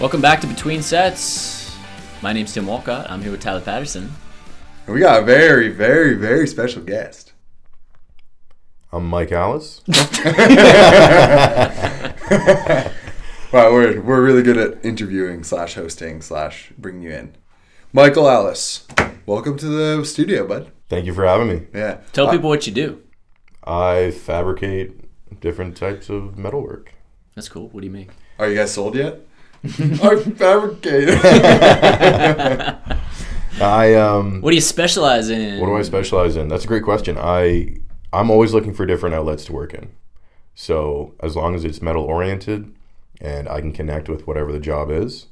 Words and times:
Welcome 0.00 0.20
back 0.20 0.40
to 0.42 0.46
Between 0.46 0.82
Sets. 0.82 1.74
My 2.22 2.32
name's 2.32 2.52
Tim 2.52 2.66
Walcott. 2.66 3.10
I'm 3.10 3.22
here 3.22 3.30
with 3.30 3.40
Tyler 3.40 3.60
Patterson. 3.60 4.12
And 4.86 4.94
we 4.94 5.00
got 5.00 5.22
a 5.22 5.24
very, 5.24 5.68
very, 5.68 6.14
very 6.14 6.46
special 6.46 6.82
guest. 6.82 7.32
I'm 8.92 9.06
Mike 9.08 9.32
Alice. 9.32 9.82
Wow, 13.52 13.72
we're, 13.72 14.00
we're 14.02 14.22
really 14.22 14.42
good 14.42 14.58
at 14.58 14.84
interviewing 14.84 15.42
slash 15.44 15.74
hosting 15.74 16.20
slash 16.20 16.72
bringing 16.76 17.02
you 17.02 17.10
in. 17.12 17.36
Michael 17.92 18.28
Alice, 18.28 18.86
welcome 19.24 19.56
to 19.58 19.66
the 19.66 20.04
studio, 20.04 20.46
bud. 20.46 20.72
Thank 20.90 21.06
you 21.06 21.14
for 21.14 21.24
having 21.24 21.48
me. 21.48 21.62
Yeah. 21.72 22.00
Tell 22.12 22.26
Uh, 22.26 22.32
people 22.32 22.50
what 22.50 22.66
you 22.66 22.72
do. 22.72 23.00
I 23.64 24.10
fabricate 24.10 25.40
different 25.40 25.76
types 25.76 26.10
of 26.10 26.36
metalwork. 26.36 26.92
That's 27.36 27.48
cool. 27.48 27.68
What 27.68 27.80
do 27.82 27.86
you 27.86 27.92
make? 27.92 28.10
Are 28.40 28.48
you 28.48 28.56
guys 28.56 28.74
sold 28.74 28.96
yet? 28.96 29.20
I 30.02 30.16
fabricate. 30.36 31.08
I 33.60 33.94
um 33.94 34.40
What 34.42 34.50
do 34.50 34.54
you 34.56 34.60
specialize 34.60 35.30
in? 35.30 35.60
what 35.60 35.66
do 35.66 35.76
I 35.76 35.82
specialize 35.82 36.36
in? 36.36 36.48
That's 36.48 36.64
a 36.64 36.68
great 36.68 36.82
question. 36.82 37.16
I 37.18 37.76
I'm 38.12 38.30
always 38.30 38.52
looking 38.54 38.74
for 38.74 38.86
different 38.86 39.14
outlets 39.14 39.44
to 39.46 39.52
work 39.52 39.74
in. 39.74 39.90
So 40.54 41.14
as 41.20 41.36
long 41.36 41.54
as 41.54 41.64
it's 41.64 41.82
metal 41.82 42.04
oriented 42.04 42.72
and 43.20 43.48
I 43.48 43.60
can 43.60 43.72
connect 43.72 44.08
with 44.08 44.26
whatever 44.26 44.52
the 44.52 44.60
job 44.60 44.90
is, 44.90 45.26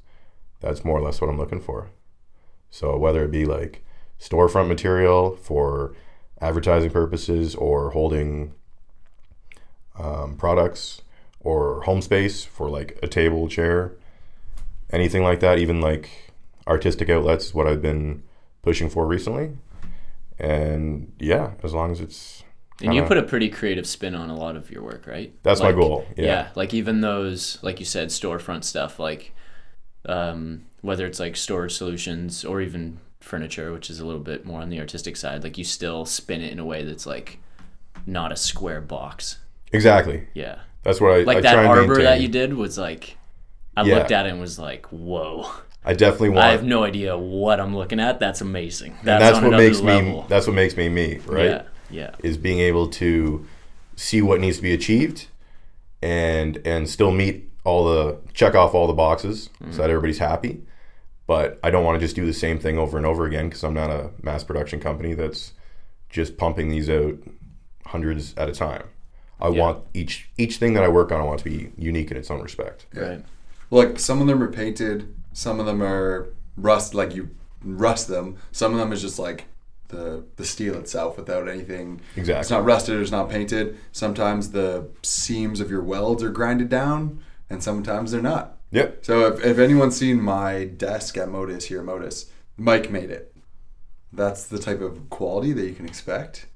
that's 0.60 0.84
more 0.84 0.98
or 0.98 1.02
less 1.02 1.20
what 1.20 1.30
I'm 1.30 1.38
looking 1.38 1.60
for. 1.60 1.90
So 2.70 2.96
whether 2.96 3.24
it 3.24 3.30
be 3.30 3.44
like 3.44 3.84
storefront 4.20 4.68
material 4.68 5.36
for 5.36 5.94
advertising 6.40 6.90
purposes 6.90 7.54
or 7.54 7.90
holding 7.90 8.54
um, 9.98 10.36
products 10.36 11.02
or 11.40 11.82
home 11.82 12.02
space 12.02 12.44
for 12.44 12.68
like 12.70 12.98
a 13.02 13.06
table, 13.06 13.48
chair, 13.48 13.92
anything 14.94 15.22
like 15.22 15.40
that, 15.40 15.58
even 15.58 15.80
like 15.80 16.08
artistic 16.66 17.10
outlets 17.10 17.46
is 17.46 17.54
what 17.54 17.66
I've 17.66 17.82
been 17.82 18.22
pushing 18.62 18.88
for 18.88 19.06
recently. 19.06 19.56
And 20.38 21.12
yeah, 21.18 21.52
as 21.62 21.74
long 21.74 21.92
as 21.92 22.00
it's 22.00 22.42
And 22.82 22.94
you 22.94 23.02
put 23.02 23.18
a 23.18 23.22
pretty 23.22 23.48
creative 23.48 23.86
spin 23.86 24.14
on 24.14 24.30
a 24.30 24.36
lot 24.36 24.56
of 24.56 24.70
your 24.70 24.82
work, 24.82 25.06
right? 25.06 25.32
That's 25.42 25.60
my 25.60 25.72
goal, 25.72 26.06
yeah. 26.16 26.48
like 26.54 26.74
even 26.74 27.00
those, 27.00 27.58
like 27.62 27.78
you 27.78 27.86
said, 27.86 28.08
storefront 28.08 28.64
stuff, 28.64 28.98
like 28.98 29.32
um, 30.06 30.64
whether 30.80 31.06
it's 31.06 31.20
like 31.20 31.36
storage 31.36 31.72
solutions 31.72 32.44
or 32.44 32.60
even 32.60 32.98
furniture, 33.20 33.72
which 33.72 33.90
is 33.90 34.00
a 34.00 34.06
little 34.06 34.20
bit 34.20 34.44
more 34.44 34.60
on 34.60 34.70
the 34.70 34.80
artistic 34.80 35.16
side, 35.16 35.42
like 35.42 35.56
you 35.56 35.64
still 35.64 36.04
spin 36.04 36.40
it 36.40 36.52
in 36.52 36.58
a 36.58 36.64
way 36.64 36.84
that's 36.84 37.06
like 37.06 37.38
not 38.06 38.32
a 38.32 38.36
square 38.36 38.80
box. 38.80 39.38
exactly. 39.72 40.26
Yeah. 40.34 40.60
That's 40.82 41.00
what 41.00 41.12
I 41.12 41.22
Like 41.22 41.38
I 41.38 41.40
that 41.42 41.66
arbor 41.66 42.02
that 42.02 42.20
you 42.20 42.28
did 42.28 42.54
was 42.54 42.76
like, 42.76 43.16
I 43.76 43.82
Yeah. 43.84 43.96
looked 43.98 44.10
at 44.12 44.26
it 44.26 44.30
and 44.30 44.40
was 44.40 44.58
like, 44.58 44.86
whoa. 44.86 45.50
I 45.84 45.92
definitely 45.92 46.30
want 46.30 46.40
I 46.46 46.50
have 46.52 46.64
no 46.64 46.82
idea 46.84 47.16
what 47.18 47.60
I'm 47.60 47.76
looking 47.76 48.00
at. 48.00 48.18
That's 48.20 48.40
amazing. 48.40 48.92
and 49.00 49.06
That's, 49.08 49.22
that's 49.22 49.38
on 49.38 49.50
what 49.50 49.56
makes 49.58 49.80
level. 49.80 50.22
me 50.22 50.24
that's 50.28 50.46
what 50.46 50.54
makes 50.56 50.76
me 50.76 50.88
me, 50.88 51.18
right? 51.26 51.44
Yeah. 51.46 51.62
Yeah. 51.90 52.10
Is 52.22 52.38
being 52.38 52.60
able 52.60 52.88
to 52.88 53.46
see 53.96 54.22
what 54.22 54.40
needs 54.40 54.56
to 54.56 54.62
be 54.62 54.72
achieved 54.72 55.26
and 56.02 56.60
and 56.64 56.88
still 56.88 57.10
meet 57.10 57.50
all 57.64 57.84
the 57.84 58.18
check 58.32 58.54
off 58.54 58.74
all 58.74 58.86
the 58.86 58.92
boxes 58.94 59.48
Mm-hmm. 59.60 59.72
so 59.72 59.78
that 59.82 59.90
everybody's 59.90 60.18
happy. 60.18 60.62
But 61.26 61.58
I 61.62 61.70
don't 61.70 61.84
want 61.84 61.98
to 61.98 62.04
just 62.04 62.14
do 62.16 62.26
the 62.26 62.32
same 62.34 62.58
thing 62.58 62.76
over 62.78 62.96
and 62.98 63.06
over 63.06 63.24
again 63.26 63.48
because 63.48 63.64
I'm 63.64 63.72
not 63.74 63.90
a 63.90 64.10
mass 64.22 64.44
production 64.44 64.78
company 64.80 65.14
that's 65.14 65.52
just 66.10 66.36
pumping 66.36 66.68
these 66.68 66.88
out 66.90 67.16
hundreds 67.86 68.34
at 68.36 68.48
a 68.48 68.52
time. 68.52 68.84
I 69.40 69.48
want 69.48 69.84
each 69.94 70.28
each 70.38 70.56
thing 70.56 70.74
that 70.74 70.84
I 70.84 70.88
work 70.88 71.12
on 71.12 71.20
I 71.20 71.24
want 71.24 71.38
to 71.40 71.44
be 71.44 71.72
unique 71.76 72.10
in 72.10 72.16
its 72.16 72.30
own 72.30 72.40
respect. 72.40 72.86
Right. 72.94 73.22
Look, 73.70 73.98
some 73.98 74.20
of 74.20 74.26
them 74.26 74.42
are 74.42 74.50
painted, 74.52 75.14
some 75.32 75.58
of 75.60 75.66
them 75.66 75.82
are 75.82 76.28
rust, 76.56 76.94
like 76.94 77.14
you 77.14 77.30
rust 77.62 78.08
them. 78.08 78.36
Some 78.52 78.72
of 78.72 78.78
them 78.78 78.92
is 78.92 79.00
just 79.02 79.18
like 79.18 79.46
the 79.88 80.24
the 80.36 80.44
steel 80.44 80.74
itself 80.76 81.16
without 81.16 81.48
anything. 81.48 82.00
Exactly. 82.16 82.40
It's 82.40 82.50
not 82.50 82.64
rusted, 82.64 83.00
it's 83.00 83.10
not 83.10 83.28
painted. 83.30 83.76
Sometimes 83.92 84.50
the 84.50 84.88
seams 85.02 85.60
of 85.60 85.70
your 85.70 85.82
welds 85.82 86.22
are 86.22 86.30
grinded 86.30 86.68
down, 86.68 87.20
and 87.50 87.62
sometimes 87.62 88.12
they're 88.12 88.22
not. 88.22 88.56
Yep. 88.70 89.04
So 89.04 89.26
if, 89.28 89.44
if 89.44 89.58
anyone's 89.58 89.96
seen 89.96 90.20
my 90.20 90.64
desk 90.64 91.16
at 91.16 91.28
Modus 91.28 91.66
here 91.66 91.82
Modus, 91.82 92.30
Mike 92.56 92.90
made 92.90 93.10
it. 93.10 93.34
That's 94.12 94.44
the 94.46 94.58
type 94.58 94.80
of 94.80 95.08
quality 95.10 95.52
that 95.52 95.64
you 95.66 95.74
can 95.74 95.86
expect 95.86 96.46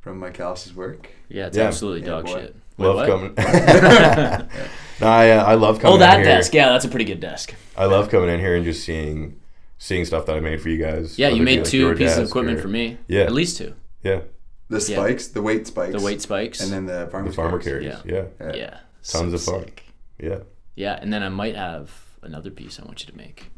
from 0.00 0.18
Mike 0.18 0.40
Alice's 0.40 0.74
work. 0.74 1.10
Yeah, 1.28 1.46
it's 1.46 1.56
Yeah. 1.56 1.64
absolutely 1.64 2.02
Yeah, 2.02 2.06
dog 2.08 2.26
boy. 2.26 2.40
shit. 2.40 2.56
Wait, 2.78 2.86
Love 2.86 2.96
what? 2.96 3.36
coming. 3.36 4.48
no, 5.00 5.06
I, 5.06 5.30
uh, 5.30 5.44
I 5.44 5.54
love 5.54 5.78
coming. 5.80 5.92
Oh, 5.92 5.94
in 5.94 6.00
that 6.00 6.16
here. 6.18 6.24
desk. 6.24 6.52
Yeah, 6.54 6.68
that's 6.70 6.84
a 6.84 6.88
pretty 6.88 7.04
good 7.04 7.20
desk. 7.20 7.54
I 7.76 7.86
love 7.86 8.10
coming 8.10 8.28
in 8.30 8.40
here 8.40 8.54
and 8.56 8.64
just 8.64 8.84
seeing 8.84 9.40
seeing 9.78 10.04
stuff 10.04 10.26
that 10.26 10.36
I 10.36 10.40
made 10.40 10.60
for 10.60 10.68
you 10.68 10.76
guys. 10.82 11.18
Yeah, 11.18 11.28
you 11.28 11.34
whether 11.34 11.42
it 11.42 11.46
be 11.46 11.56
made 11.56 11.64
two 11.64 11.78
your 11.78 11.96
pieces 11.96 12.18
of 12.18 12.28
equipment 12.28 12.58
or- 12.58 12.62
for 12.62 12.68
me. 12.68 12.98
Yeah. 13.08 13.22
At 13.22 13.32
least 13.32 13.56
two. 13.56 13.74
Yeah, 14.02 14.20
The 14.68 14.80
spikes, 14.80 15.28
the 15.28 15.42
weight 15.42 15.66
spikes, 15.66 15.92
The 15.92 16.00
weight 16.04 16.20
spikes. 16.22 16.60
and 16.62 16.72
then 16.72 16.86
the 16.86 17.08
farmer, 17.10 17.28
the 17.28 17.34
farmer 17.34 17.58
carries. 17.58 17.86
carries. 17.88 18.04
Yeah. 18.06 18.24
Yeah, 18.40 18.54
yeah. 18.54 18.78
Tons 19.02 19.32
of 19.34 19.42
fun. 19.42 19.64
sick. 19.64 19.84
yeah, 20.18 20.38
Yeah, 20.74 20.98
and 21.00 21.12
then 21.12 21.22
I 21.22 21.28
might 21.28 21.56
have 21.56 21.90
another 22.22 22.50
piece 22.50 22.78
I 22.80 22.84
want 22.84 23.00
you 23.04 23.10
to 23.10 23.16
make. 23.16 23.50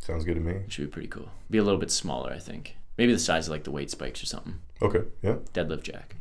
sounds 0.00 0.24
good 0.24 0.34
to 0.34 0.40
me. 0.40 0.54
Which 0.54 0.78
would 0.78 0.86
be 0.88 0.92
pretty 0.92 1.08
cool. 1.08 1.30
Be 1.50 1.58
a 1.58 1.62
little 1.64 1.78
bit 1.80 1.90
smaller, 1.90 2.32
I 2.32 2.38
think. 2.38 2.76
Maybe 2.96 3.12
the 3.12 3.18
size 3.18 3.46
of 3.46 3.52
like 3.52 3.64
the 3.64 3.70
weight 3.70 3.90
spikes 3.90 4.22
or 4.22 4.26
something. 4.26 4.58
Okay, 4.82 5.02
yeah. 5.22 5.36
Deadlift 5.54 5.82
jack. 5.84 6.16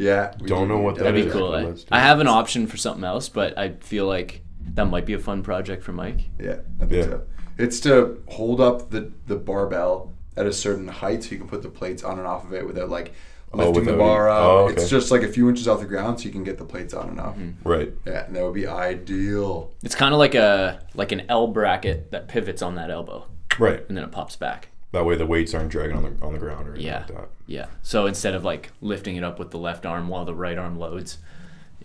Yeah, 0.00 0.34
we 0.40 0.46
Don't 0.48 0.68
do 0.68 0.74
know 0.74 0.80
what 0.80 0.94
that 0.96 1.04
That'd 1.04 1.22
be 1.22 1.28
is. 1.28 1.32
cool. 1.32 1.50
Let's 1.50 1.84
do 1.84 1.88
I 1.92 1.98
it. 1.98 2.02
have 2.02 2.20
an 2.20 2.26
option 2.26 2.66
for 2.66 2.76
something 2.76 3.04
else, 3.04 3.28
but 3.28 3.56
I 3.58 3.72
feel 3.80 4.06
like 4.06 4.42
that 4.74 4.86
might 4.86 5.04
be 5.04 5.12
a 5.12 5.18
fun 5.18 5.42
project 5.42 5.82
for 5.82 5.92
Mike. 5.92 6.20
Yeah, 6.38 6.56
I 6.80 6.86
think 6.86 6.92
Yeah. 6.92 7.02
so. 7.04 7.22
It's 7.58 7.80
to 7.80 8.22
hold 8.28 8.60
up 8.60 8.90
the 8.90 9.12
the 9.26 9.36
barbell 9.36 10.12
at 10.36 10.46
a 10.46 10.52
certain 10.52 10.88
height 10.88 11.24
so 11.24 11.32
you 11.32 11.38
can 11.38 11.48
put 11.48 11.60
the 11.62 11.68
plates 11.68 12.02
on 12.02 12.18
and 12.18 12.26
off 12.26 12.44
of 12.46 12.54
it 12.54 12.66
without 12.66 12.88
like 12.88 13.12
lifting 13.52 13.84
the 13.84 13.92
without 13.92 13.98
bar 13.98 14.30
up. 14.30 14.42
oh, 14.42 14.58
okay. 14.68 14.74
It's 14.80 14.88
just 14.88 15.10
like 15.10 15.22
a 15.22 15.28
few 15.28 15.48
inches 15.50 15.68
off 15.68 15.80
the 15.80 15.86
ground 15.86 16.20
so 16.20 16.24
you 16.26 16.30
can 16.30 16.44
get 16.44 16.56
the 16.56 16.64
plates 16.64 16.94
on 16.94 17.08
and 17.10 17.20
off. 17.20 17.36
Mm-hmm. 17.36 17.68
Right. 17.68 17.92
Yeah, 18.06 18.24
and 18.24 18.34
that 18.36 18.42
would 18.44 18.54
be 18.54 18.66
ideal. 18.66 19.72
It's 19.82 19.94
kind 19.96 20.14
of 20.14 20.18
like 20.18 20.34
a 20.34 20.80
like 20.94 21.12
an 21.12 21.22
L 21.28 21.46
bracket 21.48 22.10
that 22.12 22.28
pivots 22.28 22.62
on 22.62 22.76
that 22.76 22.90
elbow, 22.90 23.26
Right. 23.58 23.84
and 23.88 23.96
then 23.96 24.04
it 24.04 24.12
pops 24.12 24.36
back. 24.36 24.68
That 24.92 25.04
way 25.04 25.14
the 25.16 25.26
weights 25.26 25.54
aren't 25.54 25.70
dragging 25.70 25.96
on 25.96 26.02
the 26.02 26.24
on 26.24 26.32
the 26.32 26.38
ground 26.38 26.66
or 26.68 26.72
anything 26.74 26.86
Yeah. 26.86 26.98
like 26.98 27.06
that. 27.08 27.28
Yeah. 27.46 27.66
So 27.82 28.06
instead 28.06 28.34
of 28.34 28.44
like 28.44 28.72
lifting 28.80 29.16
it 29.16 29.22
up 29.24 29.38
with 29.38 29.50
the 29.52 29.58
left 29.58 29.86
arm 29.86 30.08
while 30.08 30.24
the 30.24 30.34
right 30.34 30.58
arm 30.58 30.78
loads, 30.78 31.18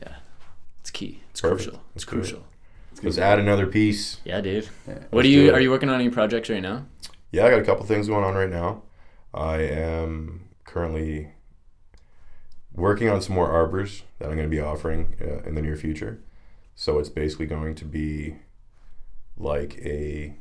yeah, 0.01 0.15
it's 0.81 0.89
key. 0.91 1.21
It's 1.31 1.41
Perfect. 1.41 1.63
crucial. 1.63 1.81
It's 1.95 2.03
Let's 2.03 2.05
crucial. 2.05 2.45
Let's 3.03 3.17
add 3.17 3.39
another 3.39 3.67
piece. 3.67 4.17
Yeah, 4.25 4.41
dude. 4.41 4.69
Yeah. 4.87 4.93
What 4.93 5.13
Let's 5.13 5.25
are 5.27 5.29
you? 5.29 5.47
do. 5.47 5.53
Are 5.53 5.59
you 5.59 5.69
working 5.69 5.89
on 5.89 5.95
any 5.99 6.09
projects 6.09 6.49
right 6.49 6.61
now? 6.61 6.85
Yeah, 7.31 7.45
I 7.45 7.49
got 7.51 7.59
a 7.59 7.63
couple 7.63 7.85
things 7.85 8.07
going 8.07 8.23
on 8.23 8.33
right 8.35 8.49
now. 8.49 8.83
I 9.33 9.57
am 9.57 10.47
currently 10.63 11.31
working 12.73 13.09
on 13.09 13.21
some 13.21 13.35
more 13.35 13.49
arbors 13.51 14.03
that 14.19 14.29
I'm 14.29 14.35
going 14.35 14.49
to 14.49 14.55
be 14.55 14.61
offering 14.61 15.15
uh, 15.21 15.47
in 15.47 15.55
the 15.55 15.61
near 15.61 15.75
future. 15.75 16.21
So 16.75 16.97
it's 16.99 17.09
basically 17.09 17.45
going 17.45 17.75
to 17.75 17.85
be 17.85 18.37
like 19.37 19.77
a 19.79 20.35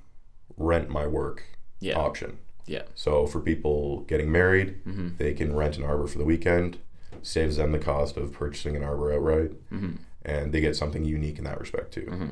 rent 0.57 0.89
my 0.89 1.07
work 1.07 1.43
Yeah. 1.81 1.99
option. 1.99 2.39
Yeah. 2.67 2.83
So 2.95 3.27
for 3.27 3.41
people 3.41 4.01
getting 4.03 4.31
married, 4.33 4.83
Mhm. 4.87 5.17
they 5.19 5.35
can 5.35 5.55
rent 5.55 5.77
an 5.77 5.85
arbor 5.85 6.07
for 6.07 6.19
the 6.19 6.25
weekend. 6.25 6.79
Saves 7.23 7.57
them 7.57 7.73
the 7.73 7.79
cost 7.79 8.17
of 8.17 8.33
purchasing 8.33 8.77
an 8.77 8.83
arbor 8.83 9.13
outright, 9.13 9.53
Mhm. 9.73 9.97
and 10.25 10.53
they 10.53 10.61
get 10.61 10.77
something 10.77 11.05
unique 11.05 11.39
in 11.39 11.45
that 11.45 11.59
respect 11.61 11.93
too. 11.93 12.03
Mm-hmm. 12.11 12.29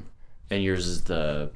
And 0.51 0.63
yours 0.63 0.87
is 0.87 1.05
the 1.05 1.51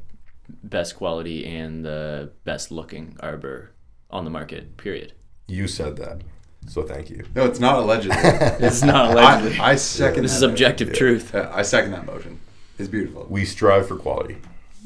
best 0.62 0.96
quality 0.96 1.44
and 1.46 1.84
the 1.84 2.30
best 2.44 2.70
looking 2.70 3.16
arbor 3.20 3.72
on 4.10 4.24
the 4.24 4.30
market. 4.30 4.76
Period. 4.76 5.12
You 5.48 5.66
said 5.68 5.96
that, 5.96 6.22
so 6.68 6.82
thank 6.82 7.10
you. 7.10 7.24
No, 7.34 7.44
it's 7.44 7.60
not 7.60 7.78
allegedly. 7.78 8.16
It's 8.66 8.82
not 8.82 9.10
I, 9.10 9.12
allegedly. 9.12 9.58
I 9.58 9.76
second. 9.76 10.22
this 10.22 10.32
that 10.32 10.36
is 10.36 10.42
motion. 10.42 10.50
objective 10.52 10.92
truth. 10.92 11.30
Yeah, 11.34 11.50
I 11.52 11.62
second 11.62 11.90
that 11.92 12.06
motion. 12.06 12.38
It's 12.78 12.88
beautiful. 12.88 13.26
We 13.28 13.44
strive 13.44 13.88
for 13.88 13.96
quality. 13.96 14.36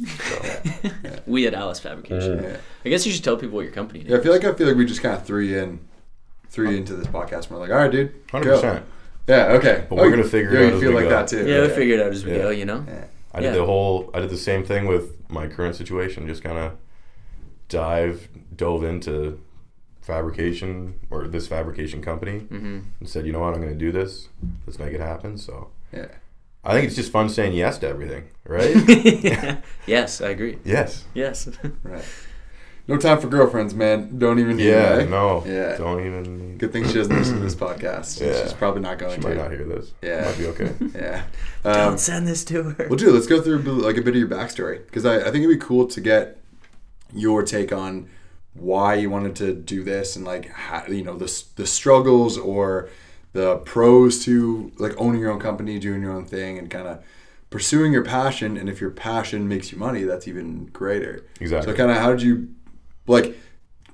So. 0.06 0.42
We 1.26 1.46
at 1.46 1.54
Alice 1.54 1.78
Fabrication. 1.78 2.42
Yeah. 2.42 2.56
I 2.84 2.88
guess 2.88 3.06
you 3.06 3.12
should 3.12 3.22
tell 3.22 3.36
people 3.36 3.56
what 3.56 3.62
your 3.62 3.72
company 3.72 4.00
yeah, 4.06 4.14
I 4.16 4.18
is. 4.18 4.22
feel 4.24 4.32
like 4.32 4.44
I 4.44 4.52
feel 4.54 4.66
like 4.66 4.76
we 4.76 4.84
just 4.86 5.02
kind 5.02 5.14
of 5.14 5.24
threw 5.24 5.42
you 5.42 5.58
in, 5.58 5.80
threw 6.48 6.70
you 6.70 6.76
into 6.78 6.94
this 6.94 7.06
podcast. 7.06 7.42
And 7.44 7.50
we're 7.52 7.58
like, 7.58 7.70
all 7.70 7.76
right, 7.76 7.90
dude, 7.90 8.12
hundred 8.32 8.50
percent. 8.54 8.84
Yeah, 9.28 9.52
okay. 9.58 9.86
But 9.88 9.96
we're 9.96 10.10
gonna 10.10 10.24
figure 10.24 10.50
it 10.50 10.54
yeah, 10.54 10.60
out 10.60 10.68
You 10.70 10.74
as 10.76 10.80
feel 10.80 10.88
we 10.90 10.94
like 10.96 11.04
go. 11.04 11.10
that 11.10 11.28
too. 11.28 11.46
Yeah, 11.48 11.60
we 11.62 11.68
figured 11.68 12.00
it 12.00 12.06
out 12.06 12.12
as 12.12 12.24
we 12.24 12.32
Yeah. 12.32 12.38
go. 12.38 12.50
You 12.50 12.64
know. 12.64 12.84
Yeah. 12.88 13.04
I 13.32 13.40
Yeah. 13.40 13.50
did 13.52 13.60
the 13.60 13.66
whole. 13.66 14.10
I 14.14 14.20
did 14.20 14.30
the 14.30 14.36
same 14.38 14.64
thing 14.64 14.86
with 14.86 15.16
my 15.30 15.46
current 15.46 15.76
situation. 15.76 16.26
Just 16.26 16.42
kind 16.42 16.58
of 16.58 16.72
dive, 17.68 18.28
dove 18.56 18.82
into 18.82 19.40
fabrication 20.00 20.94
or 21.10 21.28
this 21.28 21.46
fabrication 21.46 22.02
company, 22.02 22.40
Mm-hmm. 22.40 22.78
and 22.98 23.08
said, 23.08 23.26
you 23.26 23.32
know 23.32 23.40
what, 23.40 23.54
I'm 23.54 23.60
going 23.60 23.72
to 23.72 23.78
do 23.78 23.92
this. 23.92 24.28
Let's 24.66 24.78
make 24.78 24.92
it 24.92 25.00
happen. 25.00 25.36
So 25.38 25.68
Yeah. 25.92 26.06
I 26.64 26.72
think 26.74 26.86
it's 26.86 26.96
just 26.96 27.10
fun 27.10 27.28
saying 27.28 27.54
yes 27.54 27.78
to 27.78 27.88
everything, 27.88 28.24
right? 28.44 28.74
yes, 29.86 30.20
I 30.20 30.28
agree. 30.30 30.58
yes. 30.64 31.04
Yes. 31.14 31.48
Right. 31.82 32.04
no 32.88 32.96
time 32.96 33.20
for 33.20 33.28
girlfriends, 33.28 33.72
man. 33.74 34.18
Don't 34.18 34.38
even 34.38 34.56
need 34.56 34.66
Yeah, 34.66 34.96
them, 34.96 35.06
eh? 35.08 35.10
no. 35.10 35.44
Yeah. 35.46 35.76
Don't 35.76 36.04
even. 36.04 36.58
Good 36.58 36.72
thing 36.72 36.86
she 36.86 36.94
doesn't 36.94 37.16
listen 37.16 37.36
to 37.36 37.40
this 37.40 37.54
podcast. 37.66 38.20
Yeah. 38.20 38.42
She's 38.42 38.52
probably 38.52 38.82
not 38.82 38.98
going 38.98 39.14
She 39.16 39.20
to. 39.22 39.28
might 39.28 39.36
not 39.36 39.50
hear 39.50 39.64
this. 39.64 39.92
Yeah. 40.02 40.24
Might 40.24 40.38
be 40.38 40.46
okay. 40.48 40.72
Yeah. 40.94 41.22
Um, 41.64 41.74
don't 41.74 42.00
send 42.00 42.26
this 42.26 42.44
to 42.46 42.62
her. 42.64 42.86
well, 42.88 42.96
dude, 42.96 43.14
let's 43.14 43.26
go 43.26 43.40
through 43.40 43.58
like 43.60 43.96
a 43.96 44.02
bit 44.02 44.14
of 44.14 44.16
your 44.20 44.28
backstory 44.28 44.84
because 44.84 45.06
I, 45.06 45.16
I 45.20 45.24
think 45.30 45.36
it'd 45.36 45.48
be 45.50 45.64
cool 45.64 45.86
to 45.86 46.00
get 46.00 46.38
your 47.14 47.42
take 47.42 47.72
on 47.72 48.08
why 48.54 48.94
you 48.94 49.08
wanted 49.08 49.36
to 49.36 49.54
do 49.54 49.82
this 49.84 50.16
and 50.16 50.24
like 50.24 50.48
how, 50.50 50.84
you 50.86 51.04
know 51.04 51.16
the 51.16 51.42
the 51.56 51.66
struggles 51.66 52.36
or 52.36 52.88
the 53.32 53.56
pros 53.58 54.24
to 54.24 54.72
like 54.78 54.94
owning 54.98 55.20
your 55.20 55.30
own 55.30 55.40
company, 55.40 55.78
doing 55.78 56.02
your 56.02 56.12
own 56.12 56.24
thing, 56.24 56.58
and 56.58 56.70
kind 56.70 56.88
of 56.88 57.02
pursuing 57.50 57.92
your 57.92 58.04
passion. 58.04 58.56
And 58.56 58.68
if 58.68 58.80
your 58.80 58.90
passion 58.90 59.48
makes 59.48 59.72
you 59.72 59.78
money, 59.78 60.02
that's 60.04 60.26
even 60.28 60.66
greater. 60.66 61.24
Exactly. 61.40 61.72
So, 61.72 61.76
kind 61.76 61.90
of, 61.90 61.96
how 61.96 62.10
did 62.10 62.22
you 62.22 62.48
like 63.06 63.36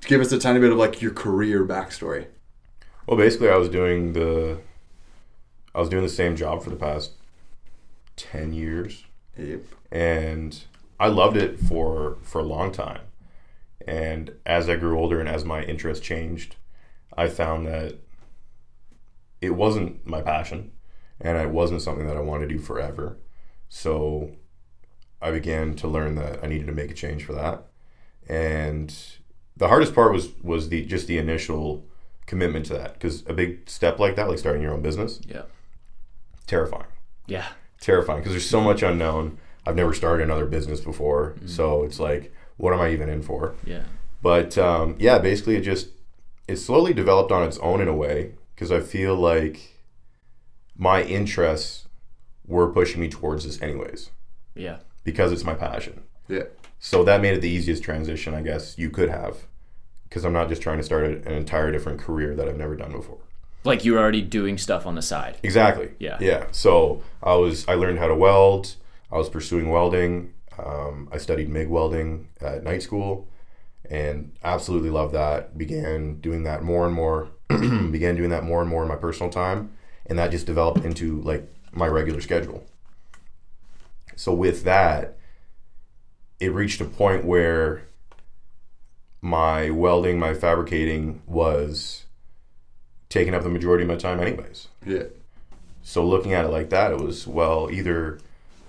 give 0.05 0.21
us 0.21 0.31
a 0.31 0.39
tiny 0.39 0.59
bit 0.59 0.71
of 0.71 0.77
like 0.77 1.01
your 1.01 1.11
career 1.11 1.65
backstory? 1.65 2.27
Well, 3.05 3.17
basically, 3.17 3.49
I 3.49 3.55
was 3.57 3.69
doing 3.69 4.13
the, 4.13 4.59
I 5.73 5.79
was 5.79 5.89
doing 5.89 6.03
the 6.03 6.09
same 6.09 6.35
job 6.35 6.63
for 6.63 6.69
the 6.69 6.75
past 6.75 7.11
ten 8.15 8.53
years, 8.53 9.05
Yep. 9.37 9.61
and 9.91 10.59
I 10.99 11.07
loved 11.07 11.37
it 11.37 11.59
for 11.59 12.17
for 12.23 12.39
a 12.39 12.43
long 12.43 12.71
time. 12.71 13.01
And 13.87 14.33
as 14.45 14.67
I 14.67 14.75
grew 14.75 14.99
older 14.99 15.19
and 15.19 15.29
as 15.29 15.45
my 15.45 15.61
interest 15.63 16.03
changed, 16.03 16.55
I 17.15 17.29
found 17.29 17.65
that 17.67 17.95
it 19.41 19.51
wasn't 19.51 20.05
my 20.05 20.21
passion, 20.21 20.71
and 21.21 21.37
it 21.37 21.49
wasn't 21.49 21.81
something 21.81 22.07
that 22.07 22.17
I 22.17 22.21
wanted 22.21 22.49
to 22.49 22.55
do 22.55 22.59
forever. 22.59 23.17
So 23.69 24.31
I 25.21 25.31
began 25.31 25.75
to 25.77 25.87
learn 25.87 26.15
that 26.15 26.43
I 26.43 26.47
needed 26.47 26.67
to 26.67 26.73
make 26.73 26.91
a 26.91 26.93
change 26.93 27.23
for 27.23 27.33
that. 27.33 27.63
And 28.29 28.93
the 29.55 29.67
hardest 29.67 29.93
part 29.95 30.11
was 30.13 30.29
was 30.41 30.69
the 30.69 30.85
just 30.85 31.07
the 31.07 31.17
initial 31.17 31.85
commitment 32.25 32.65
to 32.67 32.73
that 32.73 32.93
because 32.93 33.23
a 33.27 33.33
big 33.33 33.69
step 33.69 33.99
like 33.99 34.15
that, 34.15 34.27
like 34.29 34.37
starting 34.39 34.61
your 34.61 34.73
own 34.73 34.81
business, 34.81 35.21
Yeah. 35.25 35.43
terrifying 36.45 36.85
Yeah. 37.25 37.47
terrifying 37.79 38.19
because 38.19 38.33
there's 38.33 38.49
so 38.49 38.61
much 38.61 38.83
unknown. 38.83 39.37
I've 39.65 39.75
never 39.75 39.93
started 39.93 40.23
another 40.23 40.45
business 40.45 40.79
before, 40.81 41.35
so 41.45 41.83
it's 41.83 41.99
like, 41.99 42.33
what 42.57 42.73
am 42.73 42.79
I 42.81 42.91
even 42.91 43.09
in 43.09 43.21
for? 43.21 43.53
Yeah. 43.65 43.83
But 44.21 44.57
um, 44.57 44.95
yeah, 44.99 45.19
basically, 45.19 45.55
it 45.57 45.61
just 45.61 45.89
it 46.47 46.57
slowly 46.57 46.93
developed 46.93 47.31
on 47.31 47.43
its 47.43 47.57
own 47.59 47.81
in 47.81 47.87
a 47.87 47.93
way 47.95 48.33
because 48.57 48.71
I 48.71 48.79
feel 48.79 49.15
like 49.15 49.59
my 50.75 51.03
interests 51.03 51.87
were 52.45 52.71
pushing 52.71 52.99
me 52.99 53.07
towards 53.07 53.43
this 53.45 53.61
anyways 53.61 54.09
Yeah. 54.55 54.77
because 55.03 55.31
it's 55.31 55.43
my 55.43 55.53
passion. 55.53 56.01
Yeah. 56.27 56.43
So 56.79 57.03
that 57.03 57.21
made 57.21 57.35
it 57.35 57.41
the 57.41 57.49
easiest 57.49 57.83
transition, 57.83 58.33
I 58.33 58.41
guess 58.41 58.75
you 58.79 58.89
could 58.89 59.09
have, 59.09 59.37
because 60.09 60.25
I'm 60.25 60.33
not 60.33 60.49
just 60.49 60.61
trying 60.63 60.77
to 60.77 60.83
start 60.83 61.03
a- 61.05 61.21
an 61.27 61.33
entire 61.33 61.71
different 61.71 61.99
career 61.99 62.35
that 62.35 62.47
I've 62.47 62.57
never 62.57 62.75
done 62.75 62.91
before. 62.91 63.19
Like 63.63 63.85
you 63.85 63.93
were 63.93 63.99
already 63.99 64.21
doing 64.23 64.57
stuff 64.57 64.87
on 64.87 64.95
the 64.95 65.01
side. 65.03 65.37
Exactly. 65.43 65.91
Yeah. 65.99 66.17
Yeah. 66.19 66.47
So 66.51 67.03
I 67.21 67.35
was 67.35 67.67
I 67.67 67.75
learned 67.75 67.99
how 67.99 68.07
to 68.07 68.15
weld. 68.15 68.75
I 69.11 69.17
was 69.17 69.29
pursuing 69.29 69.69
welding. 69.69 70.33
Um, 70.57 71.07
I 71.11 71.17
studied 71.17 71.49
MIG 71.49 71.67
welding 71.67 72.29
at 72.41 72.63
night 72.63 72.81
school, 72.81 73.27
and 73.89 74.31
absolutely 74.43 74.89
loved 74.89 75.13
that. 75.13 75.57
Began 75.57 76.19
doing 76.19 76.43
that 76.43 76.63
more 76.63 76.85
and 76.85 76.95
more. 76.95 77.29
began 77.91 78.15
doing 78.15 78.29
that 78.29 78.43
more 78.43 78.61
and 78.61 78.69
more 78.69 78.83
in 78.83 78.89
my 78.89 78.95
personal 78.95 79.31
time, 79.31 79.71
and 80.05 80.17
that 80.19 80.31
just 80.31 80.45
developed 80.45 80.83
into 80.83 81.21
like 81.21 81.47
my 81.71 81.87
regular 81.87 82.21
schedule. 82.21 82.65
So 84.15 84.33
with 84.33 84.63
that, 84.63 85.17
it 86.39 86.53
reached 86.53 86.81
a 86.81 86.85
point 86.85 87.25
where 87.25 87.83
my 89.21 89.69
welding, 89.69 90.19
my 90.19 90.33
fabricating 90.33 91.21
was 91.25 92.05
taking 93.09 93.33
up 93.33 93.43
the 93.43 93.49
majority 93.49 93.83
of 93.83 93.87
my 93.87 93.95
time 93.95 94.19
anyways. 94.19 94.67
Yeah. 94.85 95.03
So 95.83 96.05
looking 96.05 96.33
at 96.33 96.45
it 96.45 96.49
like 96.49 96.69
that, 96.69 96.91
it 96.91 96.99
was 96.99 97.27
well 97.27 97.69
either 97.71 98.19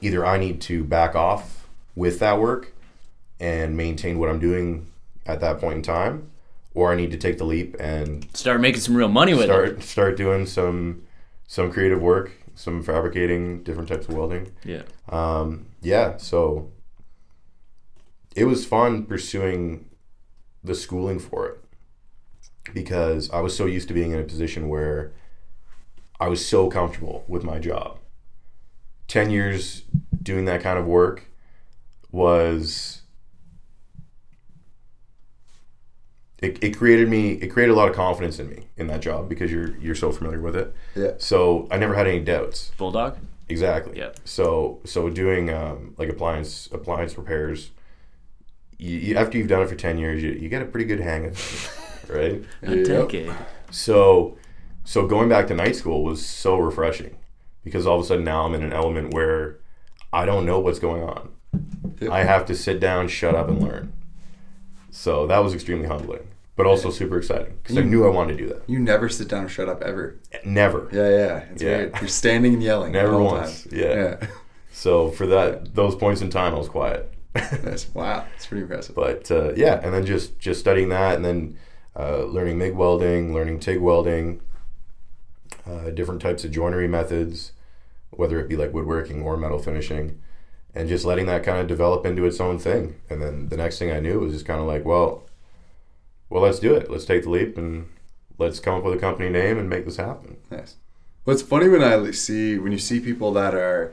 either 0.01 0.25
I 0.25 0.39
need 0.39 0.61
to 0.63 0.85
back 0.85 1.15
off 1.15 1.67
with 1.97 2.21
that 2.21 2.41
work 2.41 2.73
and 3.41 3.77
maintain 3.77 4.19
what 4.19 4.29
I'm 4.29 4.39
doing 4.39 4.87
at 5.27 5.41
that 5.41 5.59
point 5.61 5.77
in 5.77 5.83
time, 5.83 6.31
or 6.79 6.93
I 6.93 6.95
need 6.95 7.11
to 7.11 7.17
take 7.17 7.39
the 7.39 7.45
leap 7.45 7.75
and 7.81 8.25
Start 8.37 8.61
making 8.61 8.81
some 8.81 8.97
real 8.97 9.09
money 9.09 9.35
with 9.35 9.43
it. 9.43 9.47
start 9.47 9.83
start 9.83 10.17
doing 10.17 10.47
some 10.47 11.03
some 11.49 11.73
creative 11.73 12.01
work, 12.01 12.31
some 12.55 12.83
fabricating, 12.83 13.63
different 13.65 13.89
types 13.89 14.07
of 14.07 14.15
welding. 14.15 14.53
Yeah. 14.65 14.83
Um, 15.09 15.67
yeah, 15.83 16.19
so 16.19 16.71
it 18.37 18.45
was 18.45 18.65
fun 18.65 19.05
pursuing 19.07 19.87
the 20.63 20.75
schooling 20.75 21.19
for 21.19 21.49
it 21.49 21.65
because 22.73 23.29
I 23.31 23.41
was 23.41 23.57
so 23.57 23.67
used 23.67 23.89
to 23.89 23.95
being 23.95 24.13
in 24.13 24.21
a 24.21 24.25
position 24.25 24.69
where 24.69 25.13
I 26.21 26.29
was 26.29 26.47
so 26.47 26.69
comfortable 26.69 27.25
with 27.27 27.43
my 27.43 27.59
job. 27.59 27.99
10 29.09 29.31
years 29.31 29.83
doing 30.23 30.45
that 30.45 30.61
kind 30.63 30.79
of 30.79 30.85
work 30.87 31.25
was 32.13 33.03
it, 36.41 36.63
it 36.63 36.77
created 36.77 37.09
me 37.09 37.33
it 37.33 37.49
created 37.49 37.73
a 37.73 37.75
lot 37.75 37.89
of 37.89 37.95
confidence 37.97 38.39
in 38.39 38.49
me 38.49 38.69
in 38.77 38.87
that 38.89 39.01
job 39.01 39.29
because 39.29 39.51
you're 39.51 39.77
you're 39.79 39.95
so 39.95 40.13
familiar 40.13 40.41
with 40.41 40.57
it. 40.57 40.75
Yeah. 40.95 41.13
So 41.19 41.67
I 41.71 41.79
never 41.79 41.95
had 41.95 42.07
any 42.07 42.21
doubts. 42.21 42.71
Bulldog. 42.79 43.19
Exactly. 43.49 43.99
Yeah. 43.99 44.11
So 44.25 44.81
so 44.85 45.09
doing 45.11 45.51
um, 45.53 45.95
like 45.99 46.09
appliance 46.09 46.69
appliance 46.73 47.17
repairs, 47.19 47.71
you, 48.79 48.97
you, 48.99 49.17
after 49.17 49.39
you've 49.39 49.49
done 49.49 49.63
it 49.63 49.69
for 49.69 49.75
ten 49.75 49.99
years, 49.99 50.23
you, 50.23 50.33
you 50.33 50.49
get 50.49 50.63
a 50.63 50.67
pretty 50.67 50.87
good 50.87 51.01
hang 51.01 51.27
of 51.27 51.33
it, 52.09 52.13
right? 52.13 52.45
A 52.63 52.77
Yep. 52.77 52.87
decade. 52.87 53.33
So 53.71 54.37
so 54.85 55.07
going 55.07 55.29
back 55.29 55.47
to 55.49 55.55
night 55.55 55.77
school 55.77 56.05
was 56.05 56.25
so 56.25 56.57
refreshing 56.59 57.17
because 57.65 57.87
all 57.87 57.99
of 57.99 58.05
a 58.05 58.07
sudden 58.09 58.25
now 58.25 58.45
I'm 58.45 58.55
in 58.55 58.63
an 58.63 58.73
element 58.73 59.13
where 59.13 59.59
I 60.13 60.25
don't 60.25 60.47
know 60.47 60.59
what's 60.61 60.79
going 60.79 61.03
on. 61.03 61.31
Yep. 62.01 62.11
I 62.11 62.23
have 62.25 62.47
to 62.47 62.55
sit 62.55 62.81
down, 62.81 63.09
shut 63.09 63.35
up, 63.35 63.49
and 63.49 63.63
learn. 63.63 63.93
So 64.91 65.27
that 65.27 65.39
was 65.39 65.55
extremely 65.55 65.87
humbling, 65.87 66.27
but 66.57 66.67
also 66.67 66.91
super 66.91 67.19
exciting 67.19 67.59
because 67.63 67.77
I 67.77 67.83
knew 67.83 68.07
I 68.07 68.11
wanted 68.11 68.39
to 68.39 68.45
do 68.45 68.49
that. 68.49 68.63
You 68.67 68.79
never 68.79 69.09
sit 69.09 69.29
down 69.29 69.43
and 69.43 69.51
shut 69.51 69.69
up 69.69 69.83
ever. 69.83 70.17
Never. 70.45 70.89
Yeah, 70.93 71.09
yeah. 71.09 71.37
It's 71.53 71.63
Yeah. 71.63 71.85
great. 71.85 72.01
You're 72.03 72.09
standing 72.09 72.55
and 72.55 72.63
yelling. 72.63 72.93
Never 72.93 73.19
once. 73.23 73.65
time. 73.65 73.73
Yeah. 73.79 73.95
Yeah. 73.95 74.27
So 74.71 75.11
for 75.11 75.27
that 75.27 75.75
those 75.75 75.97
points 75.97 76.21
in 76.21 76.31
time, 76.31 76.55
I 76.55 76.59
was 76.59 76.69
quiet. 76.69 77.13
That's, 77.35 77.89
wow. 77.95 78.25
It's 78.37 78.47
pretty 78.47 78.63
impressive. 78.63 78.95
but 78.95 79.29
uh, 79.29 79.53
yeah, 79.57 79.81
and 79.83 79.93
then 79.93 80.07
just 80.07 80.39
just 80.39 80.61
studying 80.61 80.89
that, 80.91 81.17
and 81.17 81.25
then 81.25 81.59
uh, 81.99 82.23
learning 82.25 82.59
MIG 82.59 82.75
welding, 82.77 83.35
learning 83.35 83.59
TIG 83.59 83.81
welding, 83.81 84.41
uh, 85.67 85.91
different 85.91 86.23
types 86.23 86.45
of 86.45 86.53
joinery 86.53 86.87
methods, 86.87 87.53
whether 88.11 88.39
it 88.39 88.49
be 88.49 88.57
like 88.57 88.73
woodworking 88.73 89.21
or 89.23 89.37
metal 89.37 89.59
finishing, 89.59 90.21
and 90.79 90.89
just 90.89 91.05
letting 91.05 91.27
that 91.27 91.43
kind 91.43 91.59
of 91.59 91.67
develop 91.67 92.07
into 92.07 92.25
its 92.25 92.39
own 92.39 92.57
thing. 92.57 92.95
And 93.11 93.21
then 93.21 93.49
the 93.49 93.57
next 93.57 93.81
thing 93.81 93.91
I 93.91 93.99
knew 93.99 94.21
was 94.21 94.33
just 94.33 94.47
kind 94.47 94.61
of 94.61 94.67
like, 94.67 94.85
well, 94.85 95.25
well, 96.31 96.45
let's 96.45 96.61
do 96.61 96.73
it. 96.73 96.89
Let's 96.89 97.05
take 97.05 97.25
the 97.25 97.31
leap 97.31 97.59
and 97.59 97.89
let's 98.39 98.61
come 98.61 98.77
up 98.77 98.85
with 98.85 98.95
a 98.95 99.01
company 99.01 99.29
name 99.29 99.59
and 99.59 99.69
make 99.69 99.85
this 99.85 99.97
happen. 99.97 100.37
Nice. 100.53 100.77
Well, 101.25 101.35
it's 101.35 101.43
funny 101.43 101.69
when 101.69 101.83
I 101.83 102.13
see 102.13 102.59
when 102.59 102.71
you 102.71 102.79
see 102.79 103.01
people 103.01 103.33
that 103.33 103.57
are, 103.57 103.93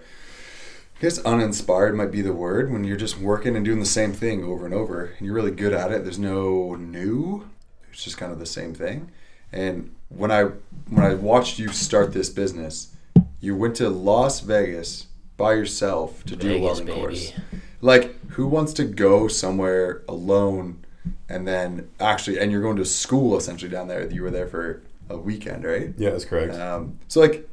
I 0.98 1.02
guess 1.02 1.18
uninspired 1.26 1.96
might 1.96 2.12
be 2.12 2.22
the 2.22 2.34
word. 2.34 2.72
When 2.72 2.84
you're 2.84 2.98
just 2.98 3.18
working 3.18 3.56
and 3.56 3.66
doing 3.66 3.80
the 3.80 3.86
same 3.88 4.14
thing 4.14 4.44
over 4.44 4.64
and 4.64 4.74
over, 4.74 5.06
and 5.06 5.26
you're 5.26 5.34
really 5.34 5.50
good 5.50 5.74
at 5.74 5.92
it. 5.92 6.04
There's 6.04 6.20
no 6.20 6.76
new. 6.76 7.50
It's 7.92 8.04
just 8.04 8.20
kind 8.20 8.32
of 8.32 8.38
the 8.38 8.46
same 8.46 8.76
thing. 8.76 9.10
And 9.52 9.96
when 10.10 10.32
I 10.32 10.44
when 10.90 11.04
I 11.04 11.16
watched 11.16 11.58
you 11.58 11.70
start 11.70 12.14
this 12.14 12.30
business, 12.30 12.96
you 13.40 13.56
went 13.56 13.76
to 13.78 13.90
Las 13.90 14.42
Vegas 14.42 15.08
by 15.38 15.54
yourself 15.54 16.24
to 16.26 16.36
do 16.36 16.56
a 16.56 16.60
welding 16.60 16.86
baby. 16.86 17.00
course. 17.00 17.34
Like, 17.82 18.16
who 18.32 18.48
wants 18.48 18.74
to 18.74 18.84
go 18.86 19.28
somewhere 19.28 20.02
alone 20.08 20.86
and 21.30 21.48
then 21.48 21.90
actually, 22.00 22.40
and 22.40 22.52
you're 22.52 22.62
going 22.62 22.78
to 22.78 22.86
school 22.86 23.38
essentially 23.38 23.70
down 23.72 23.88
there? 23.88 24.10
You 24.12 24.24
were 24.24 24.32
there 24.32 24.48
for 24.48 24.82
a 25.10 25.18
weekend, 25.18 25.64
right? 25.64 25.94
Yeah, 25.98 26.12
that's 26.12 26.26
correct. 26.26 26.56
Um, 26.56 27.00
so 27.08 27.20
like, 27.20 27.48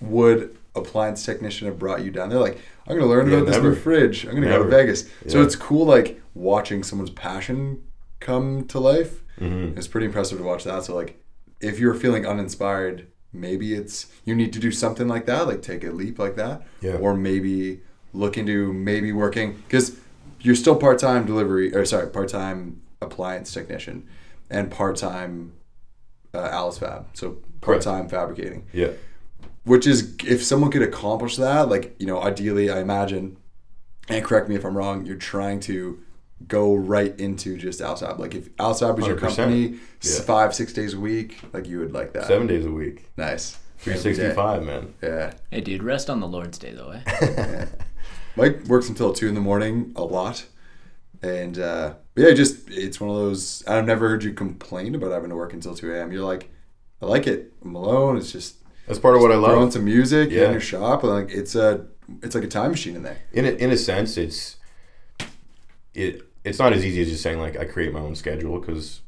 would 0.00 0.56
appliance 0.74 1.24
technician 1.24 1.66
have 1.66 1.78
brought 1.78 2.02
you 2.04 2.10
down 2.10 2.28
there? 2.30 2.38
Like, 2.40 2.58
I'm 2.86 2.96
gonna 2.96 3.08
learn 3.10 3.28
Yeah, 3.30 3.38
about 3.38 3.46
this 3.52 3.62
new 3.62 3.74
fridge. 3.74 4.24
I'm 4.24 4.34
gonna 4.34 4.46
go 4.46 4.52
to 4.52 4.58
Never. 4.64 4.70
Vegas. 4.70 5.08
So 5.28 5.42
it's 5.42 5.56
cool, 5.56 5.86
like 5.86 6.20
watching 6.34 6.82
someone's 6.82 7.10
passion 7.10 7.82
come 8.20 8.64
to 8.66 8.78
life. 8.80 9.22
Mhm. 9.40 9.76
It's 9.76 9.86
pretty 9.88 10.06
impressive 10.06 10.38
to 10.38 10.44
watch 10.44 10.64
that. 10.64 10.84
So 10.84 10.94
like, 10.94 11.20
if 11.60 11.78
you're 11.78 11.94
feeling 11.94 12.26
uninspired, 12.26 13.06
maybe 13.34 13.74
it's 13.74 14.06
you 14.24 14.34
need 14.34 14.52
to 14.52 14.58
do 14.58 14.70
something 14.70 15.08
like 15.08 15.26
that, 15.26 15.46
like 15.46 15.60
take 15.62 15.84
a 15.84 15.90
leap 15.90 16.18
like 16.18 16.36
that, 16.36 16.62
Yeah. 16.80 16.94
or 16.96 17.14
maybe 17.14 17.80
look 18.12 18.38
into 18.38 18.72
maybe 18.72 19.12
working 19.12 19.52
because 19.66 19.96
you're 20.40 20.54
still 20.54 20.76
part 20.76 20.98
time 20.98 21.26
delivery 21.26 21.74
or 21.74 21.84
sorry, 21.84 22.06
part 22.08 22.28
time 22.28 22.80
appliance 23.02 23.52
technician 23.52 24.06
and 24.50 24.70
part 24.70 24.96
time 24.96 25.52
uh, 26.32 26.48
Alice 26.50 26.78
Fab. 26.78 27.06
So 27.14 27.38
part 27.60 27.82
time 27.82 28.08
fabricating 28.08 28.66
Yeah. 28.72 28.90
which 29.64 29.86
is 29.86 30.14
if 30.26 30.42
someone 30.44 30.70
could 30.70 30.82
accomplish 30.82 31.36
that 31.36 31.68
like 31.68 31.94
you 31.98 32.06
know 32.06 32.22
ideally 32.22 32.70
i 32.70 32.80
imagine 32.80 33.38
and 34.08 34.22
correct 34.22 34.48
me 34.50 34.54
if 34.54 34.64
i'm 34.66 34.76
wrong 34.76 35.06
you're 35.06 35.16
trying 35.16 35.60
to 35.60 35.98
go 36.48 36.74
right 36.74 37.18
into 37.20 37.56
just 37.56 37.80
Alice 37.80 38.00
Fab? 38.00 38.18
Like 38.20 38.34
if 38.34 38.48
Alice 38.58 38.80
Fab 38.80 38.96
was 38.96 39.06
your 39.06 39.16
100%. 39.16 39.20
company, 39.36 39.78
Yeah. 40.02 40.20
five 40.22 40.54
six 40.54 40.72
days 40.72 40.94
a 40.94 41.00
week, 41.00 41.38
like 41.52 41.66
you 41.66 41.78
would 41.80 41.92
like 41.92 42.12
that. 42.12 42.26
Seven 42.26 42.46
days 42.46 42.64
a 42.66 42.70
week, 42.70 43.06
Nice. 43.16 43.58
three 43.78 43.94
Every 43.94 44.12
day. 44.12 44.16
sixty 44.18 44.34
five, 44.34 44.62
man. 44.64 44.94
Yeah. 45.02 45.32
Hey, 45.50 45.60
dude, 45.60 45.82
rest 45.82 46.08
on 46.10 46.20
the 46.20 46.28
Lord's 46.28 46.58
Day 46.58 46.72
though, 46.72 46.90
eh? 46.90 47.66
Mike 48.36 48.64
works 48.66 48.88
until 48.88 49.12
two 49.12 49.28
in 49.28 49.34
the 49.34 49.40
morning 49.40 49.92
a 49.96 50.02
lot, 50.02 50.44
and 51.22 51.58
uh, 51.58 51.94
yeah, 52.16 52.32
just 52.32 52.68
it's 52.68 53.00
one 53.00 53.10
of 53.10 53.16
those. 53.16 53.62
I've 53.66 53.86
never 53.86 54.08
heard 54.08 54.24
you 54.24 54.32
complain 54.32 54.94
about 54.94 55.12
having 55.12 55.30
to 55.30 55.36
work 55.36 55.52
until 55.52 55.74
two 55.74 55.94
a.m. 55.94 56.10
You're 56.10 56.24
like, 56.24 56.50
I 57.00 57.06
like 57.06 57.26
it. 57.28 57.52
I'm 57.64 57.74
alone. 57.76 58.16
It's 58.16 58.32
just 58.32 58.56
That's 58.88 58.98
part 58.98 59.14
of 59.14 59.22
what 59.22 59.30
I 59.30 59.34
throw 59.36 59.54
on 59.56 59.60
love. 59.62 59.72
some 59.72 59.84
music 59.84 60.30
Yeah. 60.30 60.46
in 60.46 60.50
your 60.52 60.60
shop. 60.60 61.04
And 61.04 61.12
like 61.12 61.30
it's 61.30 61.54
a, 61.54 61.86
it's 62.22 62.34
like 62.34 62.44
a 62.44 62.48
time 62.48 62.72
machine 62.72 62.96
in 62.96 63.02
there. 63.04 63.18
In 63.32 63.44
a, 63.44 63.50
in 63.50 63.70
a 63.70 63.76
sense, 63.76 64.16
it's 64.16 64.56
it 65.94 66.22
it's 66.44 66.58
not 66.58 66.72
as 66.72 66.84
easy 66.84 67.02
as 67.02 67.08
just 67.08 67.22
saying 67.22 67.40
like 67.40 67.56
I 67.56 67.64
create 67.64 67.92
my 67.92 68.00
own 68.00 68.14
schedule 68.14 68.60
because 68.60 69.00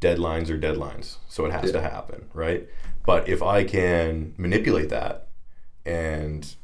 deadlines 0.00 0.50
are 0.50 0.58
deadlines, 0.58 1.16
so 1.28 1.46
it 1.46 1.52
has 1.52 1.72
to 1.72 1.80
happen, 1.80 2.28
right? 2.34 2.68
But 3.06 3.28
if 3.28 3.42
I 3.42 3.64
can 3.64 4.34
manipulate 4.36 4.88
that 4.90 5.28
and 5.86 6.54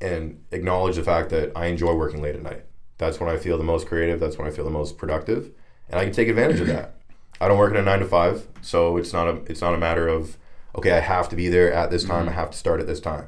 and 0.00 0.44
acknowledge 0.50 0.96
the 0.96 1.04
fact 1.04 1.30
that 1.30 1.52
I 1.54 1.66
enjoy 1.66 1.94
working 1.94 2.20
late 2.20 2.34
at 2.34 2.42
night, 2.42 2.64
that's 2.98 3.20
when 3.20 3.30
I 3.30 3.36
feel 3.36 3.56
the 3.56 3.64
most 3.64 3.86
creative. 3.86 4.18
That's 4.18 4.36
when 4.36 4.48
I 4.48 4.50
feel 4.50 4.64
the 4.64 4.70
most 4.70 4.98
productive, 4.98 5.52
and 5.88 6.00
I 6.00 6.04
can 6.04 6.12
take 6.12 6.28
advantage 6.28 6.60
of 6.60 6.66
that. 6.66 6.96
I 7.40 7.48
don't 7.48 7.58
work 7.58 7.72
in 7.72 7.78
a 7.78 7.82
nine 7.82 8.00
to 8.00 8.06
five, 8.06 8.48
so 8.60 8.96
it's 8.96 9.12
not 9.12 9.28
a 9.28 9.36
it's 9.44 9.60
not 9.60 9.74
a 9.74 9.78
matter 9.78 10.08
of 10.08 10.36
okay, 10.76 10.92
I 10.92 11.00
have 11.00 11.28
to 11.28 11.36
be 11.36 11.48
there 11.48 11.72
at 11.72 11.90
this 11.90 12.04
time. 12.04 12.26
Mm-hmm. 12.26 12.30
I 12.30 12.40
have 12.40 12.50
to 12.50 12.58
start 12.58 12.80
at 12.80 12.86
this 12.86 13.00
time. 13.00 13.26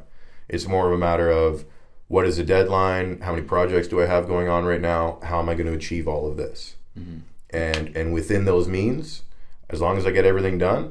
It's 0.48 0.66
more 0.66 0.86
of 0.86 0.92
a 0.92 0.98
matter 0.98 1.30
of 1.30 1.64
what 2.14 2.24
is 2.26 2.36
the 2.36 2.44
deadline? 2.44 3.20
How 3.26 3.32
many 3.34 3.44
projects 3.54 3.88
do 3.88 4.00
I 4.00 4.06
have 4.06 4.26
going 4.34 4.48
on 4.48 4.64
right 4.64 4.80
now? 4.94 5.18
How 5.22 5.38
am 5.42 5.48
I 5.48 5.54
going 5.54 5.66
to 5.72 5.72
achieve 5.82 6.06
all 6.12 6.24
of 6.30 6.36
this? 6.36 6.76
And 7.50 7.84
and 7.98 8.12
within 8.18 8.44
those 8.44 8.66
means, 8.68 9.22
as 9.74 9.80
long 9.80 9.98
as 9.98 10.04
I 10.06 10.10
get 10.12 10.24
everything 10.24 10.56
done, 10.58 10.82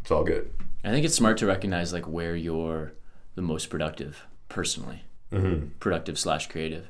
it's 0.00 0.10
all 0.10 0.24
good. 0.24 0.50
I 0.84 0.90
think 0.90 1.04
it's 1.06 1.14
smart 1.14 1.38
to 1.38 1.46
recognize 1.46 1.92
like 1.92 2.06
where 2.08 2.34
you're 2.36 2.92
the 3.36 3.42
most 3.42 3.66
productive 3.70 4.12
personally, 4.48 5.00
Mm-hmm. 5.32 5.68
productive 5.78 6.18
slash 6.18 6.46
creative, 6.48 6.86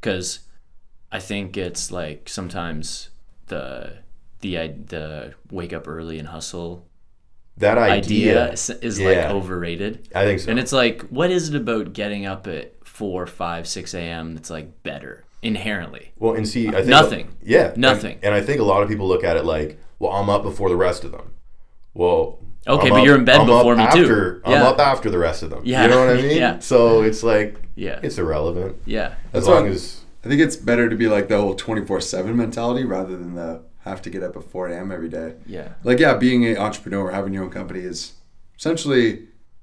because 0.00 0.40
I 1.10 1.18
think 1.20 1.56
it's 1.56 1.90
like 1.90 2.28
sometimes 2.28 3.08
the 3.46 3.98
the 4.42 4.58
i- 4.58 4.76
the 4.94 5.34
wake 5.50 5.72
up 5.72 5.88
early 5.88 6.18
and 6.18 6.28
hustle 6.28 6.84
That 7.56 7.78
idea, 7.78 8.44
idea, 8.44 8.52
is, 8.52 8.70
is 8.88 8.98
yeah. 8.98 9.08
like 9.08 9.30
overrated. 9.38 9.92
I 10.14 10.24
think 10.26 10.40
so. 10.40 10.50
And 10.50 10.58
it's 10.58 10.72
like, 10.82 11.02
what 11.18 11.30
is 11.30 11.48
it 11.48 11.54
about 11.56 11.92
getting 11.94 12.26
up 12.26 12.46
at 12.46 12.74
four, 12.92 13.26
five, 13.26 13.66
six 13.66 13.94
a.m. 13.94 14.34
that's 14.34 14.50
like 14.50 14.82
better 14.82 15.24
inherently? 15.42 16.12
well, 16.18 16.34
and 16.34 16.46
see, 16.46 16.68
I 16.68 16.72
think 16.72 16.86
Nothing. 16.88 17.36
Yeah, 17.42 17.72
Nothing. 17.76 18.18
And, 18.22 18.34
I 18.34 18.40
think 18.42 18.60
a 18.60 18.64
lot 18.64 18.82
of 18.82 18.88
people 18.88 19.08
look 19.08 19.24
at 19.24 19.36
it 19.36 19.44
like, 19.44 19.78
well, 19.98 20.12
I'm 20.12 20.28
up 20.28 20.42
before 20.42 20.68
the 20.68 20.76
rest 20.76 21.02
of 21.04 21.10
them. 21.12 21.32
Well, 21.94 22.38
Okay, 22.66 22.86
I'm 22.88 22.90
but 22.92 23.00
up- 23.00 23.04
you're 23.06 23.16
in 23.18 23.24
bed 23.24 23.40
I'm 23.40 23.46
before 23.46 23.74
me 23.74 23.82
too. 23.92 24.00
after, 24.02 24.42
I'm 24.44 24.52
Yeah. 24.52 24.64
up 24.68 24.78
after 24.78 25.10
the 25.10 25.18
rest 25.18 25.42
of 25.42 25.50
them. 25.50 25.62
Yeah. 25.64 25.82
You 25.84 25.88
know 25.90 26.00
what 26.06 26.16
I 26.16 26.22
mean? 26.22 26.36
Yeah. 26.36 26.58
So 26.60 27.02
it's 27.02 27.22
like, 27.24 27.56
Yeah, 27.74 27.98
it's 28.02 28.18
irrelevant 28.18 28.76
yeah, 28.84 29.06
as 29.06 29.14
That's 29.32 29.46
long 29.46 29.62
what- 29.64 29.72
as 29.72 30.00
I 30.24 30.28
think 30.28 30.40
it's 30.40 30.54
better 30.56 30.88
to 30.88 30.94
be 30.94 31.08
like 31.08 31.26
the 31.28 31.36
whole 31.40 31.54
twenty 31.56 31.84
four 31.84 32.00
seven 32.00 32.36
mentality 32.36 32.84
rather 32.84 33.16
than 33.16 33.34
the 33.34 33.62
have 33.80 34.00
to 34.02 34.10
get 34.10 34.22
up 34.22 34.36
at 34.36 34.44
four 34.44 34.68
a.m. 34.68 34.92
every 34.92 35.08
day. 35.08 35.34
yeah. 35.46 35.70
Like 35.82 35.98
yeah, 35.98 36.14
being 36.14 36.44
an 36.46 36.56
entrepreneur, 36.58 37.10
having 37.10 37.32
your 37.34 37.42
own 37.42 37.50
company 37.50 37.80
is 37.80 38.12
essentially, 38.56 39.22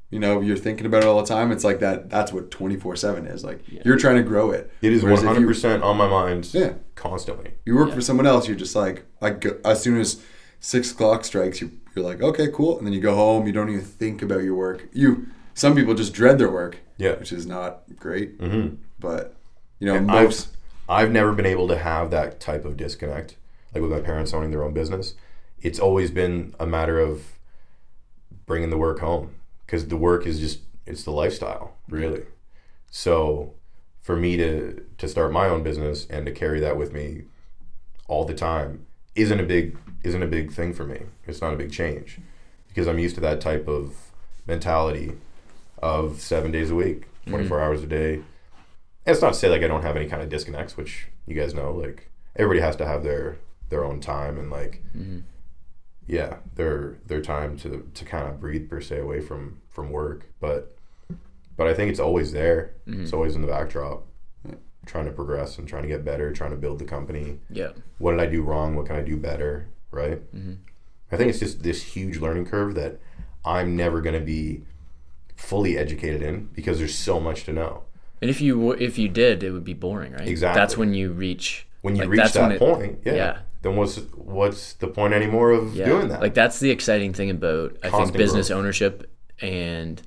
you 0.09 0.19
know, 0.19 0.41
you're 0.41 0.57
thinking 0.57 0.85
about 0.85 1.03
it 1.03 1.07
all 1.07 1.21
the 1.21 1.27
time. 1.27 1.51
It's 1.51 1.63
like 1.63 1.79
that. 1.79 2.09
That's 2.09 2.31
what 2.33 2.49
twenty 2.51 2.75
four 2.77 2.95
seven 2.95 3.25
is. 3.27 3.43
Like 3.43 3.61
you're 3.85 3.97
trying 3.97 4.15
to 4.17 4.23
grow 4.23 4.51
it. 4.51 4.71
it 4.81 4.91
is 4.93 5.03
Whereas 5.03 5.19
if 5.19 5.25
100 5.25 5.41
you- 5.41 5.47
percent 5.47 5.83
on 5.83 5.97
my 5.97 6.07
mind. 6.07 6.49
Yeah. 6.53 6.73
constantly. 6.95 7.51
you 7.65 7.75
work 7.75 7.89
Yeah. 7.89 7.95
for 7.95 8.01
someone 8.01 8.25
else, 8.25 8.47
you're 8.47 8.57
just 8.57 8.75
like, 8.75 9.05
like 9.21 9.45
as 9.63 9.81
soon 9.81 9.99
as 9.99 10.21
six 10.59 10.91
o'clock 10.91 11.23
strikes, 11.25 11.61
you 11.61 11.71
you're 11.95 12.05
like, 12.05 12.21
okay, 12.21 12.47
cool, 12.53 12.77
and 12.77 12.85
then 12.85 12.93
you 12.93 13.01
go 13.01 13.15
home. 13.15 13.45
You 13.47 13.51
don't 13.53 13.69
even 13.69 13.81
think 13.83 14.21
about 14.21 14.43
your 14.43 14.55
work. 14.55 14.87
You 14.93 15.27
some 15.53 15.75
people 15.75 15.93
just 15.93 16.13
dread 16.13 16.37
their 16.39 16.51
work, 16.51 16.77
Yeah. 16.97 17.15
which 17.19 17.31
is 17.31 17.45
not 17.45 17.81
great. 17.97 18.39
Mm-hmm. 18.39 18.75
But 18.99 19.35
you 19.79 19.87
know, 19.87 19.95
And 19.95 20.07
most 20.07 20.49
I've 20.89 21.11
never 21.11 21.33
been 21.33 21.45
able 21.45 21.67
to 21.67 21.77
have 21.77 22.09
that 22.11 22.39
type 22.39 22.65
of 22.65 22.77
disconnect, 22.77 23.35
like 23.73 23.81
with 23.83 23.91
my 23.91 23.99
parents 24.01 24.33
owning 24.33 24.49
their 24.51 24.63
own 24.63 24.73
business. 24.73 25.13
It's 25.61 25.77
always 25.79 26.09
been 26.09 26.55
a 26.59 26.65
matter 26.65 26.99
of 26.99 27.21
bringing 28.45 28.69
the 28.71 28.77
work 28.77 28.99
home 28.99 29.35
because 29.69 29.87
the 29.87 29.97
work 29.97 30.25
is 30.25 30.39
just 30.39 30.61
it's 30.87 31.03
the 31.03 31.11
lifestyle, 31.11 31.75
really. 31.87 32.23
So 32.89 33.53
for 34.01 34.15
me 34.15 34.35
to 34.37 34.83
to 34.97 35.07
start 35.07 35.31
my 35.31 35.47
own 35.47 35.61
business 35.61 36.07
and 36.09 36.25
to 36.25 36.31
carry 36.31 36.59
that 36.59 36.75
with 36.75 36.91
me 36.91 37.25
all 38.07 38.25
the 38.25 38.33
time 38.33 38.87
isn't 39.13 39.39
a 39.39 39.43
big 39.43 39.77
isn't 40.03 40.23
a 40.23 40.27
big 40.27 40.51
thing 40.51 40.73
for 40.73 40.85
me. 40.85 41.01
It's 41.27 41.39
not 41.39 41.53
a 41.53 41.57
big 41.57 41.71
change 41.71 42.19
because 42.67 42.87
I'm 42.87 42.97
used 42.97 43.13
to 43.15 43.21
that 43.21 43.41
type 43.41 43.67
of 43.67 43.93
mentality 44.47 45.13
of 45.83 46.19
seven 46.19 46.51
days 46.51 46.71
a 46.71 46.75
week, 46.75 47.01
mm-hmm. 47.01 47.31
24 47.31 47.61
hours 47.61 47.83
a 47.83 47.87
day. 47.87 48.13
And 48.13 48.23
it's 49.13 49.21
not 49.21 49.33
to 49.33 49.39
say 49.39 49.49
like 49.49 49.61
I 49.61 49.67
don't 49.67 49.83
have 49.83 49.95
any 49.95 50.07
kind 50.07 50.23
of 50.23 50.29
disconnects, 50.29 50.77
which 50.77 51.09
you 51.27 51.35
guys 51.35 51.53
know. 51.53 51.71
Like 51.71 52.09
everybody 52.35 52.61
has 52.61 52.75
to 52.77 52.87
have 52.87 53.03
their 53.03 53.37
their 53.69 53.85
own 53.85 53.99
time 53.99 54.39
and 54.39 54.49
like 54.49 54.81
mm-hmm. 54.97 55.19
Yeah, 56.09 56.37
their 56.55 56.97
their 57.05 57.21
time 57.21 57.55
to 57.57 57.87
to 57.93 58.03
kind 58.03 58.27
of 58.27 58.39
breathe 58.41 58.67
per 58.69 58.81
se 58.81 58.99
away 58.99 59.21
from 59.21 59.61
from 59.69 59.91
work. 59.91 60.25
But 60.41 60.75
but 61.55 61.67
I 61.67 61.73
think 61.75 61.91
it's 61.91 61.99
always 61.99 62.31
there. 62.31 62.73
Mm-hmm. 62.87 63.03
It's 63.03 63.13
always 63.13 63.35
in 63.35 63.41
the 63.41 63.47
backdrop. 63.47 64.05
Trying 64.85 65.05
to 65.05 65.11
progress 65.11 65.59
and 65.59 65.67
trying 65.67 65.83
to 65.83 65.87
get 65.89 66.03
better, 66.03 66.31
trying 66.33 66.49
to 66.49 66.57
build 66.57 66.79
the 66.79 66.85
company. 66.85 67.37
Yeah. 67.51 67.73
What 67.99 68.11
did 68.11 68.21
I 68.21 68.25
do 68.25 68.41
wrong? 68.41 68.75
What 68.75 68.87
can 68.87 68.95
I 68.95 69.01
do 69.03 69.17
better? 69.17 69.67
Right. 69.91 70.19
Mm-hmm. 70.35 70.53
I 71.11 71.17
think 71.17 71.29
it's 71.29 71.37
just 71.39 71.61
this 71.61 71.83
huge 71.83 72.17
learning 72.17 72.45
curve 72.45 72.73
that 72.75 72.99
I'm 73.45 73.75
never 73.75 74.01
going 74.01 74.19
to 74.19 74.25
be 74.25 74.63
fully 75.35 75.77
educated 75.77 76.23
in 76.23 76.45
because 76.55 76.79
there's 76.79 76.95
so 76.95 77.19
much 77.19 77.43
to 77.43 77.53
know. 77.53 77.83
And 78.21 78.31
if 78.31 78.41
you 78.41 78.71
if 78.71 78.97
you 78.97 79.09
did, 79.09 79.43
it 79.43 79.51
would 79.51 79.63
be 79.65 79.75
boring, 79.75 80.13
right? 80.13 80.27
Exactly. 80.27 80.59
That's 80.59 80.75
when 80.75 80.93
you 80.95 81.11
reach 81.11 81.67
When 81.81 81.95
you 81.95 82.01
like, 82.03 82.09
reach 82.09 82.17
that's 82.21 82.33
that 82.33 82.41
when 82.43 82.51
it- 82.53 82.59
point, 82.59 82.99
yeah, 83.05 83.13
yeah. 83.15 83.37
Then 83.61 83.75
what's 83.75 83.97
what's 84.15 84.73
the 84.73 84.87
point 84.87 85.13
anymore 85.13 85.51
of 85.51 85.75
yeah. 85.75 85.85
doing 85.85 86.07
that? 86.09 86.21
Like 86.21 86.33
that's 86.33 86.59
the 86.59 86.69
exciting 86.71 87.13
thing 87.13 87.29
about 87.29 87.77
I 87.83 87.89
think 87.89 88.13
business 88.13 88.47
growth. 88.49 88.59
ownership 88.59 89.11
and 89.41 90.01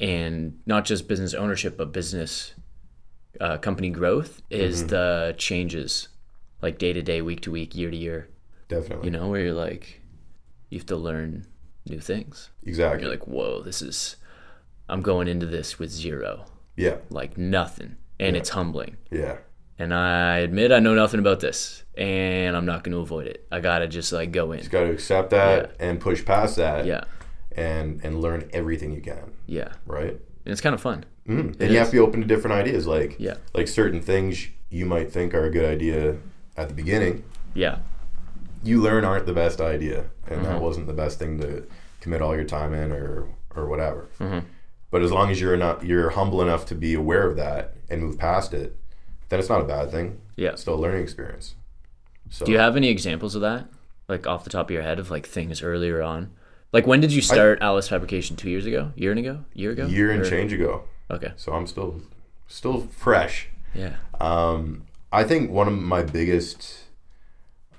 and 0.00 0.58
not 0.66 0.84
just 0.84 1.06
business 1.08 1.34
ownership 1.34 1.76
but 1.76 1.92
business 1.92 2.54
uh, 3.40 3.58
company 3.58 3.90
growth 3.90 4.42
is 4.50 4.80
Mm-hmm. 4.80 4.88
the 4.88 5.34
changes 5.38 6.08
like 6.60 6.78
day 6.78 6.92
to 6.92 7.02
day, 7.02 7.22
week 7.22 7.40
to 7.42 7.50
week, 7.50 7.74
year 7.74 7.90
to 7.90 7.96
year. 7.96 8.28
Definitely. 8.68 9.06
You 9.06 9.10
know, 9.10 9.28
where 9.28 9.40
you're 9.42 9.52
like 9.54 10.00
you 10.70 10.78
have 10.78 10.86
to 10.86 10.96
learn 10.96 11.46
new 11.86 11.98
things. 12.00 12.50
exactly. 12.64 13.02
You're 13.02 13.10
like, 13.10 13.26
whoa, 13.26 13.62
this 13.62 13.82
is 13.82 14.16
I'm 14.88 15.02
going 15.02 15.28
into 15.28 15.46
this 15.46 15.78
with 15.78 15.90
zero, 15.90 16.46
yeah. 16.76 16.96
like 17.10 17.36
nothing, 17.38 17.96
and 18.20 18.34
Yeah. 18.36 18.40
it's 18.40 18.50
humbling. 18.50 18.96
Yeah. 19.10 19.38
And 19.78 19.92
I 19.94 20.38
admit 20.38 20.72
I 20.72 20.78
know 20.78 20.94
nothing 20.94 21.20
about 21.20 21.40
this, 21.40 21.82
and 21.96 22.56
I'm 22.56 22.66
not 22.66 22.84
going 22.84 22.92
to 22.92 22.98
avoid 22.98 23.26
it. 23.26 23.46
I 23.50 23.60
gotta 23.60 23.86
just 23.88 24.12
like 24.12 24.32
go 24.32 24.52
in. 24.52 24.58
Just 24.60 24.70
got 24.70 24.84
to 24.84 24.90
accept 24.90 25.30
that 25.30 25.74
and 25.80 26.00
push 26.00 26.24
past 26.24 26.56
that. 26.56 26.86
Yeah, 26.86 27.04
And 27.56 28.00
and 28.04 28.20
learn 28.20 28.48
everything 28.52 28.92
you 28.92 29.00
can. 29.00 29.32
yeah, 29.46 29.72
Right. 29.86 30.10
and 30.12 30.52
it's 30.52 30.60
kind 30.60 30.74
of 30.74 30.80
fun. 30.80 31.04
Mm. 31.28 31.54
It 31.54 31.60
And 31.62 31.72
you 31.72 31.78
have 31.78 31.88
to 31.88 31.92
be 31.92 31.98
open 32.00 32.20
to 32.20 32.26
different 32.26 32.56
ideas. 32.56 32.86
Like 32.86 33.16
Yeah, 33.18 33.34
like 33.54 33.68
certain 33.68 34.00
things 34.00 34.48
you 34.70 34.86
might 34.86 35.12
think 35.12 35.34
are 35.34 35.44
a 35.44 35.50
good 35.50 35.64
idea 35.66 36.16
at 36.56 36.68
the 36.68 36.74
beginning, 36.74 37.24
yeah, 37.54 37.78
you 38.64 38.80
learn 38.80 39.04
aren't 39.04 39.26
the 39.26 39.32
best 39.32 39.60
idea, 39.60 40.06
and 40.28 40.44
that 40.44 40.56
Mhm. 40.58 40.60
wasn't 40.60 40.86
the 40.86 40.92
best 40.92 41.18
thing 41.18 41.38
to 41.40 41.64
commit 42.00 42.22
all 42.22 42.34
your 42.34 42.44
time 42.44 42.72
in, 42.74 42.90
or 42.92 43.26
or 43.54 43.66
whatever. 43.66 44.08
Mhm. 44.18 44.44
But 44.90 45.02
as 45.02 45.12
long 45.12 45.30
as 45.30 45.40
you're 45.40 45.56
not 45.56 45.84
you're 45.84 46.10
humble 46.10 46.40
enough 46.42 46.64
to 46.66 46.74
be 46.74 46.94
aware 46.94 47.26
of 47.26 47.36
that 47.36 47.74
and 47.90 48.00
move 48.02 48.18
past 48.18 48.52
it, 48.54 48.76
then 49.32 49.40
it's 49.40 49.48
not 49.48 49.62
a 49.62 49.64
bad 49.64 49.90
thing. 49.90 50.20
yeah. 50.36 50.50
It's 50.50 50.60
still 50.60 50.74
a 50.74 50.76
learning 50.84 51.02
experience. 51.02 51.54
So 52.28 52.44
Do 52.44 52.52
you 52.52 52.58
have 52.58 52.76
any 52.76 52.88
examples 52.90 53.34
of 53.34 53.40
that, 53.40 53.66
like 54.08 54.26
off 54.26 54.44
the 54.44 54.50
top 54.50 54.66
of 54.66 54.70
your 54.70 54.82
head, 54.82 54.98
of 54.98 55.10
like 55.10 55.26
things 55.26 55.62
earlier 55.62 56.02
on? 56.02 56.30
Like 56.70 56.86
when 56.86 57.00
did 57.00 57.12
you 57.14 57.22
start 57.22 57.58
Alice 57.62 57.88
Fabrication? 57.88 58.36
Two 58.36 58.50
years 58.50 58.66
ago, 58.66 58.92
year 58.94 59.10
and 59.10 59.18
ago, 59.20 59.44
year 59.54 59.70
ago, 59.70 59.86
year 59.86 60.10
and 60.10 60.20
Or- 60.20 60.28
change 60.28 60.52
ago? 60.52 60.84
Okay, 61.10 61.32
So 61.36 61.52
I'm 61.54 61.66
still 61.66 62.02
still 62.46 62.80
fresh. 62.82 63.48
yeah, 63.74 63.96
Um, 64.20 64.82
I 65.10 65.24
think 65.24 65.50
one 65.50 65.66
of 65.66 65.72
my 65.74 66.02
biggest 66.02 66.84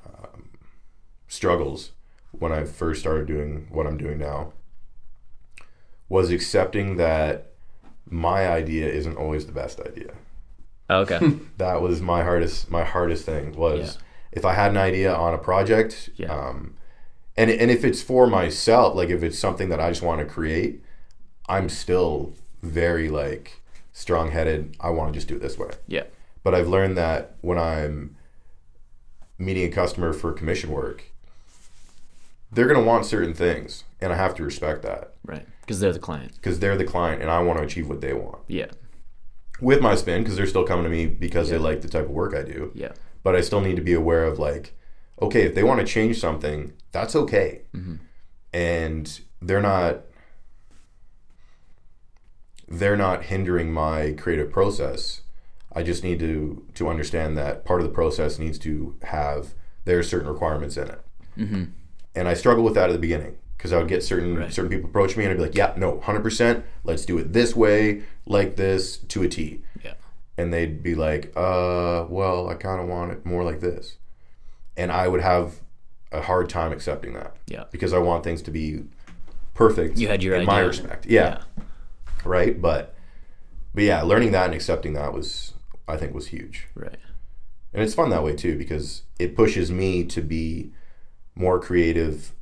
um, 0.08 0.50
struggles 1.28 1.92
when 2.32 2.52
I 2.52 2.64
first 2.64 3.00
started 3.02 3.28
doing 3.28 3.68
what 3.70 3.86
I'm 3.86 3.98
doing 3.98 4.18
now 4.18 4.54
was 6.10 6.32
accepting 6.32 6.98
that 6.98 7.52
my 8.10 8.48
idea 8.48 8.88
isn't 8.88 9.18
always 9.18 9.46
the 9.46 9.52
best 9.52 9.80
idea. 9.80 10.14
Oh, 10.94 11.02
okay, 11.02 11.20
That 11.58 11.82
was 11.82 12.02
my 12.02 12.24
hardest 12.24 12.70
my 12.70 12.84
hardest 12.84 13.26
thing 13.26 13.54
was 13.56 13.96
Yeah. 13.96 14.02
if 14.40 14.46
I 14.46 14.54
had 14.54 14.72
an 14.72 14.78
idea 14.78 15.14
on 15.14 15.34
a 15.34 15.38
project, 15.38 16.10
Yeah. 16.16 16.32
um, 16.34 16.76
and 17.36 17.50
and 17.50 17.70
if 17.72 17.84
it's 17.84 18.02
for 18.02 18.28
myself, 18.28 18.96
like 18.96 19.10
if 19.10 19.24
it's 19.24 19.40
something 19.40 19.70
that 19.70 19.80
I 19.80 19.90
just 19.90 20.02
want 20.04 20.20
to 20.20 20.26
create, 20.26 20.84
I'm 21.50 21.68
still 21.70 22.34
very 22.62 23.10
like 23.10 23.62
strong 23.92 24.32
headed. 24.32 24.76
I 24.80 24.90
want 24.90 25.12
to 25.14 25.18
just 25.18 25.28
do 25.28 25.36
it 25.36 25.42
this 25.42 25.58
way. 25.58 25.72
yeah, 25.88 26.04
But 26.44 26.54
I've 26.56 26.68
learned 26.68 26.96
that 26.98 27.36
when 27.42 27.58
I'm 27.58 28.16
meeting 29.38 29.66
a 29.66 29.70
customer 29.70 30.14
for 30.14 30.32
commission 30.32 30.70
work, 30.72 31.04
they're 32.52 32.68
going 32.68 32.80
to 32.80 32.86
want 32.86 33.06
certain 33.06 33.34
things, 33.34 33.84
and 34.00 34.14
I 34.14 34.16
have 34.16 34.36
to 34.36 34.44
respect 34.44 34.82
that 34.84 35.14
Right. 35.26 35.46
Because 35.62 35.80
they're 35.80 35.94
the 35.94 36.00
client. 36.00 36.34
because 36.36 36.60
they're 36.60 36.78
the 36.78 36.86
client, 36.86 37.22
and 37.22 37.32
I 37.32 37.40
want 37.42 37.58
to 37.60 37.66
achieve 37.66 37.88
what 37.90 38.02
they 38.02 38.14
want 38.14 38.40
Yeah. 38.48 38.68
With 39.62 39.82
my 39.82 39.96
spin 39.96 40.22
because 40.24 40.36
they're 40.38 40.48
still 40.48 40.64
coming 40.66 40.84
to 40.84 40.90
me 40.90 41.06
because 41.06 41.50
they 41.50 41.58
like 41.58 41.82
the 41.82 41.88
type 41.88 42.06
of 42.06 42.12
work 42.12 42.34
I 42.36 42.44
do. 42.44 42.72
Yeah. 42.76 42.92
But 43.24 43.36
I 43.36 43.42
still 43.42 43.62
need 43.62 43.76
to 43.78 43.82
be 43.82 43.94
aware 43.94 44.26
of 44.26 44.40
like, 44.40 44.76
okay, 45.22 45.44
if 45.44 45.56
they 45.56 45.64
want 45.64 45.80
to 45.80 45.86
change 45.86 46.20
something, 46.20 46.74
that's 46.92 47.16
okay, 47.16 47.62
and 48.54 49.20
they're 49.42 49.62
not 49.62 50.02
they're 52.68 52.98
not 52.98 53.26
hindering 53.26 53.72
my 53.72 54.14
creative 54.14 54.52
process. 54.52 55.22
I 55.76 55.84
just 55.84 56.04
need 56.04 56.20
to 56.20 56.66
to 56.76 56.90
understand 56.90 57.38
that 57.38 57.66
part 57.66 57.82
of 57.82 57.88
the 57.88 57.94
process 57.94 58.40
needs 58.40 58.60
to 58.60 58.96
have 59.04 59.54
there 59.86 60.00
are 60.00 60.04
certain 60.04 60.30
requirements 60.30 60.78
in 60.78 60.88
it, 60.90 61.02
Mm-hmm. 61.38 61.64
and 62.16 62.28
I 62.28 62.34
struggle 62.36 62.64
with 62.64 62.76
that 62.76 62.90
at 62.90 62.94
the 62.94 63.00
beginning 63.00 63.36
because 63.64 63.72
I 63.72 63.78
would 63.78 63.88
get 63.88 64.04
certain 64.04 64.38
Right. 64.38 64.52
certain 64.54 64.70
people 64.70 64.90
approach 64.90 65.16
me 65.16 65.24
and 65.24 65.32
I'd 65.32 65.38
be 65.38 65.44
like, 65.44 65.56
yeah, 65.56 65.74
no, 65.78 66.02
hundred 66.02 66.22
percent, 66.22 66.66
let's 66.84 67.06
do 67.06 67.18
it 67.18 67.32
this 67.32 67.56
way, 67.56 68.02
like 68.26 68.58
this, 68.58 68.98
to 68.98 69.24
a 69.24 69.30
T 69.30 69.62
Yeah. 69.82 69.94
and 70.38 70.54
they'd 70.54 70.84
be 70.84 70.96
like, 70.96 71.32
uh, 71.38 72.06
well, 72.10 72.50
I 72.50 72.56
kind 72.56 72.82
of 72.82 72.90
want 72.90 73.14
it 73.14 73.26
more 73.26 73.42
like 73.46 73.62
this. 73.62 73.96
And 74.76 74.92
I 74.92 75.08
would 75.08 75.22
have 75.22 75.62
a 76.12 76.20
hard 76.24 76.50
time 76.50 76.74
accepting 76.74 77.14
that 77.14 77.38
Yeah. 77.48 77.64
because 77.72 77.94
I 77.94 78.00
want 78.00 78.26
things 78.26 78.42
to 78.42 78.52
be 78.52 78.84
perfect 79.54 79.98
You 79.98 80.10
had 80.10 80.22
your 80.22 80.36
in 80.36 80.46
my 80.46 80.56
idea. 80.58 80.68
respect. 80.68 81.06
Yeah, 81.06 81.44
Right. 82.26 82.62
But, 82.62 82.94
but 83.74 83.86
yeah, 83.86 84.02
learning 84.02 84.34
that 84.34 84.46
and 84.48 84.54
accepting 84.54 84.92
that 84.94 85.14
was, 85.14 85.54
I 85.88 85.96
think, 85.96 86.14
was 86.14 86.28
huge. 86.28 86.68
Right. 86.76 86.98
And 87.74 87.82
it's 87.82 87.94
fun 87.94 88.10
that 88.10 88.24
way 88.24 88.36
too 88.36 88.58
because 88.58 89.04
it 89.20 89.38
pushes 89.38 89.72
me 89.72 90.04
to 90.06 90.22
be 90.22 90.72
more 91.34 91.60
creative 91.62 92.34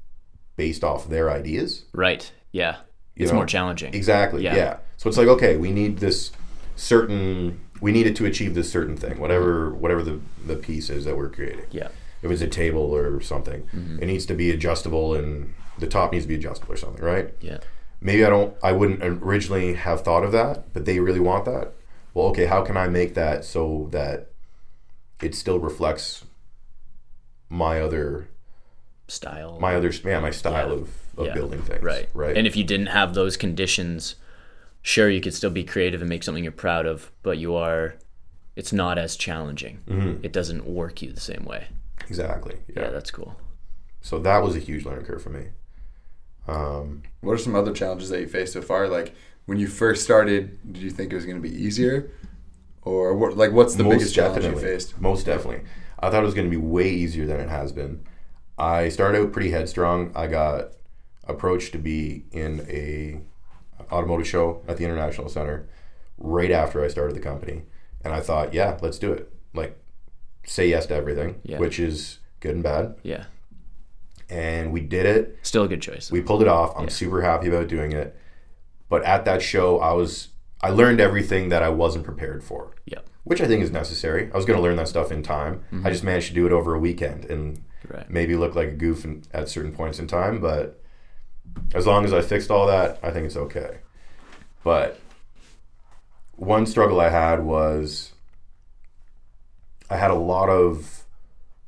based 0.56 0.84
off 0.84 1.10
their 1.10 1.30
ideas. 1.30 1.86
Right. 1.94 2.32
Yeah. 2.52 2.78
You 3.16 3.24
It's 3.24 3.32
know? 3.32 3.38
more 3.38 3.46
challenging. 3.46 3.94
Exactly. 3.94 4.44
Yeah. 4.44 4.56
Yeah. 4.56 4.78
So 4.98 5.10
it's 5.10 5.18
like, 5.18 5.28
okay, 5.28 5.58
we 5.58 5.72
need 5.72 5.98
this 5.98 6.32
certain 6.76 7.60
we 7.82 7.92
need 7.92 8.06
it 8.06 8.16
to 8.16 8.26
achieve 8.26 8.54
this 8.54 8.72
certain 8.72 8.96
thing, 8.96 9.20
whatever 9.20 9.72
whatever 9.72 10.04
the, 10.04 10.20
the 10.46 10.56
piece 10.56 10.90
is 10.90 11.06
that 11.06 11.18
we're 11.18 11.30
creating. 11.30 11.66
Yeah. 11.72 11.90
If 12.22 12.30
it's 12.30 12.42
a 12.42 12.48
table 12.48 12.96
or 12.96 13.20
something, 13.22 13.64
mm-hmm. 13.64 14.00
it 14.02 14.06
needs 14.06 14.28
to 14.28 14.36
be 14.36 14.52
adjustable 14.52 15.16
and 15.16 15.54
the 15.80 15.88
top 15.88 16.12
needs 16.12 16.26
to 16.26 16.30
be 16.30 16.36
adjustable 16.36 16.74
or 16.74 16.78
something, 16.78 17.04
right? 17.04 17.34
Yeah. 17.42 17.58
Maybe 18.00 18.24
I 18.24 18.30
don't 18.30 18.56
I 18.64 18.72
wouldn't 18.72 19.02
originally 19.04 19.74
have 19.74 20.02
thought 20.02 20.24
of 20.24 20.32
that, 20.32 20.74
but 20.74 20.86
they 20.86 21.00
really 21.00 21.20
want 21.20 21.46
that. 21.46 21.74
Well, 22.14 22.28
okay, 22.28 22.46
how 22.46 22.62
can 22.62 22.78
I 22.78 22.88
make 22.88 23.16
that 23.16 23.46
so 23.46 23.88
that 23.92 24.32
it 25.22 25.34
still 25.34 25.60
reflects 25.60 26.26
my 27.50 27.80
other 27.82 28.28
Style. 29.12 29.58
my 29.60 29.76
other 29.76 29.92
yeah, 30.04 30.20
my 30.20 30.32
style 30.32 30.68
Yeah. 30.70 30.74
of, 30.74 30.90
of 31.18 31.26
Yeah. 31.28 31.34
building 31.34 31.62
things. 31.62 31.84
Right. 31.84 32.10
Right. 32.14 32.38
And 32.38 32.48
if 32.48 32.56
you 32.56 32.64
didn't 32.64 32.88
have 32.88 33.14
those 33.14 33.38
conditions, 33.38 34.16
sure, 34.82 35.10
you 35.10 35.22
could 35.22 35.34
still 35.34 35.50
be 35.52 35.64
creative 35.64 36.02
and 36.02 36.10
make 36.10 36.24
something 36.24 36.44
you're 36.44 36.52
proud 36.54 36.86
of, 36.86 37.12
but 37.24 37.38
you 37.38 37.56
are, 37.56 37.96
it's 38.56 38.74
not 38.74 38.98
as 38.98 39.16
challenging. 39.16 39.80
Mm-hmm. 39.88 40.24
It 40.26 40.32
doesn't 40.34 40.66
work 40.66 41.02
you 41.02 41.12
the 41.12 41.20
same 41.20 41.46
way. 41.46 41.68
exactly. 42.10 42.58
Yeah, 42.76 42.90
that's 42.90 43.12
cool. 43.12 43.36
So 44.02 44.18
that 44.20 44.40
was 44.44 44.56
a 44.56 44.60
huge 44.60 44.86
learning 44.86 45.06
curve 45.06 45.22
for 45.22 45.30
me. 45.30 45.46
Um, 46.48 47.04
What 47.22 47.34
are 47.34 47.38
some 47.38 47.56
other 47.56 47.72
challenges 47.74 48.10
that 48.10 48.20
you 48.20 48.28
faced 48.28 48.54
so 48.54 48.62
far? 48.62 48.88
Like 48.88 49.14
when 49.46 49.60
you 49.60 49.68
first 49.68 50.04
started, 50.04 50.58
did 50.74 50.82
you 50.82 50.90
think 50.90 51.12
it 51.12 51.16
was 51.16 51.26
going 51.26 51.42
to 51.42 51.48
be 51.50 51.56
easier, 51.56 52.12
or 52.82 53.16
what? 53.16 53.38
Like 53.38 53.52
what's 53.52 53.76
the 53.76 53.84
biggest 53.84 54.16
challenge 54.16 54.46
you 54.46 54.58
faced? 54.58 55.00
Most 55.00 55.26
definitely. 55.26 55.62
I 56.00 56.10
thought 56.10 56.24
it 56.24 56.26
was 56.26 56.34
going 56.34 56.50
to 56.50 56.52
be 56.52 56.58
way 56.58 56.90
easier 56.90 57.28
than 57.28 57.40
it 57.40 57.50
has 57.50 57.72
been. 57.72 58.04
I 58.62 58.90
started 58.90 59.20
out 59.22 59.34
pretty 59.34 59.50
headstrong. 59.50 60.12
I 60.16 60.28
got 60.28 60.74
approached 61.28 61.72
to 61.72 61.80
be 61.80 62.26
in 62.32 62.66
a 62.70 63.22
automotive 63.92 64.28
show 64.28 64.62
at 64.68 64.78
the 64.78 64.84
International 64.86 65.28
Center 65.30 65.68
right 66.20 66.52
after 66.52 66.84
I 66.84 66.88
started 66.88 67.16
the 67.16 67.22
company, 67.22 67.64
and 68.04 68.14
I 68.14 68.20
thought, 68.20 68.54
yeah, 68.54 68.78
let's 68.82 69.00
do 69.00 69.12
it. 69.12 69.34
Like, 69.56 69.78
say 70.46 70.70
yes 70.70 70.86
to 70.88 70.96
everything, 70.96 71.40
Yeah. 71.44 71.58
which 71.58 71.80
is 71.80 72.20
good 72.40 72.54
and 72.54 72.64
bad. 72.64 72.96
Yeah. 73.02 73.26
And 74.30 74.72
we 74.72 74.82
did 74.82 75.06
it. 75.08 75.40
Still 75.42 75.64
a 75.64 75.68
good 75.68 75.82
choice. 75.82 76.12
We 76.12 76.22
pulled 76.22 76.44
it 76.44 76.48
off. 76.48 76.74
I'm 76.78 76.90
super 76.90 77.22
happy 77.24 77.48
about 77.50 77.68
doing 77.68 77.92
it. 77.92 78.16
But 78.90 79.04
at 79.04 79.26
that 79.26 79.42
show, 79.42 79.80
I 79.80 79.94
was 79.94 80.30
I 80.62 80.70
learned 80.70 81.02
everything 81.02 81.50
that 81.50 81.64
I 81.64 81.70
wasn't 81.70 82.06
prepared 82.06 82.44
for, 82.44 82.76
yeah. 82.86 83.00
which 83.24 83.42
I 83.42 83.48
think 83.48 83.64
is 83.64 83.72
necessary. 83.72 84.30
I 84.32 84.38
was 84.38 84.46
going 84.46 84.58
to 84.58 84.62
learn 84.64 84.76
that 84.76 84.88
stuff 84.88 85.12
in 85.12 85.24
time. 85.24 85.64
Mm-hmm. 85.74 85.88
I 85.88 85.90
just 85.90 86.04
managed 86.04 86.28
to 86.28 86.34
do 86.36 86.46
it 86.46 86.52
over 86.52 86.76
a 86.76 86.80
weekend 86.80 87.26
and 87.26 87.64
Right. 87.90 88.10
maybe 88.10 88.36
look 88.36 88.56
like 88.56 88.68
a 88.70 88.74
goof 88.76 89.04
in, 89.06 89.24
at 89.34 89.50
certain 89.50 89.72
points 89.72 89.98
in 90.00 90.08
time. 90.08 90.40
But 90.40 90.82
as 91.74 91.88
long 91.88 92.06
as 92.06 92.14
I 92.14 92.22
fixed 92.22 92.52
all 92.52 92.68
that, 92.68 93.00
I 93.04 93.12
think 93.12 93.26
it's 93.26 93.36
okay. 93.38 93.80
But 94.64 95.00
one 96.36 96.66
struggle 96.66 97.00
I 97.00 97.10
had 97.10 97.44
was 97.44 98.14
I 99.90 99.98
had 99.98 100.12
a 100.12 100.16
lot 100.16 100.50
of 100.50 101.04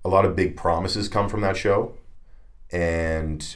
a 0.06 0.10
lot 0.10 0.26
of 0.26 0.36
big 0.36 0.56
promises 0.56 1.08
come 1.10 1.30
from 1.30 1.42
that 1.42 1.58
show, 1.58 1.96
and 2.72 3.56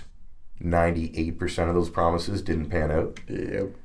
ninety 0.60 1.12
eight 1.16 1.38
percent 1.40 1.70
of 1.70 1.76
those 1.76 1.90
promises 1.90 2.42
didn't 2.42 2.70
pan 2.70 2.92
out. 2.92 3.20
Yep. 3.28 3.76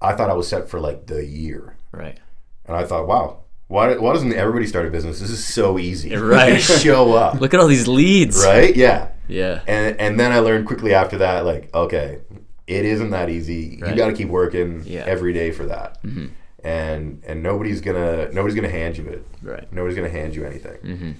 I 0.00 0.14
thought 0.14 0.30
I 0.30 0.34
was 0.34 0.48
set 0.48 0.68
for 0.68 0.78
like 0.80 1.06
the 1.06 1.24
year, 1.24 1.76
Right. 1.92 2.18
and 2.66 2.76
I 2.76 2.84
thought, 2.84 3.06
wow, 3.06 3.44
why 3.68 3.96
why 3.96 4.12
doesn't 4.12 4.32
everybody 4.32 4.66
start 4.66 4.86
a 4.86 4.90
business? 4.90 5.20
This 5.20 5.30
is 5.30 5.44
so 5.44 5.78
easy. 5.78 6.14
Right. 6.16 6.58
Show 6.60 7.14
up, 7.14 7.34
Look 7.40 7.54
at 7.54 7.60
all 7.60 7.66
these 7.66 7.88
leads. 7.88 8.42
right? 8.44 8.74
Yeah. 8.74 9.08
Yeah. 9.28 9.62
And 9.66 9.98
and 10.00 10.20
then 10.20 10.32
I 10.32 10.38
learned 10.38 10.66
quickly 10.66 10.94
after 10.94 11.18
that, 11.18 11.44
like, 11.44 11.74
okay, 11.74 12.20
it 12.66 12.84
isn't 12.84 13.10
that 13.10 13.28
easy. 13.28 13.78
Right. 13.80 13.90
You 13.90 13.96
got 13.96 14.06
to 14.08 14.12
keep 14.12 14.28
working 14.28 14.82
Yeah. 14.84 15.04
every 15.06 15.32
day 15.32 15.50
for 15.50 15.66
that. 15.66 16.02
Mhm. 16.04 16.30
And 16.64 17.22
and 17.26 17.42
nobody's 17.42 17.80
gonna 17.80 18.30
nobody's 18.32 18.54
gonna 18.56 18.68
hand 18.68 18.96
you 18.98 19.06
it. 19.08 19.26
Right. 19.42 19.70
Nobody's 19.72 19.96
gonna 19.96 20.08
hand 20.10 20.34
you 20.34 20.44
anything. 20.44 20.78
Mm-hmm. 20.78 21.10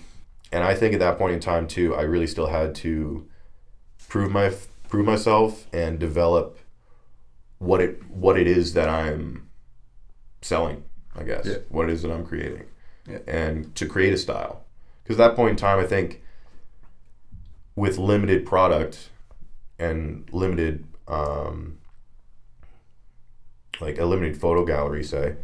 And 0.53 0.65
I 0.65 0.75
think 0.75 0.95
at 0.95 1.01
that 1.01 1.19
point 1.19 1.35
in 1.35 1.41
time 1.41 1.67
too, 1.67 1.95
I 1.95 2.03
really 2.03 2.27
still 2.27 2.47
had 2.47 2.75
to 2.77 3.27
prove 4.09 4.31
my 4.31 4.53
prove 4.89 5.05
myself 5.07 5.67
and 5.73 5.99
develop 5.99 6.59
what 7.59 7.81
it 7.81 8.01
what 8.09 8.39
it 8.39 8.47
is 8.47 8.75
that 8.75 8.89
I'm 8.89 9.49
selling. 10.43 10.85
I 11.19 11.23
guess 11.25 11.47
Yeah. 11.47 11.59
what 11.69 11.89
it 11.89 11.93
is 11.93 12.03
that 12.03 12.11
I'm 12.13 12.25
creating, 12.27 12.65
Yeah. 13.09 13.19
and 13.27 13.75
to 13.77 13.87
create 13.87 14.13
a 14.13 14.19
style. 14.19 14.65
Because 15.03 15.19
at 15.21 15.29
that 15.31 15.37
point 15.37 15.51
in 15.51 15.57
time, 15.57 15.79
I 15.79 15.85
think 15.87 16.23
with 17.75 17.99
limited 17.99 18.45
product 18.47 19.11
and 19.79 20.29
limited 20.33 20.85
um, 21.09 21.79
like 23.81 23.99
a 23.99 24.05
limited 24.05 24.37
photo 24.41 24.65
gallery, 24.65 25.05
say, 25.05 25.37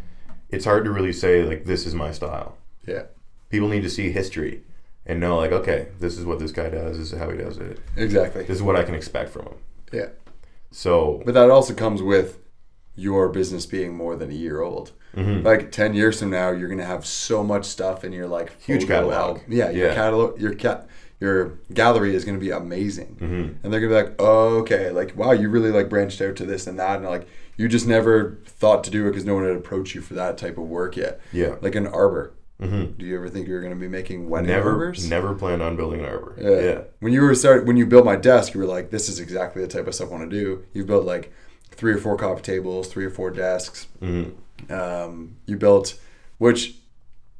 it's 0.51 0.65
hard 0.65 0.85
to 0.85 0.91
really 0.91 1.13
say 1.13 1.43
like 1.45 1.65
this 1.65 1.87
is 1.87 1.95
my 1.95 2.11
style 2.13 2.57
Yeah. 2.87 3.05
people 3.51 3.69
need 3.69 3.83
to 3.83 3.91
see 3.91 4.11
history 4.11 4.63
and 5.07 5.19
know 5.21 5.37
like 5.39 5.53
okay 5.53 5.89
this 5.99 6.19
is 6.19 6.25
what 6.27 6.39
this 6.39 6.53
guy 6.53 6.69
does 6.69 6.99
this 6.99 7.13
is 7.13 7.19
how 7.19 7.31
he 7.31 7.39
does 7.39 7.57
it 7.59 7.79
Exactly. 7.97 8.43
this 8.43 8.57
is 8.57 8.63
what 8.63 8.77
i 8.77 8.83
can 8.83 8.95
expect 8.95 9.31
from 9.31 9.47
him 9.47 9.55
Yeah. 9.93 10.09
so 10.71 11.23
But 11.25 11.35
that 11.35 11.51
also 11.51 11.73
comes 11.75 12.03
with 12.03 12.39
your 12.94 13.28
business 13.28 13.66
being 13.66 13.94
more 13.96 14.16
than 14.16 14.31
a 14.31 14.35
year 14.35 14.61
old. 14.61 14.92
mhm. 15.16 15.44
Like 15.44 15.70
ten 15.72 15.94
years 15.94 16.20
from 16.20 16.31
now, 16.31 16.50
you're 16.50 16.68
gonna 16.68 16.85
have 16.85 17.05
so 17.07 17.42
much 17.44 17.64
stuff 17.66 18.02
in 18.05 18.12
your 18.12 18.26
like 18.26 18.61
Huge 18.62 18.87
catalog. 18.87 19.12
album. 19.14 19.42
Yeah, 19.48 19.70
your 19.70 19.88
Yeah. 19.88 19.94
catalog, 19.94 20.40
your 20.40 20.55
cat, 20.55 20.88
your 21.20 21.52
gallery 21.72 22.14
is 22.14 22.24
gonna 22.24 22.38
be 22.38 22.50
amazing. 22.50 23.16
Mhm. 23.20 23.55
And 23.62 23.72
they're 23.72 23.81
gonna 23.81 23.88
be 23.94 24.02
like, 24.02 24.14
oh, 24.18 24.59
okay, 24.61 24.90
like 24.90 25.16
wow, 25.16 25.33
you 25.33 25.48
really 25.50 25.70
like 25.70 25.88
branched 25.90 26.20
out 26.22 26.37
to 26.37 26.46
this 26.46 26.66
and 26.66 26.78
that, 26.78 26.96
and 27.00 27.05
like 27.07 27.26
you 27.59 27.68
just 27.68 27.87
never 27.87 28.38
thought 28.46 28.83
to 28.85 28.90
do 28.90 29.07
it 29.07 29.11
because 29.11 29.24
no 29.26 29.35
one 29.35 29.44
had 29.46 29.55
approached 29.57 29.94
you 29.94 30.00
for 30.00 30.14
that 30.14 30.38
type 30.38 30.57
of 30.59 30.64
work 30.64 30.96
yet. 30.96 31.20
yeah 31.33 31.57
Like 31.61 31.74
an 31.74 31.87
arbor. 31.87 32.33
Mhm. 32.62 32.96
Do 32.96 33.05
you 33.05 33.16
ever 33.16 33.28
think 33.28 33.48
you 33.48 33.55
were 33.55 33.61
gonna 33.61 33.74
be 33.74 33.88
making 33.88 34.31
wedding 34.31 34.48
never 34.48 34.70
arbors? 34.70 35.09
never 35.11 35.35
planned 35.35 35.61
on 35.62 35.76
building 35.76 36.00
an 36.00 36.07
arbor 36.07 36.35
Yeah. 36.40 36.61
yeah 36.61 36.78
When 37.00 37.12
you 37.12 37.20
were 37.22 37.35
start 37.35 37.66
when 37.66 37.76
you 37.76 37.85
built 37.87 38.05
my 38.07 38.16
desk, 38.16 38.55
you 38.55 38.61
were 38.61 38.66
like, 38.66 38.90
"This 38.90 39.09
is 39.11 39.18
exactly 39.20 39.61
the 39.62 39.68
type 39.68 39.87
of 39.87 39.94
stuff 39.94 40.09
I 40.09 40.12
want 40.12 40.31
to 40.31 40.37
do." 40.37 40.61
You 40.72 40.85
built 40.85 41.05
like 41.05 41.31
three 41.73 41.93
or 41.93 41.99
four 41.99 42.17
coffee 42.17 42.43
tables, 42.43 42.89
three 42.89 43.05
or 43.05 43.11
four 43.11 43.31
desks. 43.31 43.87
Mhm. 44.01 44.33
Um, 44.71 45.37
you 45.47 45.57
built, 45.57 45.95
which, 46.39 46.77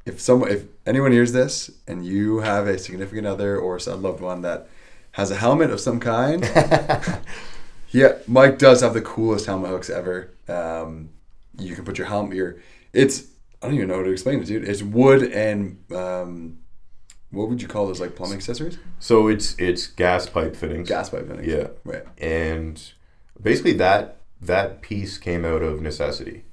if 0.05 0.19
someone, 0.19 0.51
if 0.51 0.63
anyone 0.85 1.11
hears 1.11 1.31
this 1.31 1.71
and 1.87 2.05
you 2.05 2.39
have 2.39 2.67
a 2.67 2.77
significant 2.77 3.25
other 3.27 3.57
or 3.57 3.77
a 3.77 3.95
loved 3.95 4.19
one 4.21 4.41
that 4.41 4.67
has 5.11 5.31
a 5.31 5.35
helmet 5.35 5.69
of 5.71 5.79
some 5.79 5.99
kind, 5.99 6.43
yeah, 7.91 8.13
Mike 8.27 8.57
does 8.57 8.81
have 8.81 8.93
the 8.93 9.01
coolest 9.01 9.45
helmet 9.45 9.69
hooks 9.69 9.89
ever. 9.89 10.31
Um, 10.47 11.09
you 11.57 11.75
can 11.75 11.85
put 11.85 11.97
your 11.97 12.07
helmet. 12.07 12.35
Your 12.35 12.55
it's 12.91 13.25
I 13.61 13.67
don't 13.67 13.75
even 13.75 13.87
know 13.87 13.97
how 13.97 14.03
to 14.03 14.11
explain 14.11 14.39
it, 14.41 14.45
dude. 14.45 14.67
It's 14.67 14.81
wood 14.83 15.23
and 15.31 15.77
um, 15.95 16.57
what 17.31 17.47
would 17.49 17.61
you 17.61 17.67
call 17.67 17.87
those 17.87 18.01
like 18.01 18.15
plumbing 18.15 18.37
accessories? 18.37 18.77
so 18.99 19.27
it's 19.27 19.55
it's 19.59 19.87
gas 19.87 20.27
pipe 20.27 20.55
fittings 20.55 20.87
gas 20.89 21.09
pipe 21.09 21.27
fittings. 21.27 21.47
yeah 21.47 21.67
Right. 21.83 22.03
and 22.17 22.81
basically 23.41 23.73
that 23.73 24.17
that 24.45 24.81
piece 24.81 25.17
came 25.17 25.45
out 25.45 25.61
of 25.61 25.81
necessity 25.81 26.43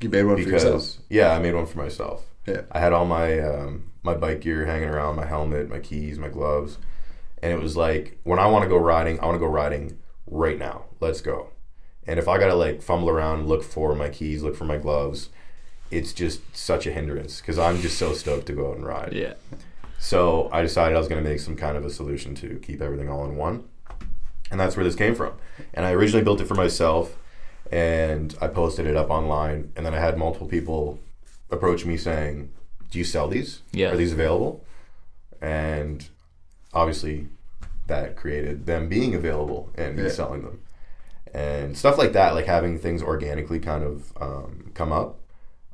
You 0.00 0.08
made 0.08 0.24
one 0.24 0.36
for 0.42 0.48
yourself. 0.48 0.72
because 0.72 0.98
yeah 1.08 1.30
i 1.32 1.38
made 1.38 1.54
one 1.54 1.66
for 1.66 1.78
myself 1.78 2.24
Yeah. 2.46 2.62
i 2.72 2.78
had 2.80 2.92
all 2.92 3.06
my 3.06 3.38
um, 3.40 3.90
my 4.02 4.14
bike 4.14 4.42
gear 4.42 4.66
hanging 4.66 4.90
around, 4.90 5.16
my 5.16 5.24
helmet, 5.24 5.70
my 5.70 5.78
keys, 5.78 6.18
my 6.18 6.28
gloves, 6.28 6.76
and 7.42 7.50
it 7.50 7.58
was 7.58 7.74
like 7.74 8.18
when 8.24 8.38
I 8.38 8.46
want 8.48 8.62
to 8.64 8.68
go 8.68 8.76
riding, 8.76 9.18
I 9.18 9.24
want 9.24 9.36
to 9.36 9.38
go 9.38 9.46
riding 9.46 9.96
right 10.26 10.58
now. 10.58 10.84
Let's 11.00 11.22
go. 11.22 11.48
And 12.06 12.18
if 12.18 12.28
I 12.28 12.36
gotta 12.38 12.54
like 12.54 12.82
fumble 12.82 13.08
around, 13.08 13.48
look 13.48 13.62
for 13.62 13.94
my 13.94 14.10
keys, 14.10 14.42
look 14.42 14.56
for 14.56 14.66
my 14.66 14.76
gloves, 14.76 15.30
it's 15.90 16.12
just 16.12 16.40
such 16.54 16.86
a 16.86 16.92
hindrance 16.92 17.40
because 17.40 17.58
I'm 17.58 17.80
just 17.80 17.96
so 17.96 18.12
stoked 18.12 18.44
to 18.48 18.52
go 18.52 18.70
out 18.72 18.76
and 18.76 18.84
ride. 18.86 19.14
Yeah. 19.14 19.34
So 19.98 20.50
I 20.52 20.60
decided 20.60 20.96
I 20.96 20.98
was 20.98 21.08
going 21.08 21.24
to 21.24 21.28
make 21.30 21.40
some 21.40 21.56
kind 21.56 21.78
of 21.78 21.84
a 21.86 21.90
solution 21.90 22.34
to 22.36 22.58
keep 22.62 22.82
everything 22.82 23.08
all 23.08 23.24
in 23.24 23.36
one. 23.36 23.64
And 24.54 24.60
that's 24.60 24.76
where 24.76 24.84
this 24.84 24.94
came 24.94 25.16
from. 25.16 25.32
And 25.74 25.84
I 25.84 25.90
originally 25.90 26.22
built 26.22 26.40
it 26.40 26.44
for 26.44 26.54
myself 26.54 27.16
and 27.72 28.36
I 28.40 28.46
posted 28.46 28.86
it 28.86 28.94
up 28.96 29.10
online. 29.10 29.72
And 29.74 29.84
then 29.84 29.92
I 29.92 29.98
had 29.98 30.16
multiple 30.16 30.46
people 30.46 31.00
approach 31.50 31.84
me 31.84 31.96
saying, 31.96 32.52
Do 32.88 33.00
you 33.00 33.04
sell 33.04 33.26
these? 33.26 33.62
Yeah. 33.72 33.90
Are 33.90 33.96
these 33.96 34.12
available? 34.12 34.64
And 35.42 36.06
obviously 36.72 37.26
that 37.88 38.14
created 38.14 38.66
them 38.66 38.88
being 38.88 39.12
available 39.12 39.70
and 39.74 39.96
me 39.96 40.04
Yeah. 40.04 40.10
selling 40.10 40.42
them. 40.42 40.60
And 41.34 41.76
stuff 41.76 41.98
like 41.98 42.12
that, 42.12 42.34
like 42.36 42.46
having 42.46 42.78
things 42.78 43.02
organically 43.02 43.58
kind 43.58 43.82
of 43.82 44.12
um, 44.20 44.70
come 44.74 44.92
up. 44.92 45.18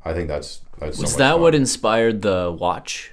I 0.07 0.15
think 0.15 0.29
that's 0.29 0.63
that's 0.79 0.97
Was 0.97 1.11
much 1.13 1.19
that 1.19 1.33
fun. 1.33 1.41
what 1.43 1.55
inspired 1.55 2.23
the 2.23 2.51
watch? 2.59 3.13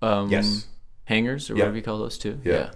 Um, 0.00 0.30
Yes. 0.30 0.68
Hangers 1.06 1.50
or 1.50 1.54
Yeah. 1.54 1.62
whatever 1.64 1.76
you 1.78 1.82
call 1.82 1.98
those 1.98 2.18
two. 2.18 2.38
Yeah. 2.44 2.70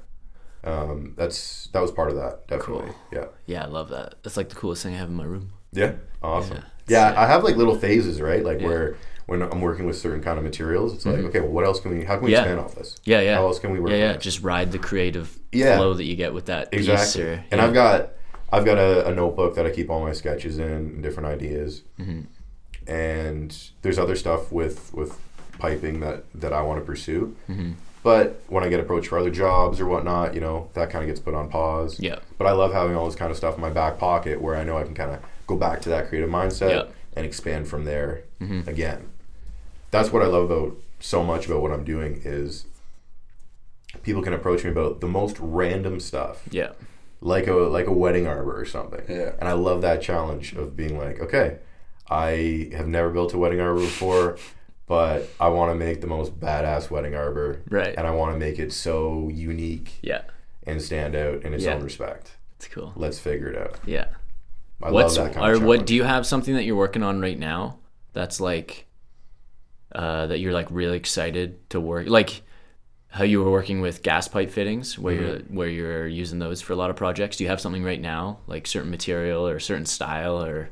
Um, 0.65 1.15
that's 1.17 1.69
that 1.73 1.81
was 1.81 1.91
part 1.91 2.11
of 2.11 2.17
that 2.17 2.47
definitely 2.49 2.87
Cool. 2.87 2.95
yeah 3.13 3.25
Yeah, 3.47 3.63
I 3.65 3.67
love 3.67 3.89
that. 3.91 4.17
That's 4.23 4.37
like 4.37 4.49
the 4.51 4.57
coolest 4.57 4.83
thing 4.83 4.95
I 4.95 4.99
have 4.99 5.09
in 5.09 5.15
my 5.15 5.25
room. 5.25 5.51
yeah 5.73 5.93
awesome 6.23 6.59
Yeah. 6.87 7.13
yeah, 7.13 7.21
i 7.21 7.27
have 7.27 7.43
like 7.45 7.57
little 7.57 7.79
phases 7.79 8.21
right 8.21 8.45
like 8.45 8.59
Yeah. 8.61 8.67
Mm-hmm. 8.67 8.69
where 8.69 8.97
when 9.27 9.43
i'm 9.43 9.61
working 9.63 9.87
with 9.87 9.97
certain 9.97 10.23
kind 10.23 10.37
of 10.39 10.45
materials 10.45 10.93
it's 10.93 11.07
like 11.07 11.19
okay 11.29 11.41
well 11.41 11.51
what 11.51 11.65
else 11.65 11.79
can 11.81 11.97
we 11.97 12.05
how 12.05 12.17
can 12.17 12.25
we 12.27 12.33
Yeah. 12.33 12.41
expand 12.41 12.61
off 12.61 12.75
this 12.75 12.97
Yeah, 13.05 13.21
yeah. 13.21 13.37
how 13.37 13.47
else 13.47 13.59
can 13.59 13.71
we 13.71 13.79
work 13.81 13.91
yeah, 13.91 13.97
yeah. 14.13 14.17
Just 14.17 14.43
ride 14.43 14.71
the 14.73 14.79
creative 14.79 15.39
Yeah. 15.53 15.77
flow 15.77 15.95
that 15.95 16.05
you 16.05 16.17
get 16.17 16.35
with 16.35 16.47
that 16.47 16.71
piece. 16.73 16.81
exactly 16.89 17.23
Or, 17.25 17.45
and 17.53 17.61
i've 17.61 17.73
got 17.73 18.11
i've 18.53 18.65
got 18.67 18.77
a, 18.79 19.07
a 19.09 19.15
notebook 19.15 19.55
that 19.55 19.65
i 19.67 19.71
keep 19.71 19.89
all 19.89 20.01
my 20.03 20.13
sketches 20.13 20.59
in 20.59 20.69
and 20.71 21.03
different 21.03 21.29
ideas 21.29 21.83
Mm-hmm. 21.99 22.23
and 22.87 23.57
there's 23.83 23.99
other 23.99 24.17
stuff 24.17 24.51
with 24.53 24.93
with 24.93 25.19
piping 25.59 26.01
that 26.01 26.25
that 26.35 26.53
i 26.53 26.61
want 26.63 26.79
to 26.81 26.85
pursue 26.85 27.35
Mm-hmm. 27.49 27.73
But 28.03 28.43
when 28.49 28.65
i 28.65 28.69
get 28.69 28.81
approached 28.81 29.09
for 29.09 29.19
other 29.19 29.31
jobs 29.31 29.81
or 29.81 29.87
whatnot 29.87 30.35
you 30.35 30.41
know 30.41 30.69
that 30.75 30.91
kind 30.91 31.03
of 31.05 31.09
gets 31.09 31.21
put 31.21 31.35
on 31.35 31.49
pause 31.49 31.99
Yeah. 32.01 32.19
But 32.39 32.47
I 32.47 32.53
love 32.53 32.73
having 32.73 32.97
all 32.97 33.05
this 33.07 33.15
kind 33.17 33.31
of 33.31 33.37
stuff 33.37 33.55
in 33.57 33.61
my 33.61 33.69
back 33.71 33.99
pocket 33.99 34.41
where 34.41 34.57
I 34.57 34.65
know 34.65 34.79
I 34.79 34.85
can 34.85 34.95
kind 34.95 35.11
of 35.11 35.21
go 35.47 35.57
back 35.57 35.83
to 35.83 35.89
that 35.91 36.09
creative 36.09 36.31
mindset 36.31 36.71
Yeah. 36.71 36.83
and 37.15 37.27
expand 37.27 37.69
from 37.69 37.85
there 37.85 38.23
Mhm. 38.41 38.67
again. 38.67 39.11
That's 39.91 40.11
what 40.13 40.23
I 40.23 40.27
love 40.27 40.51
about 40.51 40.77
so 41.01 41.23
much 41.23 41.47
about 41.47 41.61
what 41.61 41.71
I'm 41.73 41.85
doing 41.85 42.23
is 42.25 42.65
people 44.03 44.23
can 44.23 44.33
approach 44.33 44.65
me 44.65 44.71
about 44.71 45.01
the 45.01 45.09
most 45.09 45.37
random 45.41 46.01
stuff, 46.01 46.43
Yeah. 46.51 46.71
like 47.21 47.47
a 47.47 47.53
like 47.55 47.87
a 47.87 47.93
wedding 47.93 48.27
arbor 48.27 48.59
or 48.59 48.65
something. 48.65 49.03
Yeah. 49.09 49.33
And 49.39 49.49
I 49.49 49.53
love 49.53 49.83
that 49.83 50.01
challenge 50.01 50.55
of 50.55 50.77
being 50.77 50.97
like, 50.99 51.21
okay, 51.21 51.57
I 52.09 52.71
have 52.75 52.89
never 52.89 53.11
built 53.11 53.35
a 53.35 53.39
wedding 53.39 53.61
arbor 53.61 53.81
before, 53.81 54.37
but 54.91 55.29
I 55.39 55.49
want 55.51 55.71
to 55.71 55.77
make 55.77 56.01
the 56.01 56.09
most 56.09 56.41
badass 56.41 56.91
wedding 56.91 57.15
arbor, 57.15 57.63
Right. 57.71 57.95
and 57.97 58.09
I 58.09 58.11
want 58.11 58.35
to 58.35 58.39
make 58.41 58.59
it 58.59 58.73
so 58.73 59.29
unique 59.33 60.01
Yeah. 60.03 60.23
and 60.67 60.83
stand 60.83 61.15
out 61.15 61.45
in 61.45 61.55
its 61.55 61.63
Yeah. 61.65 61.75
own 61.75 61.85
respect. 61.85 62.33
It's 62.57 62.67
cool. 62.67 62.93
Let's 62.97 63.21
figure 63.21 63.49
it 63.53 63.57
out. 63.57 63.79
Yeah. 63.87 64.07
I 64.83 64.91
What's 64.91 65.17
love 65.17 65.27
that 65.29 65.35
kind 65.35 65.47
or 65.49 65.55
of 65.55 65.63
what 65.63 65.87
do 65.87 65.95
you 65.95 66.03
have 66.03 66.27
something 66.27 66.55
that 66.57 66.65
you're 66.65 66.75
working 66.77 67.05
on 67.05 67.21
right 67.21 67.39
now 67.39 67.79
that's 68.15 68.41
like 68.41 68.87
uh, 69.95 70.27
that 70.27 70.41
you're 70.41 70.53
like 70.53 70.67
really 70.71 70.97
excited 70.97 71.69
to 71.71 71.79
work 71.81 72.09
like 72.09 72.43
how 73.09 73.23
you 73.25 73.43
were 73.45 73.51
working 73.51 73.81
with 73.81 74.03
gas 74.03 74.27
pipe 74.29 74.51
fittings 74.51 74.99
where 74.99 75.15
you're 75.15 75.37
Mm-hmm. 75.39 75.55
where 75.57 75.69
you're 75.69 76.07
using 76.09 76.39
those 76.41 76.61
for 76.63 76.73
a 76.73 76.77
lot 76.77 76.91
of 76.91 76.97
projects 76.97 77.37
do 77.37 77.45
you 77.45 77.51
have 77.51 77.61
something 77.61 77.83
right 77.85 78.01
now 78.01 78.39
like 78.47 78.67
certain 78.67 78.91
material 78.91 79.47
or 79.47 79.59
certain 79.61 79.87
style 79.87 80.43
or 80.43 80.71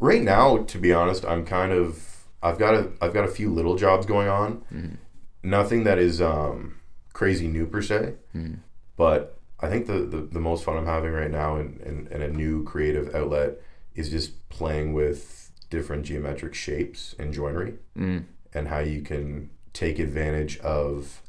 right 0.00 0.22
now, 0.22 0.58
to 0.64 0.78
be 0.78 0.92
honest, 0.92 1.24
I'm 1.26 1.44
kind 1.44 1.72
of 1.72 2.09
I've 2.42 2.58
got 2.58 2.74
a 2.74 2.90
I've 3.00 3.12
got 3.14 3.24
a 3.24 3.28
few 3.28 3.52
little 3.52 3.76
jobs 3.76 4.06
going 4.06 4.28
on. 4.28 4.62
Mm-hmm. 4.72 4.94
Nothing 5.42 5.84
that 5.84 5.98
is 5.98 6.20
um, 6.20 6.76
crazy 7.12 7.48
new 7.48 7.66
per 7.66 7.80
se, 7.82 8.14
Mm-hmm. 8.36 8.54
but 8.96 9.36
I 9.62 9.68
think 9.68 9.86
the, 9.86 9.98
the, 10.00 10.18
the 10.22 10.40
most 10.40 10.64
fun 10.64 10.76
I'm 10.78 10.86
having 10.86 11.12
right 11.12 11.30
now 11.30 11.56
in, 11.56 11.80
in, 11.84 12.08
in 12.10 12.22
a 12.22 12.28
new 12.28 12.64
creative 12.64 13.14
outlet 13.14 13.58
is 13.94 14.08
just 14.10 14.48
playing 14.48 14.94
with 14.94 15.50
different 15.68 16.04
geometric 16.06 16.54
shapes 16.54 17.14
and 17.18 17.32
joinery 17.32 17.74
mm, 17.96 18.24
and 18.54 18.68
how 18.68 18.78
you 18.80 19.02
can 19.02 19.50
take 19.74 19.98
advantage 19.98 20.58
of 20.60 21.20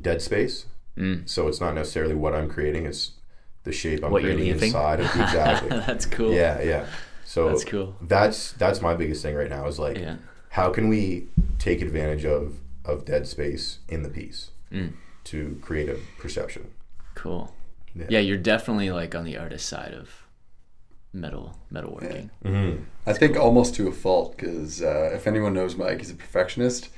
dead 0.00 0.22
space. 0.22 0.66
mm. 0.96 1.28
So 1.28 1.48
it's 1.48 1.60
not 1.60 1.74
necessarily 1.74 2.14
what 2.14 2.32
I'm 2.34 2.48
creating; 2.48 2.86
it's 2.86 3.12
the 3.64 3.72
shape 3.72 4.04
I'm 4.04 4.10
What 4.12 4.22
creating 4.22 4.46
inside 4.48 5.00
of 5.00 5.06
exactly. 5.16 5.68
that's 5.70 6.06
cool 6.06 6.32
Yeah, 6.32 6.60
yeah. 6.62 6.86
So 7.24 7.48
That's 7.48 7.64
cool. 7.64 7.96
That's 8.00 8.52
that's 8.52 8.80
my 8.82 8.94
biggest 8.94 9.22
thing 9.22 9.34
right 9.34 9.50
now 9.50 9.66
is 9.66 9.78
like 9.78 9.98
yeah 9.98 10.16
how 10.58 10.70
can 10.70 10.88
we 10.88 11.26
take 11.58 11.80
advantage 11.82 12.24
of 12.24 12.60
of 12.84 13.04
dead 13.04 13.26
space 13.26 13.78
in 13.88 14.02
the 14.02 14.08
piece 14.08 14.50
Mm. 14.72 14.92
to 15.24 15.58
create 15.62 15.88
a 15.88 15.96
perception. 16.18 16.62
cool 17.14 17.54
Yeah. 17.94 18.06
yeah. 18.10 18.18
you're 18.28 18.36
definitely 18.54 18.90
like 18.90 19.14
on 19.14 19.24
the 19.24 19.36
artist 19.38 19.66
side 19.68 19.94
of 19.94 20.10
metal 21.12 21.56
metalworking 21.72 22.30
Mm-hmm. 22.44 22.82
I 23.06 23.12
think 23.12 23.36
almost 23.36 23.74
to 23.76 23.88
a 23.88 23.92
fault 23.92 24.36
because 24.36 24.82
uh, 24.82 25.10
if 25.14 25.26
anyone 25.26 25.54
knows 25.54 25.76
Mike, 25.76 25.98
he's 26.00 26.10
a 26.10 26.14
perfectionist, 26.14 26.88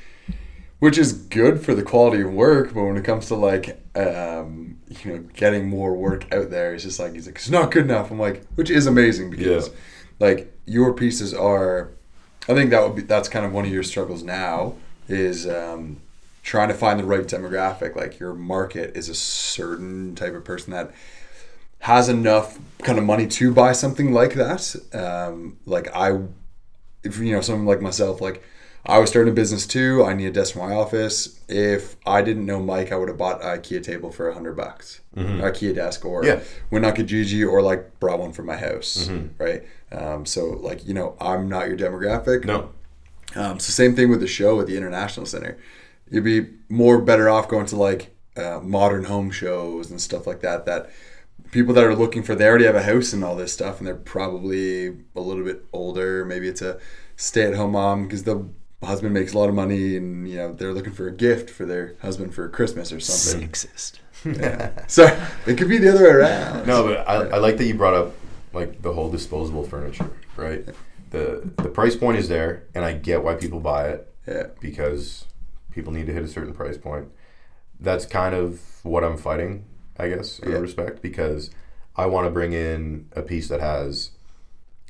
which 0.79 0.97
is 0.99 1.13
good 1.13 1.61
for 1.65 1.75
the 1.75 1.83
quality 1.83 2.23
of 2.23 2.33
work. 2.33 2.73
But 2.75 2.85
when 2.85 2.97
it 2.97 3.05
comes 3.05 3.27
to 3.29 3.35
like, 3.35 3.67
um, 3.97 4.79
you 4.89 5.05
know, 5.13 5.19
getting 5.35 5.69
more 5.69 5.95
work 5.95 6.33
out 6.33 6.49
there, 6.51 6.75
it's 6.75 6.85
just 6.85 6.99
like 7.01 7.13
he's 7.15 7.27
like 7.27 7.37
it's 7.37 7.51
not 7.51 7.71
good 7.73 7.85
enough. 7.85 8.11
I'm 8.11 8.19
like, 8.19 8.45
which 8.55 8.71
is 8.71 8.87
amazing 8.87 9.31
because, 9.31 9.69
Yeah. 9.69 9.75
like, 10.21 10.53
your 10.67 10.95
pieces 10.95 11.35
are. 11.35 11.91
I 12.49 12.55
think 12.55 12.71
that 12.71 12.83
would 12.83 12.95
be 12.95 13.03
that's 13.03 13.29
kind 13.29 13.45
of 13.45 13.53
one 13.53 13.65
of 13.65 13.73
your 13.73 13.83
struggles 13.83 14.23
now 14.23 14.75
is 15.09 15.49
um, 15.49 15.99
trying 16.43 16.69
to 16.69 16.75
find 16.75 17.01
the 17.01 17.05
right 17.05 17.27
demographic. 17.27 17.97
Like 17.97 18.19
your 18.19 18.35
market 18.35 18.97
is 18.97 19.09
a 19.09 19.15
certain 19.15 20.15
type 20.15 20.35
of 20.35 20.45
person 20.45 20.73
that 20.73 20.93
has 21.81 22.09
enough 22.09 22.59
kind 22.83 22.99
of 22.99 23.05
money 23.05 23.27
to 23.27 23.53
buy 23.53 23.73
something 23.73 24.13
like 24.13 24.35
that. 24.35 24.75
Um, 24.93 25.59
like 25.67 25.89
I, 25.95 26.21
if 27.03 27.19
you 27.19 27.33
know, 27.33 27.41
someone 27.41 27.67
like 27.67 27.81
myself, 27.81 28.21
like 28.21 28.43
I 28.89 28.99
was 28.99 29.11
starting 29.11 29.33
a 29.33 29.35
business 29.35 29.67
too. 29.67 30.05
I 30.05 30.15
need 30.15 30.27
a 30.27 30.31
desk 30.31 30.53
for 30.55 30.61
my 30.69 30.75
office. 30.75 31.41
If 31.49 31.97
I 32.07 32.23
didn't 32.23 32.47
know 32.47 32.61
Mike, 32.61 32.93
I 32.93 32.97
would 32.97 33.09
have 33.09 33.19
bought 33.19 33.43
a 33.43 33.59
IKEA 33.59 33.83
table 33.83 34.13
for 34.13 34.29
a 34.29 34.35
hundred 34.35 34.57
bucks, 34.57 35.01
a 35.17 35.21
IKEA 35.21 35.75
desk, 35.75 36.05
or 36.05 36.25
Yeah. 36.25 36.41
when 36.71 36.83
not 36.83 36.95
Gigi, 36.97 37.45
or 37.45 37.63
like 37.63 37.99
brought 37.99 38.21
one 38.21 38.33
for 38.33 38.43
my 38.45 38.57
house, 38.57 39.11
right? 39.39 39.65
Um, 39.93 40.25
so 40.25 40.47
like 40.47 40.87
you 40.87 40.95
know, 40.95 41.17
I'm 41.21 41.49
not 41.49 41.69
your 41.69 41.77
demographic. 41.77 42.45
No. 42.45 42.71
Um, 43.35 43.59
so 43.59 43.71
same 43.73 43.95
thing 43.97 44.09
with 44.09 44.21
the 44.21 44.27
show 44.29 44.61
at 44.61 44.67
the 44.67 44.77
International 44.77 45.27
Center. 45.27 45.59
You'd 46.09 46.25
be 46.25 46.47
more 46.69 47.01
better 47.01 47.29
off 47.29 47.49
going 47.49 47.67
to 47.67 47.77
like 47.77 48.15
uh, 48.37 48.61
modern 48.63 49.05
home 49.05 49.31
shows 49.31 49.91
and 49.91 50.01
stuff 50.01 50.27
like 50.27 50.41
that. 50.41 50.65
That 50.67 50.91
people 51.51 51.75
that 51.75 51.85
are 51.85 51.95
looking 51.97 52.23
for 52.23 52.35
they 52.35 52.47
already 52.47 52.67
have 52.67 52.77
a 52.77 52.83
house 52.83 53.13
and 53.13 53.25
all 53.25 53.35
this 53.35 53.53
stuff, 53.53 53.79
and 53.79 53.87
they're 53.87 53.95
probably 53.97 54.89
a 55.17 55.21
little 55.21 55.43
bit 55.45 55.65
older. 55.73 56.25
Maybe 56.25 56.47
it's 56.47 56.63
a 56.63 56.79
stay-at-home 57.17 57.73
mom 57.73 58.05
because 58.05 58.23
the 58.25 58.47
husband 58.87 59.13
makes 59.15 59.35
a 59.35 59.39
lot 59.39 59.49
of 59.49 59.55
money, 59.55 59.97
and 59.97 60.29
you 60.29 60.37
know 60.37 60.53
they're 60.53 60.73
looking 60.73 60.93
for 60.93 61.07
a 61.09 61.13
gift 61.13 61.51
for 61.51 61.67
their 61.67 61.95
husband 62.03 62.35
for 62.35 62.49
Christmas 62.49 62.93
or 62.93 63.01
something. 63.01 63.49
sexist 63.49 63.99
yeah. 64.25 64.87
So 64.87 65.05
it 65.47 65.57
could 65.59 65.69
be 65.69 65.79
the 65.79 65.91
other 65.91 66.03
way 66.05 66.11
around. 66.11 66.67
No, 66.67 66.83
but 66.85 67.09
I, 67.09 67.15
I 67.37 67.39
like 67.39 67.59
that 67.59 67.65
you 67.67 67.75
brought 67.75 67.95
up 67.95 68.15
like 68.53 68.81
the 68.83 68.93
whole 68.93 69.11
disposable 69.11 69.63
furniture, 69.65 70.11
right? 70.37 70.65
The 71.11 71.49
the 71.59 71.69
price 71.69 71.95
point 71.95 72.19
is 72.19 72.29
there, 72.29 72.65
and 72.75 72.85
I 72.85 72.93
get 72.95 73.23
why 73.23 73.35
people 73.35 73.61
buy 73.61 73.89
it 73.91 74.15
Yeah. 74.27 74.47
because 74.61 75.27
people 75.71 75.93
need 75.93 76.07
to 76.07 76.13
hit 76.13 76.23
a 76.25 76.29
certain 76.29 76.55
price 76.55 76.79
point. 76.79 77.09
That's 77.79 78.07
kind 78.07 78.35
of 78.35 78.61
what 78.83 79.05
I'm 79.05 79.19
fighting, 79.19 79.65
I 79.99 80.09
guess, 80.09 80.39
in 80.41 80.51
Yeah. 80.51 80.57
a 80.57 80.61
respect, 80.63 81.03
because 81.03 81.51
I 81.95 82.07
want 82.07 82.27
to 82.27 82.31
bring 82.31 82.53
in 82.53 83.09
a 83.15 83.23
piece 83.23 83.49
that 83.49 83.61
has 83.61 84.11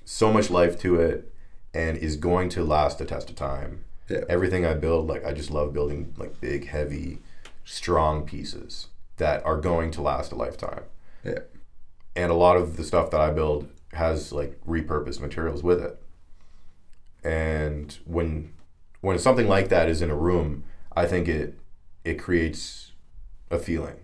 so 0.04 0.32
much 0.32 0.48
life 0.50 0.78
to 0.80 1.00
it 1.00 1.32
and 1.76 1.96
is 1.98 2.16
going 2.16 2.48
to 2.50 2.64
last 2.64 2.98
the 2.98 3.04
test 3.04 3.28
of 3.30 3.36
time. 3.36 3.84
Yeah. 4.08 4.24
Everything 4.28 4.64
I 4.64 4.74
build, 4.74 5.08
like 5.08 5.24
I 5.24 5.32
just 5.32 5.50
love 5.50 5.72
building 5.72 6.14
like 6.16 6.40
big, 6.40 6.68
heavy, 6.68 7.18
strong 7.64 8.24
pieces 8.24 8.88
that 9.16 9.44
are 9.44 9.60
going 9.60 9.90
to 9.92 10.02
last 10.02 10.32
a 10.32 10.36
lifetime. 10.36 10.84
Yeah. 11.24 11.40
And 12.14 12.30
a 12.30 12.34
lot 12.34 12.56
of 12.56 12.76
the 12.76 12.84
stuff 12.84 13.10
that 13.10 13.20
I 13.20 13.30
build 13.30 13.68
has 13.92 14.32
like 14.32 14.58
repurposed 14.66 15.20
materials 15.20 15.62
with 15.62 15.80
it. 15.82 16.00
And 17.24 17.96
when 18.04 18.52
when 19.00 19.18
something 19.18 19.48
like 19.48 19.68
that 19.68 19.88
is 19.88 20.00
in 20.02 20.10
a 20.10 20.16
room, 20.16 20.64
I 20.96 21.06
think 21.06 21.28
it 21.28 21.58
it 22.04 22.14
creates 22.18 22.92
a 23.50 23.58
feeling 23.58 23.96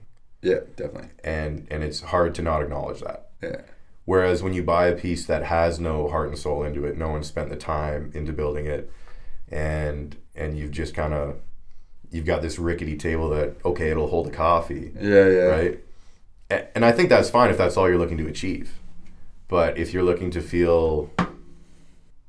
Yeah. 0.42 0.61
Definitely. 0.76 1.11
and 1.24 1.66
and 1.70 1.82
it's 1.82 2.00
hard 2.00 2.35
to 2.37 2.42
not 2.42 2.62
acknowledge 2.62 3.00
that. 3.00 3.30
Yeah. 3.42 3.62
Whereas 4.05 4.43
when 4.43 4.53
you 4.53 4.62
buy 4.65 4.87
a 4.88 4.97
piece 4.97 5.27
that 5.27 5.45
has 5.45 5.79
no 5.79 6.09
heart 6.09 6.29
and 6.29 6.37
soul 6.38 6.65
into 6.65 6.85
it, 6.85 6.97
no 6.99 7.09
one 7.09 7.23
spent 7.23 7.51
the 7.51 7.57
time 7.57 8.11
into 8.15 8.33
building 8.33 8.67
it, 8.67 8.91
and 9.51 10.17
and 10.35 10.59
you've 10.59 10.73
just 10.73 10.95
kind 10.95 11.15
of 11.15 11.37
you've 12.11 12.27
got 12.27 12.43
this 12.43 12.59
rickety 12.59 12.97
table 12.97 13.29
that 13.31 13.57
okay, 13.65 13.91
it'll 13.91 14.09
hold 14.09 14.27
a 14.27 14.31
coffee, 14.31 14.93
Yeah, 15.01 15.29
yeah. 15.29 15.43
right? 15.45 15.85
And 16.75 16.85
I 16.85 16.93
think 16.93 17.09
that's 17.09 17.31
fine 17.31 17.49
if 17.51 17.57
that's 17.57 17.77
all 17.79 17.88
you're 17.88 17.97
looking 17.99 18.19
to 18.19 18.27
achieve. 18.27 18.79
But 19.49 19.79
if 19.79 19.95
you're 19.95 20.03
looking 20.03 20.31
to 20.33 20.43
feel 20.43 21.11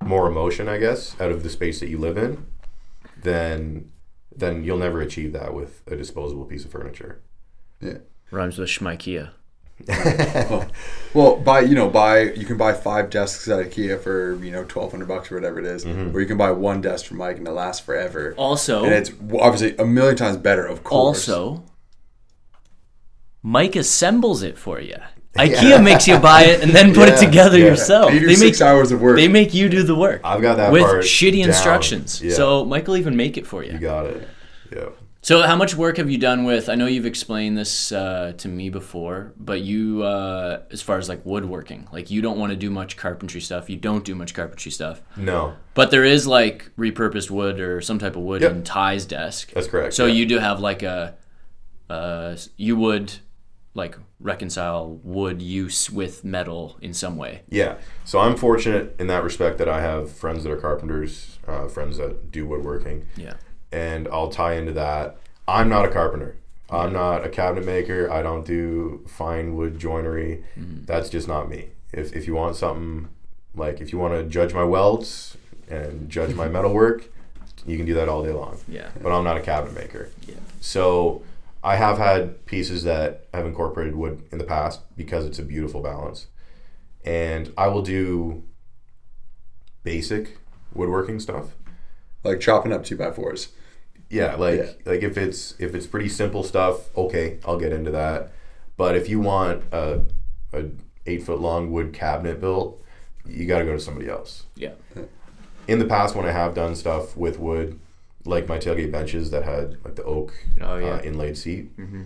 more 0.02 0.28
emotion, 0.28 0.70
I 0.70 0.78
guess, 0.78 1.20
out 1.20 1.32
of 1.32 1.44
the 1.44 1.50
space 1.50 1.80
that 1.82 1.90
you 1.90 1.98
live 1.98 2.18
in, 2.18 2.46
then 3.22 3.92
then 4.36 4.64
you'll 4.64 4.78
never 4.78 5.02
achieve 5.02 5.34
that 5.34 5.54
with 5.54 5.82
a 5.88 5.96
disposable 5.96 6.46
piece 6.46 6.66
of 6.66 6.72
furniture. 6.72 7.22
Yeah. 7.82 7.98
Rhymes 8.32 8.58
with 8.58 8.70
Schmikea. 8.70 9.32
Well, 11.14 11.36
buy 11.38 11.60
you 11.62 11.76
know 11.76 11.90
buy 11.90 12.22
you 12.32 12.44
can 12.46 12.58
buy 12.58 12.74
five 12.74 13.12
desks 13.12 13.48
at 13.48 13.64
IKEA 13.66 14.00
for 14.02 14.36
you 14.44 14.52
know 14.52 14.64
twelve 14.64 14.92
hundred 14.92 15.08
bucks 15.08 15.32
or 15.32 15.36
whatever 15.36 15.60
it 15.60 15.66
is, 15.66 15.86
Mm-hmm. 15.86 16.16
or 16.16 16.20
you 16.22 16.26
can 16.26 16.38
buy 16.38 16.50
one 16.52 16.82
desk 16.82 17.06
from 17.06 17.18
Mike 17.18 17.38
and 17.38 17.48
it 17.48 17.52
lasts 17.52 17.86
forever. 17.86 18.34
Also, 18.38 18.84
and 18.84 18.94
it's 18.94 19.12
obviously 19.40 19.78
a 19.78 19.86
million 19.86 20.16
times 20.16 20.38
better, 20.38 20.66
of 20.66 20.84
course. 20.84 21.30
also, 21.30 21.64
Mike 23.44 23.76
assembles 23.76 24.42
it 24.42 24.58
for 24.58 24.80
you. 24.80 24.96
IKEA 25.38 25.84
makes 25.84 26.08
you 26.08 26.18
buy 26.20 26.44
it 26.44 26.62
and 26.62 26.72
then 26.72 26.94
put 26.94 27.10
it 27.10 27.18
together 27.18 27.58
yeah. 27.58 27.66
yourself. 27.66 28.14
you 28.14 28.20
do 28.20 28.28
They 28.28 28.36
six 28.36 28.60
make 28.60 28.68
hours 28.68 28.92
of 28.92 29.02
work. 29.02 29.16
they 29.18 29.28
make 29.28 29.52
you 29.54 29.68
do 29.68 29.82
the 29.82 29.96
work 29.96 30.22
I've 30.24 30.42
got 30.44 30.58
that 30.58 30.72
with 30.72 30.84
shitty 31.04 31.40
down. 31.42 31.50
instructions. 31.50 32.22
Yeah. 32.22 32.36
So 32.36 32.66
Mike 32.66 32.88
will 32.88 32.98
even 32.98 33.16
make 33.16 33.36
it 33.38 33.46
for 33.48 33.64
you 33.64 33.74
you. 33.74 33.80
got 33.80 34.06
it. 34.06 34.28
Yeah. 34.72 34.90
So 35.26 35.42
how 35.44 35.56
much 35.56 35.74
work 35.74 35.96
have 35.98 36.10
you 36.12 36.18
done 36.18 36.44
with? 36.44 36.68
I 36.68 36.76
know 36.76 36.86
you've 36.86 37.06
explained 37.06 37.58
this 37.58 37.94
uh, 37.94 38.34
to 38.40 38.50
me 38.50 38.68
before, 38.70 39.32
but 39.38 39.62
you, 39.62 40.04
uh, 40.04 40.64
as 40.70 40.82
far 40.82 40.98
as 40.98 41.08
like 41.08 41.26
woodworking, 41.26 41.88
like 41.94 42.12
you 42.12 42.22
don't 42.22 42.38
want 42.38 42.50
to 42.50 42.58
do 42.58 42.70
much 42.70 42.98
carpentry 42.98 43.40
stuff. 43.40 43.70
You 43.70 43.78
don't 43.78 44.04
do 44.04 44.16
much 44.16 44.34
carpentry 44.34 44.70
stuff. 44.70 45.02
No, 45.16 45.54
But 45.76 45.92
there 45.92 46.04
is 46.04 46.28
like 46.28 46.70
repurposed 46.78 47.32
wood 47.32 47.62
or 47.62 47.80
some 47.80 48.00
type 48.00 48.18
of 48.18 48.22
wood 48.24 48.42
Yep. 48.42 48.52
in 48.52 48.64
Ty's 48.66 49.06
desk. 49.06 49.52
that's 49.54 49.68
correct. 49.68 49.94
So 49.94 50.08
yeah. 50.08 50.14
you 50.16 50.26
do 50.26 50.40
have 50.40 50.60
like 50.60 50.84
a, 50.84 51.16
uh, 51.90 52.36
you 52.58 52.76
would 52.76 53.14
like 53.76 53.98
reconcile 54.20 55.00
wood 55.04 55.42
use 55.42 55.90
with 55.90 56.26
metal 56.26 56.78
in 56.82 56.94
some 56.94 57.16
way. 57.16 57.44
Yeah. 57.48 57.78
So 58.04 58.20
I'm 58.20 58.36
fortunate 58.36 58.98
in 59.00 59.08
that 59.08 59.24
respect 59.24 59.58
that 59.60 59.70
I 59.70 59.80
have 59.80 60.12
friends 60.12 60.44
that 60.44 60.52
are 60.52 60.58
carpenters, 60.58 61.40
uh, 61.48 61.70
friends 61.70 61.96
that 61.98 62.30
do 62.30 62.46
woodworking, 62.46 63.08
Yeah. 63.16 63.36
And 63.74 64.08
I'll 64.10 64.30
tie 64.30 64.54
into 64.54 64.72
that. 64.74 65.18
I'm 65.48 65.68
not 65.68 65.84
a 65.84 65.90
carpenter. 65.90 66.38
I'm 66.70 66.94
not 66.94 67.26
a 67.26 67.30
cabinet 67.30 67.66
maker. 67.66 68.10
I 68.10 68.22
don't 68.22 68.46
do 68.46 69.04
fine 69.08 69.56
wood 69.56 69.80
joinery. 69.80 70.44
Mm-hmm. 70.58 70.86
That's 70.86 71.10
just 71.10 71.28
not 71.28 71.50
me. 71.50 71.70
If, 71.92 72.16
if 72.16 72.28
you 72.28 72.36
want 72.36 72.56
something 72.56 73.10
like 73.56 73.82
if 73.82 73.92
you 73.92 74.00
want 74.00 74.14
to 74.14 74.24
judge 74.24 74.54
my 74.54 74.64
welds 74.64 75.38
and 75.70 76.10
judge 76.10 76.36
my 76.36 76.48
metalwork, 76.58 77.12
you 77.66 77.78
can 77.78 77.86
do 77.86 77.94
that 77.96 78.08
all 78.08 78.24
day 78.24 78.32
long. 78.32 78.60
Yeah. 78.68 78.90
But 79.02 79.12
I'm 79.12 79.24
not 79.24 79.38
a 79.38 79.42
cabinet 79.42 79.74
maker. 79.76 80.10
Yeah. 80.28 80.36
So 80.62 81.24
I 81.64 81.76
have 81.76 81.98
had 81.98 82.46
pieces 82.46 82.84
that 82.84 83.28
have 83.34 83.46
incorporated 83.46 83.96
wood 83.96 84.24
in 84.32 84.38
the 84.38 84.44
past 84.44 84.82
because 84.96 85.26
it's 85.26 85.40
a 85.40 85.44
beautiful 85.44 85.82
balance. 85.82 86.28
And 87.06 87.52
I 87.58 87.68
will 87.68 87.82
do 87.82 88.44
basic 89.84 90.38
woodworking 90.74 91.20
stuff. 91.20 91.56
like 92.24 92.40
chopping 92.40 92.72
up 92.72 92.84
two 92.86 92.96
by 92.96 93.12
fours. 93.12 93.50
Yeah, 94.10 94.36
like 94.36 94.60
Yeah. 94.60 94.72
like 94.86 95.02
if 95.04 95.18
it's 95.18 95.56
if 95.60 95.74
it's 95.76 95.88
pretty 95.88 96.10
simple 96.10 96.44
stuff, 96.44 96.96
okay, 96.96 97.40
I'll 97.46 97.58
get 97.60 97.72
into 97.74 97.92
that. 97.92 98.32
But 98.78 98.96
if 98.96 99.10
you 99.10 99.20
want 99.20 99.64
a, 99.72 100.02
a 100.52 100.66
eight 101.06 101.24
foot 101.24 101.40
long 101.40 101.72
wood 101.72 101.94
cabinet 101.94 102.40
built, 102.42 102.82
you 103.26 103.46
got 103.46 103.60
to 103.60 103.66
go 103.66 103.74
to 103.74 103.80
somebody 103.80 104.10
else. 104.10 104.46
Yeah. 104.56 104.74
In 105.68 105.80
the 105.80 105.86
past, 105.86 106.16
when 106.16 106.26
I 106.26 106.32
have 106.32 106.54
done 106.54 106.76
stuff 106.76 107.16
with 107.16 107.40
wood, 107.40 107.80
like 108.26 108.48
my 108.48 108.58
tailgate 108.58 108.92
benches 108.92 109.32
that 109.32 109.44
had 109.44 109.78
like 109.84 109.96
the 109.96 110.04
oak 110.04 110.34
Oh 110.62 110.78
yeah. 110.78 110.96
uh, 110.96 111.02
inlaid 111.02 111.38
seat, 111.38 111.76
mm-hmm. 111.78 112.04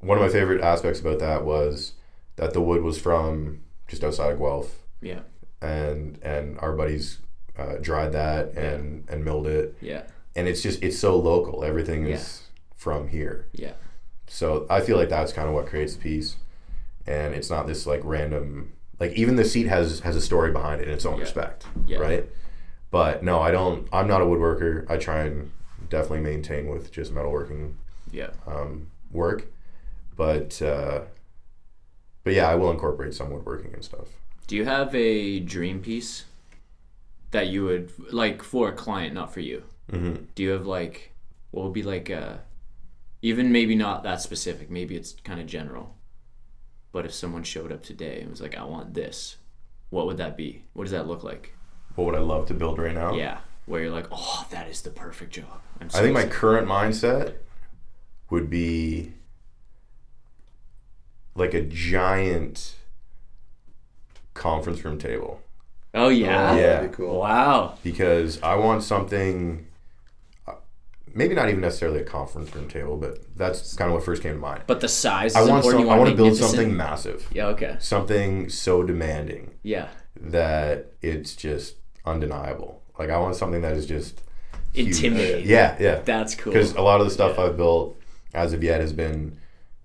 one 0.00 0.18
of 0.18 0.22
my 0.22 0.28
favorite 0.30 0.60
aspects 0.62 1.00
about 1.00 1.18
that 1.18 1.44
was 1.44 1.92
that 2.36 2.52
the 2.52 2.60
wood 2.60 2.82
was 2.82 2.98
from 3.00 3.60
just 3.88 4.04
outside 4.04 4.32
of 4.32 4.38
Guelph, 4.38 4.74
Yeah. 5.02 5.20
and 5.60 6.18
and 6.22 6.58
our 6.60 6.72
buddies 6.72 7.18
uh, 7.58 7.76
dried 7.80 8.12
that 8.12 8.52
and 8.54 9.04
and 9.08 9.24
milled 9.24 9.46
it, 9.46 9.76
Yeah. 9.80 10.02
And 10.36 10.48
it's 10.48 10.62
just 10.62 10.82
it's 10.82 10.98
so 10.98 11.16
local. 11.18 11.64
Everything 11.64 12.06
is 12.06 12.42
from 12.76 13.08
here, 13.08 13.46
Yeah. 13.52 13.72
so 14.26 14.66
I 14.70 14.80
feel 14.80 14.96
like 14.96 15.08
that's 15.10 15.32
kind 15.32 15.48
of 15.48 15.54
what 15.54 15.66
creates 15.66 15.94
the 15.94 16.00
piece, 16.00 16.36
and 17.06 17.34
it's 17.34 17.50
not 17.50 17.66
this 17.66 17.86
like 17.86 18.00
random 18.04 18.72
like 18.98 19.12
even 19.12 19.36
the 19.36 19.44
seat 19.44 19.66
has 19.66 20.00
has 20.00 20.16
a 20.16 20.20
story 20.20 20.52
behind 20.52 20.80
it 20.80 20.88
in 20.88 20.94
its 20.94 21.04
own 21.06 21.16
Yeah. 21.16 21.20
respect, 21.22 21.66
Yeah. 21.86 21.98
right? 21.98 22.28
But 22.90 23.22
no, 23.22 23.40
I 23.40 23.50
don't. 23.50 23.86
I'm 23.92 24.08
not 24.08 24.20
a 24.20 24.24
woodworker. 24.24 24.88
I 24.90 24.96
try 24.96 25.20
and 25.20 25.50
definitely 25.88 26.20
maintain 26.20 26.68
with 26.68 26.90
just 26.90 27.14
metalworking 27.14 27.74
Yeah. 28.10 28.30
um, 28.46 28.88
work, 29.12 29.46
but 30.16 30.60
uh, 30.62 31.02
but 32.24 32.32
yeah, 32.34 32.48
I 32.48 32.54
will 32.56 32.70
incorporate 32.70 33.14
some 33.14 33.30
woodworking 33.30 33.72
and 33.74 33.84
stuff. 33.84 34.08
Do 34.46 34.56
you 34.56 34.64
have 34.64 34.94
a 34.94 35.38
dream 35.40 35.80
piece 35.80 36.24
that 37.30 37.46
you 37.48 37.64
would 37.64 37.92
like 38.12 38.42
for 38.42 38.68
a 38.68 38.72
client, 38.72 39.14
not 39.14 39.32
for 39.32 39.40
you? 39.40 39.62
Mm-hmm. 39.90 40.24
Do 40.34 40.42
you 40.42 40.50
have 40.50 40.66
like 40.66 41.12
what 41.50 41.64
would 41.64 41.72
be 41.72 41.82
like 41.82 42.08
a 42.10 42.40
even 43.22 43.52
maybe 43.52 43.74
not 43.74 44.02
that 44.02 44.20
specific, 44.20 44.70
maybe 44.70 44.96
it's 44.96 45.12
kind 45.24 45.40
of 45.40 45.46
general. 45.46 45.96
But 46.92 47.04
if 47.04 47.12
someone 47.12 47.42
showed 47.44 47.70
up 47.70 47.82
today 47.82 48.20
and 48.20 48.30
was 48.30 48.40
like, 48.40 48.56
"I 48.56 48.64
want 48.64 48.94
this," 48.94 49.36
what 49.90 50.06
would 50.06 50.16
that 50.16 50.36
be? 50.36 50.64
What 50.72 50.84
does 50.84 50.92
that 50.92 51.06
look 51.06 51.22
like? 51.22 51.54
What 51.94 52.06
would 52.06 52.14
I 52.14 52.20
love 52.20 52.46
to 52.46 52.54
build 52.54 52.78
right 52.78 52.94
now? 52.94 53.14
Yeah, 53.14 53.38
where 53.66 53.82
you're 53.82 53.92
like, 53.92 54.06
"Oh, 54.10 54.46
that 54.50 54.68
is 54.68 54.82
the 54.82 54.90
perfect 54.90 55.32
job." 55.32 55.60
I'm 55.80 55.90
so 55.90 55.98
I 55.98 56.02
think 56.02 56.14
my 56.14 56.26
current 56.26 56.66
mindset 56.66 57.34
would 58.30 58.50
be 58.50 59.14
like 61.34 61.54
a 61.54 61.62
giant 61.62 62.76
conference 64.34 64.84
room 64.84 64.98
table 64.98 65.42
Oh 65.92 66.08
yeah. 66.08 66.54
Yeah. 66.54 66.62
that'd 66.62 66.90
be 66.90 66.96
cool. 66.96 67.20
Wow. 67.20 67.74
because 67.82 68.40
I 68.42 68.54
want 68.56 68.82
something. 68.82 69.66
Maybe 71.14 71.34
not 71.34 71.48
even 71.48 71.60
necessarily 71.60 72.00
a 72.00 72.04
conference 72.04 72.54
room 72.54 72.68
table, 72.68 72.96
but 72.96 73.18
that's 73.36 73.74
kind 73.74 73.88
of 73.90 73.94
what 73.94 74.04
first 74.04 74.22
came 74.22 74.34
to 74.34 74.38
mind. 74.38 74.62
But 74.66 74.80
the 74.80 74.88
size 74.88 75.34
I 75.34 75.42
want 75.44 75.64
some, 75.64 75.80
You 75.80 75.88
I 75.88 75.98
want 75.98 76.10
to 76.10 76.16
build 76.16 76.36
something 76.36 76.76
massive, 76.76 77.28
Yeah. 77.32 77.46
Okay. 77.48 77.76
something 77.80 78.48
so 78.48 78.82
demanding 78.82 79.52
Yeah. 79.62 79.88
that 80.20 80.92
it's 81.02 81.34
just 81.36 81.76
undeniable. 82.04 82.82
Like 82.98 83.10
I 83.10 83.18
want 83.18 83.36
something 83.36 83.62
that 83.62 83.72
is 83.74 83.86
just 83.86 84.20
huge. 84.72 84.88
Intimidating. 84.96 85.48
Yeah, 85.48 85.76
yeah. 85.80 86.00
That's 86.04 86.34
cool. 86.34 86.52
Because 86.52 86.74
a 86.74 86.82
lot 86.82 87.00
of 87.00 87.06
the 87.06 87.12
stuff 87.12 87.36
Yeah. 87.38 87.44
I've 87.44 87.56
built 87.56 87.96
as 88.34 88.52
of 88.52 88.62
yet 88.62 88.80
has 88.80 88.92
been, 88.92 89.36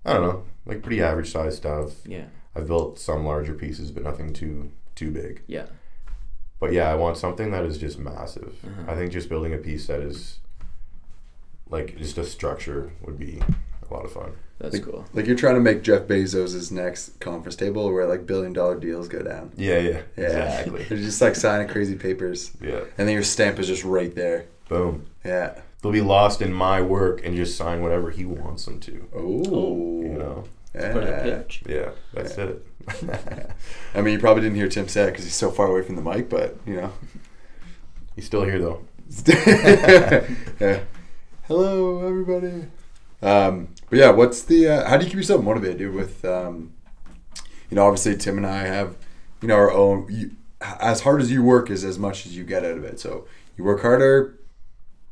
I 0.04 0.12
don't 0.12 0.22
know, 0.22 0.44
like 0.64 0.82
pretty 0.82 1.02
average 1.02 1.30
size 1.32 1.56
stuff. 1.56 1.92
Yeah. 2.06 2.26
I've 2.54 2.66
built 2.66 2.98
some 2.98 3.24
larger 3.26 3.54
pieces, 3.54 3.90
but 3.90 4.02
nothing 4.02 4.32
too 4.32 4.70
too 4.94 5.10
big. 5.10 5.42
Yeah. 5.46 5.66
But 6.58 6.72
yeah, 6.72 6.90
I 6.90 6.94
want 6.94 7.18
something 7.18 7.50
that 7.50 7.64
is 7.66 7.76
just 7.78 7.98
massive. 7.98 8.54
Uh-huh. 8.64 8.92
I 8.92 8.94
think 8.94 9.12
just 9.12 9.28
building 9.28 9.52
a 9.52 9.58
piece 9.58 9.88
that 9.88 10.00
is 10.00 10.38
like 11.68 11.96
just 11.98 12.18
a 12.18 12.24
structure 12.24 12.92
would 13.02 13.18
be 13.18 13.40
a 13.88 13.94
lot 13.94 14.04
of 14.04 14.12
fun. 14.12 14.32
That's 14.58 14.78
cool. 14.78 15.04
Like 15.12 15.26
you're 15.26 15.36
trying 15.36 15.56
to 15.56 15.60
make 15.60 15.82
Jeff 15.82 16.02
Bezos's 16.04 16.72
next 16.72 17.20
conference 17.20 17.56
table 17.56 17.92
where 17.92 18.06
like 18.06 18.26
billion 18.26 18.52
dollar 18.54 18.78
deals 18.80 19.06
go 19.06 19.22
down. 19.22 19.52
Yeah, 19.56 19.78
yeah, 19.78 20.00
Yeah. 20.16 20.24
exactly. 20.24 20.84
They're 20.88 20.96
just 20.98 21.20
like 21.20 21.34
signing 21.36 21.68
crazy 21.68 21.94
papers. 21.94 22.52
yeah, 22.62 22.80
And 22.96 23.06
then 23.06 23.10
your 23.14 23.22
stamp 23.22 23.58
is 23.58 23.66
just 23.66 23.84
right 23.84 24.14
there. 24.14 24.46
boom. 24.68 25.06
Yeah. 25.24 25.60
They'll 25.82 25.92
be 25.92 26.00
lost 26.00 26.40
in 26.40 26.52
my 26.54 26.80
work 26.80 27.24
and 27.24 27.36
just 27.36 27.56
sign 27.56 27.82
whatever 27.82 28.10
he 28.10 28.24
wants 28.24 28.64
them 28.64 28.80
to. 28.80 29.06
Oh. 29.14 30.00
You 30.02 30.14
know? 30.18 30.44
Yeah. 30.74 30.92
Put 30.92 31.04
a 31.04 31.20
pitch. 31.22 31.62
Yeah, 31.68 31.90
that's 32.14 32.36
it. 32.38 32.66
I 33.94 34.00
mean, 34.00 34.14
you 34.14 34.18
probably 34.18 34.42
didn't 34.42 34.56
hear 34.56 34.68
Tim 34.68 34.88
say 34.88 35.04
it 35.04 35.10
because 35.10 35.24
he's 35.24 35.34
so 35.34 35.50
far 35.50 35.66
away 35.68 35.82
from 35.82 35.96
the 35.96 36.02
mic, 36.02 36.28
but 36.30 36.56
you 36.66 36.76
know. 36.76 36.92
He's 38.14 38.24
still 38.26 38.44
here 38.44 38.58
though. 38.58 38.80
yeah. 40.60 40.80
Hello, 41.48 42.04
everybody. 42.04 42.66
Um, 43.22 43.68
but 43.88 44.00
yeah, 44.00 44.10
what's 44.10 44.42
the? 44.42 44.66
Uh, 44.66 44.88
how 44.88 44.96
do 44.96 45.04
you 45.04 45.10
keep 45.10 45.16
yourself 45.16 45.44
motivated, 45.44 45.78
dude? 45.78 45.94
With 45.94 46.24
um, 46.24 46.72
you 47.70 47.76
know, 47.76 47.86
obviously 47.86 48.16
Tim 48.16 48.36
and 48.36 48.44
I 48.44 48.64
have, 48.64 48.96
you 49.40 49.46
know, 49.46 49.54
our 49.54 49.70
own. 49.70 50.08
You, 50.10 50.32
as 50.60 51.02
hard 51.02 51.22
as 51.22 51.30
you 51.30 51.44
work 51.44 51.70
is 51.70 51.84
as 51.84 52.00
much 52.00 52.26
as 52.26 52.36
you 52.36 52.42
get 52.42 52.64
out 52.64 52.76
of 52.76 52.82
it. 52.82 52.98
So 52.98 53.28
you 53.56 53.62
work 53.62 53.82
harder, 53.82 54.40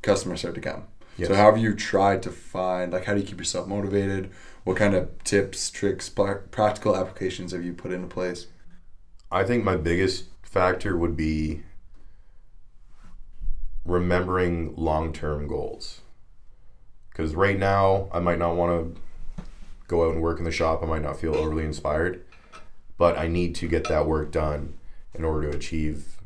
customers 0.02 0.40
start 0.40 0.56
to 0.56 0.60
come. 0.60 0.88
Yes. 1.16 1.28
So 1.28 1.36
how 1.36 1.52
have 1.52 1.58
you 1.58 1.72
tried 1.72 2.20
to 2.24 2.32
find? 2.32 2.92
Like, 2.92 3.04
how 3.04 3.14
do 3.14 3.20
you 3.20 3.26
keep 3.26 3.38
yourself 3.38 3.68
motivated? 3.68 4.28
What 4.64 4.76
kind 4.76 4.96
of 4.96 5.22
tips, 5.22 5.70
tricks, 5.70 6.08
practical 6.08 6.96
applications 6.96 7.52
have 7.52 7.64
you 7.64 7.74
put 7.74 7.92
into 7.92 8.08
place? 8.08 8.48
I 9.30 9.44
think 9.44 9.62
my 9.62 9.76
biggest 9.76 10.24
factor 10.42 10.96
would 10.96 11.16
be 11.16 11.62
remembering 13.84 14.74
long 14.74 15.12
term 15.12 15.46
goals. 15.46 16.00
Because 17.14 17.34
right 17.34 17.58
now, 17.58 18.08
I 18.12 18.18
might 18.18 18.38
not 18.38 18.56
want 18.56 18.94
to 18.94 19.00
go 19.86 20.06
out 20.06 20.14
and 20.14 20.22
work 20.22 20.38
in 20.38 20.44
the 20.44 20.50
shop. 20.50 20.82
I 20.82 20.86
might 20.86 21.00
not 21.02 21.18
feel 21.18 21.34
overly 21.34 21.64
inspired, 21.64 22.22
but 22.98 23.16
I 23.16 23.28
need 23.28 23.54
to 23.54 23.68
get 23.68 23.88
that 23.88 24.06
work 24.06 24.30
done 24.30 24.74
in 25.14 25.24
order 25.24 25.50
to 25.50 25.56
achieve 25.56 26.18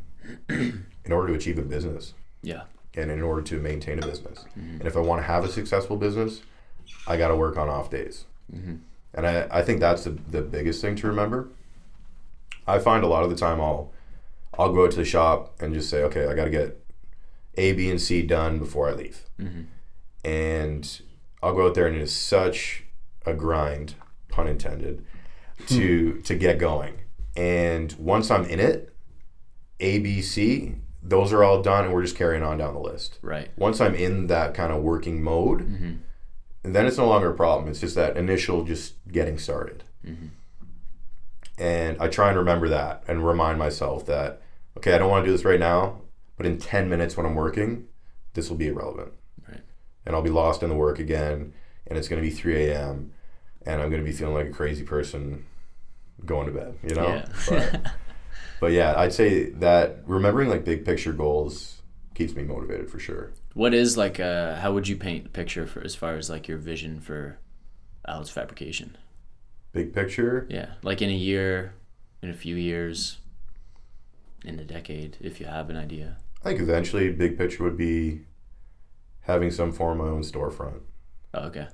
in 0.49 1.13
order 1.13 1.29
to 1.29 1.35
achieve 1.35 1.59
a 1.59 1.63
business. 1.63 2.15
Yeah. 2.43 2.63
and 2.95 3.11
in 3.11 3.23
order 3.23 3.43
to 3.43 3.61
maintain 3.61 3.99
a 3.99 4.07
business. 4.07 4.45
Mm-hmm. 4.59 4.79
And 4.81 4.87
if 4.87 4.97
I 4.97 5.01
want 5.01 5.23
to 5.23 5.27
have 5.27 5.45
a 5.45 5.49
successful 5.49 5.97
business, 5.97 6.41
I 7.07 7.17
got 7.17 7.29
to 7.29 7.37
work 7.37 7.57
on 7.57 7.69
off 7.69 7.91
days. 7.91 8.25
Mm-hmm. 8.55 8.77
And 9.15 9.27
I, 9.27 9.47
I 9.51 9.63
think 9.63 9.81
that's 9.81 10.05
the, 10.05 10.11
the 10.11 10.43
biggest 10.43 10.81
thing 10.81 10.97
to 10.97 11.07
remember. 11.07 11.49
I 12.67 12.79
find 12.79 13.05
a 13.05 13.07
lot 13.07 13.25
of 13.25 13.31
the 13.31 13.37
time 13.37 13.61
I'll 13.61 13.93
I'll 14.59 14.73
go 14.73 14.89
to 14.89 14.97
the 14.97 15.05
shop 15.05 15.55
and 15.61 15.73
just 15.73 15.89
say, 15.89 16.03
okay, 16.05 16.27
I 16.27 16.35
got 16.35 16.45
to 16.45 16.51
get 16.51 16.85
A, 17.57 17.73
B, 17.73 17.91
and 17.91 18.01
C 18.01 18.23
done 18.23 18.59
before 18.59 18.89
I 18.89 18.93
leave. 18.93 19.25
Mm-hmm. 19.39 19.63
And 20.29 21.01
I'll 21.43 21.55
go 21.55 21.67
out 21.67 21.75
there 21.75 21.87
and 21.87 21.97
it 21.97 22.03
is 22.03 22.15
such 22.15 22.85
a 23.25 23.33
grind, 23.33 23.95
pun 24.29 24.47
intended, 24.47 25.05
to 25.69 26.13
hmm. 26.13 26.21
to 26.21 26.35
get 26.35 26.59
going. 26.59 27.01
And 27.37 27.93
once 27.99 28.31
I'm 28.31 28.45
in 28.45 28.61
it, 28.61 28.95
A, 29.81 30.01
B, 30.01 30.21
C, 30.21 30.75
those 31.03 31.33
are 31.33 31.45
all 31.45 31.63
done, 31.63 31.85
and 31.85 31.95
we're 31.95 32.03
just 32.03 32.17
carrying 32.17 32.43
on 32.43 32.59
down 32.59 32.75
the 32.75 32.81
list. 32.81 33.19
Right. 33.23 33.49
Once 33.57 33.81
I'm 33.81 33.95
in 33.95 34.27
that 34.27 34.55
kind 34.55 34.73
of 34.73 34.83
working 34.83 35.23
mode, 35.23 35.61
mm-hmm. 35.61 35.93
then 36.65 36.87
it's 36.87 36.99
no 36.99 37.07
longer 37.07 37.31
a 37.31 37.37
problem. 37.37 37.71
It's 37.71 37.81
just 37.81 37.95
that 37.95 38.17
initial 38.17 38.65
just 38.65 38.95
getting 39.11 39.39
started. 39.39 39.85
Mm-hmm. 40.05 40.27
And 41.59 42.01
I 42.01 42.09
try 42.09 42.29
and 42.29 42.39
remember 42.39 42.69
that 42.69 43.03
and 43.09 43.27
remind 43.27 43.59
myself 43.59 44.05
that, 44.07 44.43
okay, 44.77 44.95
I 44.95 44.99
don't 44.99 45.11
want 45.11 45.25
to 45.25 45.29
do 45.29 45.33
this 45.37 45.45
right 45.45 45.61
now, 45.61 46.03
but 46.37 46.47
in 46.47 46.59
10 46.59 46.89
minutes 46.89 47.17
when 47.17 47.25
I'm 47.25 47.35
working, 47.35 47.87
this 48.35 48.51
will 48.51 48.57
be 48.57 48.69
irrelevant. 48.69 49.13
And 50.09 50.17
I'll 50.17 50.23
be 50.23 50.31
lost 50.31 50.63
in 50.63 50.71
the 50.71 50.75
work 50.75 50.99
again, 50.99 51.53
and 51.87 51.99
it's 51.99 52.09
going 52.09 52.21
to 52.21 52.27
be 52.29 52.35
3 52.35 52.65
a.m., 52.65 53.13
and 53.67 53.81
I'm 53.81 53.91
going 53.91 54.03
to 54.03 54.11
be 54.11 54.17
feeling 54.17 54.35
like 54.35 54.47
a 54.47 54.51
crazy 54.51 54.83
person 54.83 55.45
going 56.25 56.47
to 56.47 56.53
bed, 56.53 56.79
you 56.83 56.95
know? 56.95 57.07
Yeah. 57.07 57.29
But, 57.49 57.93
but 58.61 58.73
yeah, 58.73 58.95
I'd 58.99 59.13
say 59.13 59.51
that 59.51 59.99
remembering 60.07 60.49
like 60.49 60.65
big 60.65 60.85
picture 60.85 61.13
goals 61.13 61.83
keeps 62.15 62.35
me 62.35 62.43
motivated 62.43 62.91
for 62.91 62.99
sure. 62.99 63.33
What 63.55 63.73
is 63.73 63.97
like 63.97 64.19
uh 64.19 64.57
how 64.57 64.73
would 64.73 64.89
you 64.89 64.97
paint 64.97 65.25
the 65.25 65.31
picture 65.31 65.65
for 65.67 65.81
as 65.85 65.95
far 65.95 66.17
as 66.17 66.29
like 66.29 66.49
your 66.49 66.59
vision 66.59 67.01
for 67.01 67.39
Alice 68.07 68.31
Fabrication? 68.31 68.97
Big 69.73 69.95
picture, 69.95 70.47
Yeah. 70.51 70.73
Like 70.83 71.01
in 71.03 71.11
a 71.11 71.13
year, 71.13 71.75
in 72.21 72.31
a 72.31 72.35
few 72.35 72.57
years, 72.57 73.19
in 74.45 74.59
a 74.59 74.65
decade, 74.65 75.19
if 75.21 75.39
you 75.39 75.47
have 75.47 75.71
an 75.71 75.77
idea. 75.77 76.17
I 76.43 76.49
think 76.49 76.61
eventually 76.61 77.13
big 77.13 77.39
picture 77.39 77.63
would 77.63 77.77
be 77.77 78.23
having 79.29 79.51
some 79.53 79.71
form 79.71 80.01
of 80.01 80.07
my 80.07 80.13
own 80.13 80.23
storefront. 80.23 80.81
Oh, 81.35 81.45
okay. 81.47 81.69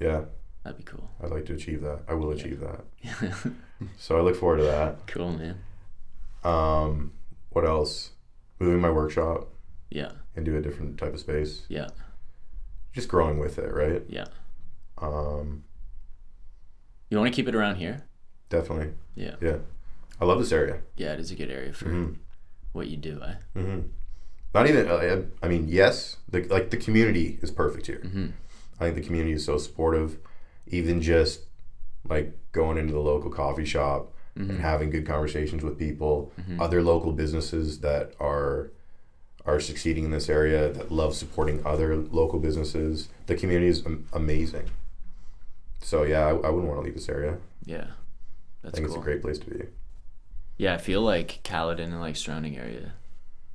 Yeah, 0.00 0.24
That'd 0.64 0.78
be 0.78 0.84
cool. 0.84 1.10
I'd 1.22 1.30
like 1.30 1.44
to 1.46 1.52
achieve 1.54 1.82
that. 1.82 2.00
I 2.08 2.14
will 2.14 2.30
achieve 2.30 2.60
that. 2.60 2.84
So 3.98 4.16
I 4.16 4.22
look 4.22 4.34
forward 4.36 4.58
to 4.58 4.62
that. 4.64 5.06
cool, 5.06 5.32
man. 5.32 5.58
Um, 6.42 7.12
what 7.50 7.66
else? 7.66 8.12
Moving 8.58 8.80
my 8.80 8.88
workshop 8.90 9.48
Yeah. 9.90 10.12
into 10.36 10.56
a 10.56 10.62
different 10.62 10.96
type 10.96 11.12
of 11.12 11.20
space. 11.20 11.66
Yeah. 11.68 11.88
Just 12.92 13.08
growing 13.08 13.38
with 13.38 13.58
it, 13.58 13.70
right? 13.74 14.02
Yeah. 14.08 14.24
Um, 14.96 15.64
You 17.10 17.18
want 17.18 17.30
to 17.30 17.36
keep 17.36 17.46
it 17.48 17.54
around 17.54 17.76
here? 17.76 18.04
definitely. 18.48 18.94
Yeah. 19.16 19.34
Yeah. 19.42 19.58
I 20.20 20.24
love 20.24 20.38
this 20.38 20.52
area. 20.52 20.80
Yeah, 20.96 21.12
it 21.12 21.20
is 21.20 21.30
a 21.30 21.34
good 21.34 21.50
area 21.50 21.72
for 21.74 21.86
Mhm. 21.86 22.16
what 22.72 22.86
you 22.86 22.96
do, 22.96 23.20
eh? 23.22 23.34
hmm 23.54 23.80
Not 24.54 24.68
even. 24.68 24.88
I, 24.90 25.24
I 25.44 25.48
mean, 25.48 25.66
yes, 25.68 26.16
the, 26.28 26.44
like 26.44 26.70
the 26.70 26.76
community 26.76 27.38
is 27.42 27.50
perfect 27.50 27.86
here. 27.86 28.00
Mm-hmm. 28.04 28.26
I 28.80 28.84
think 28.84 28.94
the 28.96 29.02
community 29.02 29.32
is 29.32 29.44
so 29.44 29.58
supportive. 29.58 30.18
Even 30.68 31.02
just 31.02 31.40
like 32.08 32.36
going 32.52 32.78
into 32.78 32.92
the 32.92 33.00
local 33.00 33.30
coffee 33.30 33.64
shop 33.64 34.10
Mm-hmm. 34.36 34.50
and 34.50 34.60
having 34.62 34.90
good 34.90 35.06
conversations 35.06 35.62
with 35.62 35.78
people, 35.78 36.32
other 36.58 36.82
local 36.82 37.12
businesses 37.12 37.78
that 37.82 38.14
are 38.18 38.72
are 39.46 39.60
succeeding 39.60 40.06
in 40.06 40.10
this 40.10 40.28
area 40.28 40.72
that 40.72 40.90
love 40.90 41.14
supporting 41.14 41.64
other 41.64 41.94
local 41.94 42.40
businesses. 42.40 43.08
The 43.26 43.36
community 43.36 43.68
is 43.68 43.86
am- 43.86 44.08
amazing. 44.12 44.70
So 45.82 46.02
yeah, 46.02 46.26
I, 46.26 46.30
I 46.30 46.50
wouldn't 46.50 46.64
want 46.66 46.80
to 46.80 46.84
leave 46.84 46.94
this 46.94 47.08
area. 47.08 47.38
Yeah. 47.64 47.84
I 47.84 47.90
That's 48.64 48.74
think 48.74 48.88
cool. 48.88 48.96
it's 48.96 49.00
a 49.00 49.04
great 49.04 49.22
place 49.22 49.38
to 49.38 49.46
be. 49.48 49.66
Yeah, 50.58 50.74
I 50.74 50.78
feel 50.78 51.02
like 51.02 51.38
Caledon 51.44 51.92
and 51.92 52.00
like 52.00 52.16
surrounding 52.16 52.58
area, 52.58 52.94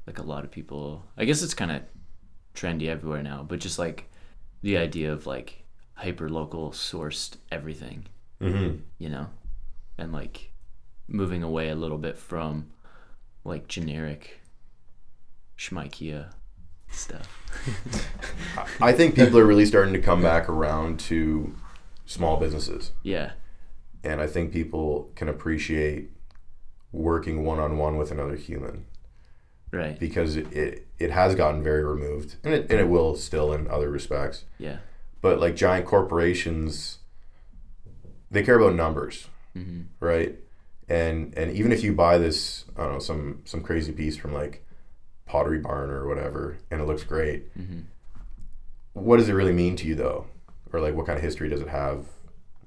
like 0.09 0.17
a 0.17 0.23
lot 0.23 0.43
of 0.43 0.49
people. 0.49 1.05
I 1.15 1.25
guess 1.25 1.43
it's 1.43 1.53
kind 1.53 1.71
of 1.71 1.83
trendy 2.55 2.87
everywhere 2.87 3.21
now, 3.21 3.43
but 3.47 3.59
just 3.59 3.77
like 3.77 4.09
the 4.63 4.75
idea 4.77 5.13
of 5.13 5.27
like 5.27 5.63
hyper 5.93 6.27
local 6.29 6.71
sourced 6.71 7.35
everything, 7.51 8.07
Mm-hmm. 8.41 8.77
you 8.97 9.09
know, 9.09 9.27
and 9.99 10.11
like 10.11 10.51
moving 11.07 11.43
away 11.43 11.69
a 11.69 11.75
little 11.75 11.97
bit 11.99 12.17
from 12.17 12.71
like 13.43 13.67
generic 13.67 14.39
schmikea 15.57 16.31
stuff. 16.89 17.27
I 18.81 18.93
think 18.93 19.13
people 19.15 19.37
are 19.37 19.45
really 19.45 19.65
starting 19.65 19.93
to 19.93 20.01
come 20.01 20.21
back 20.23 20.49
around 20.49 20.99
to 21.01 21.53
small 22.05 22.37
businesses. 22.37 22.93
Yeah, 23.03 23.33
and 24.03 24.21
I 24.21 24.25
think 24.27 24.51
people 24.53 25.11
can 25.15 25.29
appreciate 25.29 26.09
working 26.91 27.43
one 27.45 27.59
on 27.59 27.77
one 27.77 27.97
with 27.97 28.09
another 28.11 28.35
human 28.35 28.85
right. 29.71 29.99
because 29.99 30.35
it, 30.35 30.51
it, 30.53 30.87
it 30.99 31.11
has 31.11 31.35
gotten 31.35 31.61
very 31.63 31.83
removed 31.83 32.35
and 32.43 32.53
it, 32.53 32.69
and 32.69 32.79
it 32.79 32.87
will 32.89 33.15
still 33.15 33.53
in 33.53 33.67
other 33.69 33.89
respects. 33.89 34.45
Yeah. 34.57 34.77
But 35.21 35.39
like 35.39 35.55
giant 35.55 35.85
corporations, 35.85 36.99
they 38.31 38.43
care 38.43 38.55
about 38.59 38.75
numbers, 38.75 39.27
Mm-hmm. 39.57 39.81
right? 39.99 40.35
And 40.87 41.33
and 41.37 41.51
even 41.51 41.71
if 41.71 41.83
you 41.83 41.93
buy 41.93 42.17
this, 42.17 42.65
I 42.77 42.83
don't 42.83 42.93
know, 42.93 42.99
some 42.99 43.41
some 43.45 43.61
crazy 43.61 43.91
piece 43.91 44.15
from 44.17 44.33
like 44.33 44.63
Pottery 45.25 45.59
Barn 45.59 45.89
or 45.89 46.07
whatever, 46.07 46.57
and 46.71 46.79
it 46.81 46.85
looks 46.85 47.03
great, 47.03 47.53
Mm-hmm. 47.57 47.81
what 48.93 49.17
does 49.17 49.29
it 49.29 49.33
really 49.33 49.51
mean 49.53 49.75
to 49.77 49.87
you 49.87 49.95
though? 49.95 50.27
Or 50.71 50.79
like 50.79 50.93
what 50.95 51.05
kind 51.07 51.17
of 51.17 51.23
history 51.23 51.49
does 51.49 51.61
it 51.61 51.67
have 51.67 52.05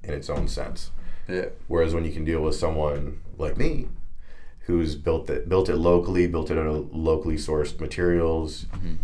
in 0.02 0.12
its 0.12 0.28
own 0.28 0.48
sense? 0.48 0.90
Yeah. 1.28 1.46
Whereas 1.68 1.94
when 1.94 2.04
you 2.04 2.12
can 2.12 2.24
deal 2.24 2.42
with 2.42 2.56
someone 2.56 3.20
like 3.38 3.56
me, 3.56 3.86
who's 4.66 4.94
built 4.94 5.28
it 5.30 5.48
built 5.48 5.68
it 5.68 5.76
locally, 5.76 6.26
built 6.26 6.50
it 6.50 6.58
out 6.58 6.66
of 6.66 6.94
locally 6.94 7.36
sourced 7.36 7.78
materials, 7.80 8.66
Mhm. 8.72 8.96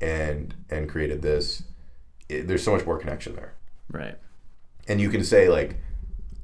and 0.00 0.54
and 0.70 0.88
created 0.88 1.22
this, 1.22 1.62
it, 2.28 2.46
there's 2.46 2.62
so 2.62 2.72
much 2.72 2.84
more 2.86 2.98
connection 2.98 3.34
there. 3.34 3.54
Right. 3.90 4.16
And 4.88 5.00
you 5.00 5.08
can 5.08 5.24
say 5.24 5.48
like, 5.48 5.76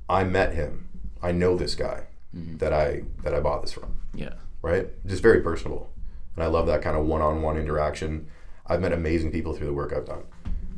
I 0.09 0.25
met 0.25 0.55
him, 0.55 0.89
I 1.23 1.33
know 1.33 1.57
this 1.57 1.75
guy 1.75 2.05
Mhm. 2.37 2.59
that 2.59 2.73
I 2.73 3.03
that 3.23 3.35
I 3.35 3.41
bought 3.41 3.63
this 3.63 3.73
from, 3.73 3.95
Yeah. 4.15 4.35
right? 4.63 4.89
Just 5.07 5.23
very 5.23 5.41
personable, 5.43 5.91
and 6.35 6.43
I 6.45 6.47
love 6.49 6.67
that 6.67 6.83
kind 6.83 6.97
of 6.97 7.07
one-on-one 7.07 7.57
interaction. 7.59 8.27
I've 8.67 8.81
met 8.81 8.93
amazing 8.93 9.33
people 9.33 9.53
through 9.55 9.67
the 9.67 9.73
work 9.75 9.93
I've 9.93 10.07
done. 10.07 10.23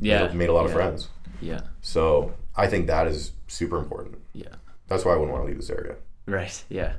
Yeah. 0.01 0.27
made, 0.27 0.35
made 0.35 0.49
a 0.49 0.53
lot 0.53 0.65
of 0.65 0.73
friends. 0.73 1.07
Yeah. 1.39 1.61
So 1.81 2.33
I 2.57 2.67
think 2.67 2.87
that 2.87 3.07
is 3.07 3.31
super 3.47 3.77
important. 3.77 4.17
Yeah. 4.33 4.55
That's 4.87 5.05
why 5.05 5.13
I 5.13 5.15
wouldn't 5.15 5.31
want 5.31 5.43
to 5.45 5.47
leave 5.47 5.57
this 5.57 5.69
area. 5.69 5.95
Right. 6.25 6.63
Yeah. 6.69 6.93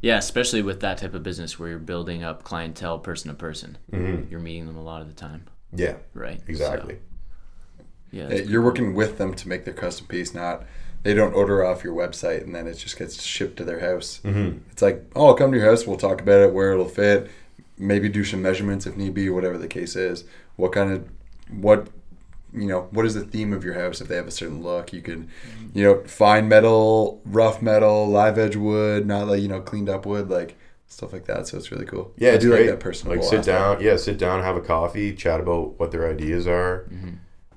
Yeah, 0.00 0.18
especially 0.18 0.62
with 0.62 0.80
that 0.80 0.98
type 0.98 1.14
of 1.14 1.22
business 1.22 1.58
where 1.58 1.70
you're 1.70 1.78
building 1.78 2.22
up 2.22 2.44
clientele 2.44 2.98
person 2.98 3.30
to 3.30 3.34
person. 3.34 3.78
Mm-hmm. 3.92 4.30
You're 4.30 4.40
meeting 4.40 4.66
them 4.66 4.76
a 4.76 4.82
lot 4.82 5.00
of 5.02 5.08
the 5.08 5.14
time. 5.14 5.44
Yeah, 5.72 5.96
Right. 6.14 6.40
exactly. 6.46 6.94
So, 6.96 7.84
yeah. 8.12 8.28
Yeah, 8.30 8.42
You're 8.42 8.62
working 8.62 8.94
with 8.94 9.18
them 9.18 9.34
to 9.34 9.48
make 9.48 9.64
their 9.64 9.74
custom 9.74 10.06
piece, 10.06 10.32
not 10.34 10.64
they 11.02 11.14
don't 11.14 11.32
order 11.34 11.64
off 11.64 11.84
your 11.84 11.94
website 11.94 12.42
and 12.42 12.54
then 12.54 12.66
it 12.66 12.74
just 12.74 12.98
gets 12.98 13.22
shipped 13.22 13.56
to 13.58 13.64
their 13.64 13.80
house. 13.80 14.20
Mm-hmm. 14.24 14.58
It's 14.70 14.82
like, 14.82 15.04
oh, 15.14 15.26
I'll 15.28 15.34
come 15.34 15.52
to 15.52 15.58
your 15.58 15.68
house, 15.68 15.86
we'll 15.86 15.96
talk 15.96 16.20
about 16.20 16.40
it, 16.40 16.52
where 16.52 16.72
it'll 16.72 16.88
fit, 16.88 17.30
maybe 17.78 18.08
do 18.08 18.24
some 18.24 18.42
measurements 18.42 18.86
if 18.86 18.96
need 18.96 19.14
be, 19.14 19.30
whatever 19.30 19.58
the 19.58 19.68
case 19.68 19.94
is. 19.94 20.24
What 20.56 20.72
kind 20.72 20.92
of, 20.92 21.08
what, 21.50 21.88
you 22.52 22.66
know, 22.66 22.88
what 22.90 23.04
is 23.06 23.14
the 23.14 23.22
theme 23.24 23.52
of 23.52 23.64
your 23.64 23.74
house 23.74 24.00
if 24.00 24.08
they 24.08 24.16
have 24.16 24.26
a 24.26 24.30
certain 24.30 24.62
look? 24.62 24.92
You 24.92 25.02
can, 25.02 25.28
you 25.74 25.84
know, 25.84 26.02
fine 26.04 26.48
metal, 26.48 27.20
rough 27.24 27.60
metal, 27.62 28.06
live 28.08 28.38
edge 28.38 28.56
wood, 28.56 29.06
not 29.06 29.28
like, 29.28 29.40
you 29.40 29.48
know, 29.48 29.60
cleaned 29.60 29.88
up 29.88 30.06
wood, 30.06 30.28
like 30.30 30.56
stuff 30.86 31.12
like 31.12 31.26
that. 31.26 31.46
So 31.46 31.56
it's 31.58 31.70
really 31.70 31.84
cool. 31.84 32.12
Yeah, 32.16 32.30
I 32.30 32.32
it's 32.34 32.44
do 32.44 32.50
great. 32.50 32.60
like 32.62 32.70
that 32.70 32.80
personal. 32.80 33.16
Like 33.16 33.24
sit 33.24 33.44
down, 33.44 33.80
yeah, 33.82 33.96
sit 33.96 34.18
down, 34.18 34.42
have 34.42 34.56
a 34.56 34.60
coffee, 34.62 35.14
chat 35.14 35.40
about 35.40 35.78
what 35.78 35.90
their 35.92 36.08
ideas 36.10 36.46
are, 36.46 36.86
Mm-hmm. 36.90 37.10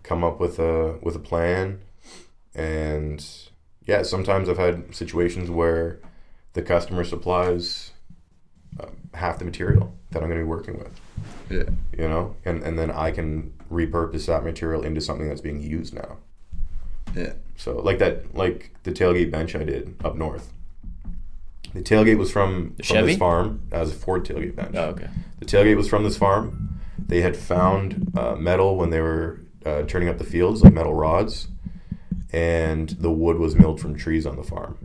come 0.03 0.23
up 0.23 0.39
with 0.39 0.59
a 0.59 0.97
with 1.01 1.15
a 1.15 1.19
plan, 1.19 1.81
and 2.53 3.25
yeah, 3.85 4.03
sometimes 4.03 4.49
I've 4.49 4.57
had 4.57 4.93
situations 4.95 5.49
where 5.49 5.99
the 6.53 6.61
customer 6.61 7.03
supplies 7.03 7.91
um, 8.79 8.95
half 9.13 9.39
the 9.39 9.45
material 9.45 9.93
that 10.11 10.21
I'm 10.21 10.29
going 10.29 10.39
to 10.39 10.45
be 10.45 10.49
working 10.49 10.77
with, 10.77 10.99
Yeah. 11.49 11.63
you 11.97 12.07
know, 12.07 12.35
and 12.45 12.63
and 12.63 12.77
then 12.79 12.91
I 12.91 13.11
can 13.11 13.53
repurpose 13.71 14.25
that 14.27 14.43
material 14.43 14.83
into 14.83 15.01
something 15.01 15.27
that's 15.27 15.41
being 15.41 15.61
used 15.61 15.93
now. 15.93 16.17
Yeah. 17.15 17.33
So 17.57 17.77
like 17.77 17.99
that, 17.99 18.35
like 18.35 18.71
the 18.83 18.91
tailgate 18.91 19.31
bench 19.31 19.55
I 19.55 19.63
did 19.63 19.95
up 20.03 20.15
north. 20.15 20.51
The 21.73 21.81
tailgate 21.81 22.17
was 22.17 22.31
from, 22.31 22.73
The 22.77 22.83
from 22.83 22.95
Chevy? 22.95 23.07
this 23.11 23.17
farm 23.17 23.61
as 23.71 23.91
a 23.91 23.95
Ford 23.95 24.25
tailgate 24.25 24.55
bench. 24.55 24.75
Oh, 24.75 24.89
okay. 24.89 25.07
The 25.39 25.45
tailgate 25.45 25.77
was 25.77 25.87
from 25.87 26.03
this 26.03 26.17
farm. 26.17 26.79
They 26.99 27.21
had 27.21 27.37
found 27.37 28.11
uh, 28.17 28.35
metal 28.35 28.75
when 28.75 28.89
they 28.89 28.99
were 28.99 29.39
uh, 29.65 29.83
turning 29.83 30.09
up 30.09 30.17
the 30.17 30.23
fields, 30.25 30.63
like 30.63 30.73
metal 30.73 30.93
rods, 30.93 31.47
and 32.33 32.89
the 32.89 33.11
wood 33.11 33.37
was 33.37 33.55
milled 33.55 33.79
from 33.79 33.95
trees 33.95 34.25
on 34.25 34.35
the 34.35 34.43
farm. 34.43 34.77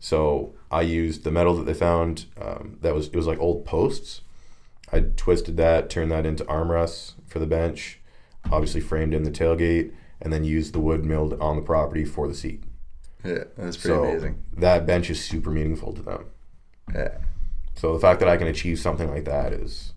So 0.00 0.54
I 0.70 0.82
used 0.82 1.24
the 1.24 1.30
metal 1.30 1.54
that 1.56 1.64
they 1.64 1.74
found. 1.74 2.26
Um, 2.40 2.78
that 2.82 2.94
was 2.94 3.08
it 3.08 3.16
was 3.16 3.26
like 3.26 3.38
old 3.40 3.64
posts. 3.66 4.20
I 4.92 5.00
twisted 5.00 5.56
that, 5.58 5.90
turned 5.90 6.10
that 6.12 6.26
into 6.26 6.44
armrests 6.44 7.14
for 7.26 7.38
the 7.38 7.46
bench, 7.46 8.00
obviously 8.50 8.80
framed 8.80 9.14
in 9.14 9.22
the 9.22 9.30
tailgate, 9.30 9.92
and 10.20 10.32
then 10.32 10.44
used 10.44 10.72
the 10.72 10.80
wood 10.80 11.04
milled 11.04 11.40
on 11.40 11.56
the 11.56 11.62
property 11.62 12.04
for 12.04 12.26
the 12.26 12.34
seat. 12.34 12.64
Yeah, 13.24 13.44
that's 13.56 13.76
pretty 13.76 13.96
so 13.96 14.04
amazing. 14.04 14.42
that 14.56 14.86
bench 14.86 15.10
is 15.10 15.22
super 15.22 15.50
meaningful 15.50 15.92
to 15.92 16.02
them. 16.02 16.26
Yeah. 16.94 17.18
So 17.74 17.92
the 17.92 18.00
fact 18.00 18.20
that 18.20 18.28
I 18.28 18.36
can 18.36 18.46
achieve 18.46 18.78
something 18.78 19.10
like 19.10 19.24
that 19.24 19.52
is 19.52 19.92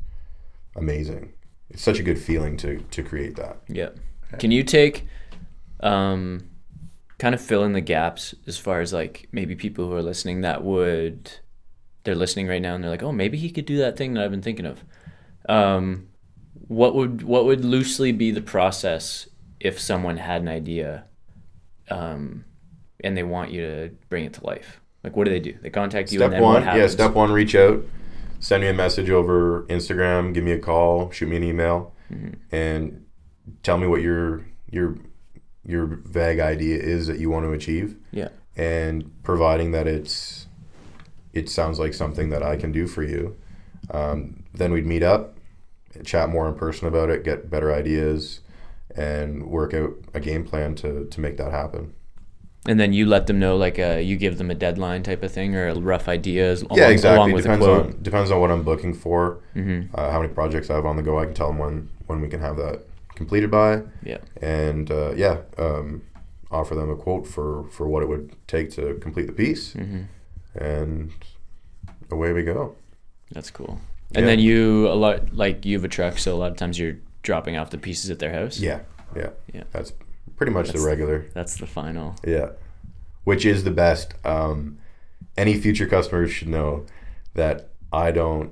amazing. 0.75 1.33
It's 1.69 1.81
such 1.81 1.99
a 1.99 2.03
good 2.03 2.19
feeling 2.19 2.57
to 2.57 2.79
to 2.79 3.03
create 3.03 3.35
that. 3.37 3.61
Yeah. 3.67 3.89
Can 4.39 4.51
you 4.51 4.63
take, 4.63 5.07
um, 5.81 6.49
kind 7.17 7.35
of 7.35 7.41
fill 7.41 7.63
in 7.63 7.73
the 7.73 7.81
gaps 7.81 8.33
as 8.47 8.57
far 8.57 8.81
as 8.81 8.93
like 8.93 9.27
maybe 9.31 9.55
people 9.55 9.87
who 9.87 9.93
are 9.93 10.01
listening 10.01 10.41
that 10.41 10.63
would, 10.63 11.31
they're 12.03 12.15
listening 12.15 12.47
right 12.47 12.61
now 12.61 12.75
and 12.75 12.83
they're 12.83 12.91
like, 12.91 13.03
oh, 13.03 13.11
maybe 13.11 13.37
he 13.37 13.49
could 13.49 13.65
do 13.65 13.77
that 13.77 13.97
thing 13.97 14.13
that 14.13 14.23
I've 14.23 14.31
been 14.31 14.41
thinking 14.41 14.65
of. 14.65 14.83
Um, 15.47 16.07
what 16.67 16.95
would 16.95 17.23
what 17.23 17.45
would 17.45 17.65
loosely 17.65 18.11
be 18.11 18.31
the 18.31 18.41
process 18.41 19.27
if 19.59 19.79
someone 19.79 20.17
had 20.17 20.41
an 20.41 20.47
idea, 20.47 21.05
um, 21.89 22.45
and 23.03 23.17
they 23.17 23.23
want 23.23 23.51
you 23.51 23.61
to 23.61 23.89
bring 24.09 24.25
it 24.25 24.33
to 24.33 24.45
life? 24.45 24.79
Like, 25.03 25.15
what 25.15 25.25
do 25.25 25.31
they 25.31 25.39
do? 25.39 25.57
They 25.61 25.69
contact 25.69 26.11
you, 26.11 26.19
Step 26.19 26.27
and 26.27 26.33
then 26.35 26.41
one, 26.41 26.63
yeah. 26.63 26.87
Step 26.87 27.13
one, 27.13 27.31
reach 27.31 27.55
out, 27.55 27.83
send 28.39 28.61
me 28.61 28.69
a 28.69 28.73
message 28.73 29.09
over 29.09 29.63
Instagram, 29.63 30.33
give 30.33 30.43
me 30.43 30.51
a 30.51 30.59
call, 30.59 31.09
shoot 31.11 31.27
me 31.27 31.37
an 31.37 31.43
email, 31.43 31.93
Mhm. 32.13 32.35
and 32.51 33.05
tell 33.63 33.77
me 33.77 33.87
what 33.87 34.01
your 34.01 34.45
your 34.69 34.97
your 35.65 35.85
vague 36.05 36.39
idea 36.39 36.77
is 36.77 37.07
that 37.07 37.19
you 37.19 37.29
want 37.29 37.45
to 37.45 37.51
achieve. 37.51 37.95
Yeah. 38.11 38.29
And 38.55 39.11
providing 39.23 39.71
that 39.71 39.87
it's 39.87 40.47
it 41.33 41.49
sounds 41.49 41.79
like 41.79 41.93
something 41.93 42.29
that 42.29 42.43
I 42.43 42.55
can 42.57 42.71
do 42.71 42.87
for 42.87 43.03
you, 43.03 43.35
um, 43.91 44.43
then 44.53 44.71
we'd 44.71 44.85
meet 44.85 45.03
up, 45.03 45.37
chat 46.03 46.29
more 46.29 46.47
in 46.47 46.55
person 46.55 46.87
about 46.87 47.09
it, 47.09 47.23
get 47.23 47.49
better 47.49 47.73
ideas, 47.73 48.41
and 48.95 49.47
work 49.47 49.73
out 49.73 49.93
a 50.13 50.19
game 50.19 50.43
plan 50.45 50.75
to 50.75 51.05
to 51.05 51.21
make 51.21 51.37
that 51.37 51.51
happen. 51.51 51.93
And 52.67 52.79
then 52.79 52.93
you 52.93 53.07
let 53.07 53.25
them 53.25 53.39
know, 53.39 53.57
like, 53.57 53.79
uh, 53.79 53.97
you 54.03 54.17
give 54.17 54.37
them 54.37 54.51
a 54.51 54.53
deadline 54.53 55.01
type 55.01 55.23
of 55.23 55.31
thing 55.31 55.55
or 55.55 55.69
a 55.69 55.79
rough 55.79 56.07
ideas. 56.07 56.63
yeah, 56.71 56.89
exactly. 56.89 57.15
Along 57.15 57.31
with 57.31 57.43
depends 57.43 57.65
on 57.65 57.97
depends 58.03 58.29
on 58.31 58.39
what 58.39 58.51
I'm 58.51 58.63
booking 58.63 58.93
for, 58.93 59.39
hmm 59.53 59.83
uh, 59.95 60.11
how 60.11 60.21
many 60.21 60.31
projects 60.33 60.69
I 60.69 60.75
have 60.75 60.85
on 60.85 60.95
the 60.95 61.01
go. 61.01 61.17
I 61.19 61.25
can 61.25 61.33
tell 61.33 61.47
them 61.47 61.57
when 61.57 61.89
when 62.07 62.21
we 62.21 62.27
can 62.27 62.39
have 62.39 62.57
that 62.57 62.81
completed 63.15 63.49
by, 63.49 63.81
Yeah. 64.03 64.17
and 64.41 64.91
uh, 64.91 65.13
yeah, 65.15 65.37
um, 65.57 66.01
offer 66.51 66.75
them 66.75 66.89
a 66.91 66.95
quote 66.95 67.25
for 67.25 67.63
for 67.71 67.87
what 67.87 68.03
it 68.03 68.09
would 68.09 68.35
take 68.47 68.69
to 68.71 68.95
complete 69.01 69.27
the 69.27 69.33
piece, 69.33 69.73
hmm 69.73 70.01
and 70.55 71.11
away 72.09 72.33
we 72.33 72.43
go. 72.43 72.75
That's 73.31 73.51
cool. 73.51 73.79
And 74.13 74.25
Yeah. 74.25 74.31
then 74.31 74.39
you 74.39 74.87
a 74.89 74.93
lot 74.95 75.33
like 75.33 75.65
you 75.65 75.75
have 75.77 75.85
a 75.85 75.87
truck, 75.87 76.17
so 76.17 76.35
a 76.35 76.37
lot 76.37 76.51
of 76.51 76.57
times 76.57 76.77
you're 76.77 76.97
dropping 77.23 77.55
off 77.57 77.69
the 77.69 77.77
pieces 77.77 78.09
at 78.09 78.19
their 78.19 78.33
house. 78.33 78.59
Yeah, 78.59 78.81
yeah, 79.15 79.29
Yeah. 79.53 79.63
That's 79.71 79.93
pretty 80.35 80.51
much 80.51 80.67
That's- 80.67 80.83
the 80.83 80.89
regular. 80.89 81.25
That's 81.33 81.55
the 81.55 81.67
final. 81.67 82.15
Yeah, 82.25 82.49
which 83.23 83.45
is 83.45 83.63
the 83.63 83.71
best. 83.71 84.13
Um, 84.25 84.79
any 85.37 85.53
future 85.57 85.85
customers 85.85 86.31
should 86.31 86.49
know 86.49 86.85
that 87.35 87.69
I 87.93 88.11
don't 88.11 88.51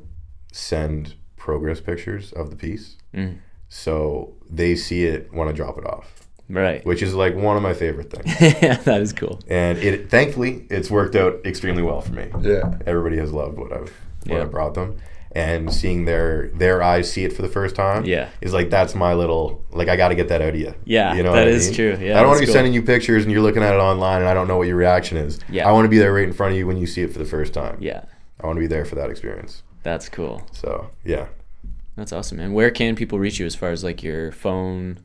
send 0.53 1.15
progress 1.35 1.81
pictures 1.81 2.31
of 2.33 2.49
the 2.51 2.55
piece, 2.55 2.95
Mm. 3.13 3.39
so 3.67 4.35
they 4.49 4.75
see 4.75 5.05
it 5.05 5.33
when 5.33 5.47
I 5.47 5.51
drop 5.51 5.77
it 5.77 5.85
off, 5.85 6.18
Right. 6.49 6.83
which 6.85 7.03
is 7.03 7.13
like 7.13 7.35
one 7.35 7.55
of 7.57 7.61
my 7.63 7.73
favorite 7.73 8.09
things. 8.11 8.41
yeah, 8.61 8.75
that 8.77 9.01
is 9.01 9.13
cool. 9.13 9.39
and 9.47 9.77
it 9.77 10.09
thankfully 10.09 10.65
it's 10.69 10.89
worked 10.89 11.15
out 11.15 11.39
extremely 11.45 11.83
well 11.83 12.01
for 12.01 12.13
me. 12.13 12.27
Yeah. 12.41 12.77
Everybody 12.87 13.17
has 13.17 13.31
loved 13.31 13.57
what 13.57 13.71
I've 13.71 13.93
what 14.25 14.35
Yeah. 14.37 14.41
I 14.41 14.45
brought 14.45 14.73
them, 14.73 14.97
and 15.31 15.71
seeing 15.71 16.05
their 16.05 16.47
their 16.55 16.81
eyes 16.81 17.11
see 17.11 17.23
it 17.23 17.33
for 17.33 17.43
the 17.43 17.47
first 17.47 17.75
time, 17.75 18.03
Yeah. 18.05 18.29
is 18.41 18.51
like 18.53 18.69
that's 18.71 18.95
my 18.95 19.13
little 19.13 19.63
like 19.71 19.87
I 19.89 19.95
got 19.95 20.07
to 20.09 20.15
get 20.15 20.27
that 20.29 20.41
out 20.41 20.49
of 20.55 20.59
you. 20.59 20.73
Yeah, 20.85 21.13
you 21.15 21.21
know 21.23 21.31
that 21.33 21.45
what 21.45 21.53
I 21.53 21.57
mean? 21.59 21.73
true. 21.73 21.97
Yeah, 22.01 22.17
I 22.17 22.21
don't 22.21 22.29
want 22.29 22.37
to 22.39 22.41
be 22.41 22.45
cool. 22.47 22.53
sending 22.53 22.73
you 22.73 22.81
pictures 22.81 23.23
and 23.23 23.31
you're 23.31 23.41
looking 23.43 23.61
at 23.63 23.73
it 23.75 23.77
online 23.77 24.21
and 24.21 24.27
I 24.29 24.33
don't 24.33 24.47
know 24.47 24.57
what 24.57 24.67
your 24.67 24.75
reaction 24.77 25.17
is. 25.17 25.39
Yeah. 25.49 25.69
I 25.69 25.71
want 25.71 25.85
to 25.85 25.89
be 25.89 25.99
there 25.99 26.11
right 26.13 26.23
in 26.27 26.33
front 26.33 26.53
of 26.53 26.57
you 26.57 26.65
when 26.67 26.77
you 26.77 26.87
see 26.87 27.01
it 27.03 27.13
for 27.13 27.19
the 27.19 27.25
first 27.25 27.53
time. 27.53 27.77
Yeah, 27.79 28.05
I 28.41 28.47
want 28.47 28.57
to 28.57 28.61
be 28.61 28.67
there 28.67 28.85
for 28.85 28.95
that 28.95 29.09
experience. 29.11 29.61
that's 29.83 30.09
cool. 30.09 30.41
So 30.51 30.89
yeah, 31.05 31.27
That's 31.95 32.11
awesome. 32.11 32.39
And 32.39 32.53
where 32.55 32.71
can 32.71 32.95
people 32.95 33.19
reach 33.19 33.39
you 33.39 33.45
as 33.45 33.53
far 33.55 33.69
as 33.69 33.83
like 33.83 34.01
your 34.03 34.31
phone? 34.31 34.99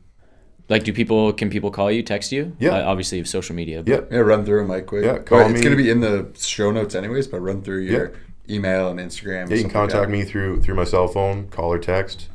Like, 0.67 0.83
do 0.83 0.91
people 0.93 1.31
can 1.33 1.49
people 1.49 1.69
call 1.71 1.91
you, 1.91 2.01
text 2.01 2.31
you? 2.31 2.55
Yeah. 2.59 2.71
Uh, 2.71 2.85
obviously, 2.89 3.17
you 3.19 3.23
have 3.23 3.29
social 3.29 3.55
media. 3.55 3.83
but- 3.83 3.91
yeah, 3.91 4.01
Yeah, 4.17 4.23
run 4.23 4.45
through 4.45 4.59
them, 4.59 4.67
Mike. 4.69 4.87
Quick. 4.87 5.05
Yeah, 5.05 5.13
But 5.13 5.25
call 5.27 5.41
it's 5.41 5.53
me. 5.53 5.61
gonna 5.61 5.75
be 5.75 5.89
in 5.89 5.99
the 6.01 6.27
show 6.37 6.71
notes 6.71 6.95
anyways. 6.95 7.27
But 7.27 7.41
run 7.41 7.61
through 7.61 7.81
your 7.81 8.13
email 8.49 8.89
and 8.89 8.99
Instagram. 8.99 9.49
yeah. 9.49 9.55
You 9.57 9.61
can 9.61 9.69
contact 9.71 10.09
me 10.09 10.23
through 10.23 10.61
through 10.61 10.75
my 10.75 10.83
cell 10.83 11.07
phone, 11.07 11.47
call 11.49 11.71
or 11.71 11.77
text. 11.79 12.29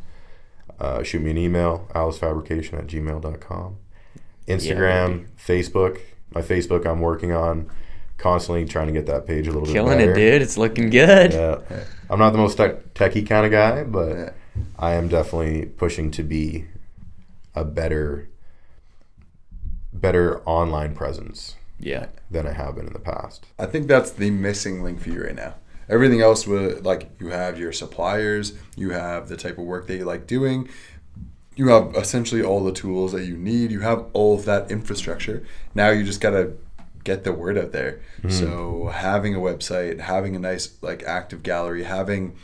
Uh, 0.79 1.03
shoot 1.03 1.21
me 1.23 1.31
an 1.33 1.39
email, 1.39 1.87
alicefabrication 1.95 2.75
at 2.79 2.87
gmail.com. 2.87 3.77
Instagram, 4.49 5.27
Facebook. 5.37 5.99
My 6.35 6.41
Facebook, 6.43 6.87
I'm 6.87 7.01
working 7.01 7.33
on 7.33 7.69
constantly 8.17 8.65
trying 8.65 8.87
to 8.87 8.93
get 8.93 9.07
that 9.07 9.27
page 9.27 9.47
a 9.47 9.53
little 9.53 9.67
Killing 9.67 9.99
bit 9.99 10.05
Killing 10.05 10.11
it, 10.21 10.33
dude. 10.33 10.43
It's 10.43 10.57
looking 10.59 10.91
good. 10.91 11.33
Yeah. 11.33 11.59
I'm 12.09 12.19
not 12.19 12.31
the 12.31 12.39
most 12.39 12.57
tech- 12.57 12.95
techie 12.95 13.27
kind 13.29 13.45
of 13.47 13.53
guy, 13.53 13.85
but 13.85 14.09
Yeah. 14.17 14.31
I 14.79 14.95
am 14.95 15.09
definitely 15.09 15.67
pushing 15.67 16.11
to 16.13 16.23
be 16.23 16.67
a 17.55 17.65
better, 17.65 18.29
better 19.93 20.41
online 20.45 20.95
presence 20.95 21.57
Yeah. 21.79 22.07
than 22.31 22.47
I 22.47 22.53
have 22.53 22.77
been 22.77 22.87
in 22.87 22.93
the 22.93 22.99
past. 22.99 23.47
I 23.59 23.67
think 23.67 23.87
that's 23.89 24.11
the 24.11 24.31
missing 24.31 24.83
link 24.83 25.01
for 25.01 25.11
you 25.11 25.25
right 25.25 25.35
now. 25.35 25.55
Everything 25.89 26.21
else 26.21 26.47
with 26.47 26.85
like 26.85 27.11
you 27.19 27.29
have 27.29 27.59
your 27.59 27.73
suppliers, 27.73 28.53
you 28.77 28.91
have 28.91 29.29
the 29.29 29.37
type 29.37 29.59
of 29.59 29.65
work 29.65 29.87
that 29.89 29.97
you 29.97 30.05
like 30.05 30.27
doing, 30.27 30.69
you 31.57 31.69
have 31.69 31.95
essentially 31.97 32.43
all 32.43 32.63
the 32.63 32.73
tools 32.73 33.13
that 33.13 33.25
you 33.25 33.37
need. 33.37 33.71
You 33.73 33.81
have 33.81 34.07
all 34.13 34.35
of 34.39 34.45
that 34.45 34.71
infrastructure. 34.71 35.43
Now 35.75 35.91
you 35.91 36.05
just 36.05 36.21
gotta 36.21 36.53
get 37.03 37.25
the 37.25 37.33
word 37.33 37.59
out 37.59 37.73
there. 37.73 38.01
Hmm. 38.23 38.31
So 38.31 38.91
having 38.95 39.35
a 39.35 39.39
website, 39.41 39.99
having 40.01 40.37
a 40.37 40.39
nice 40.39 40.71
like 40.81 41.03
active 41.03 41.43
gallery, 41.43 41.83
having 41.83 42.37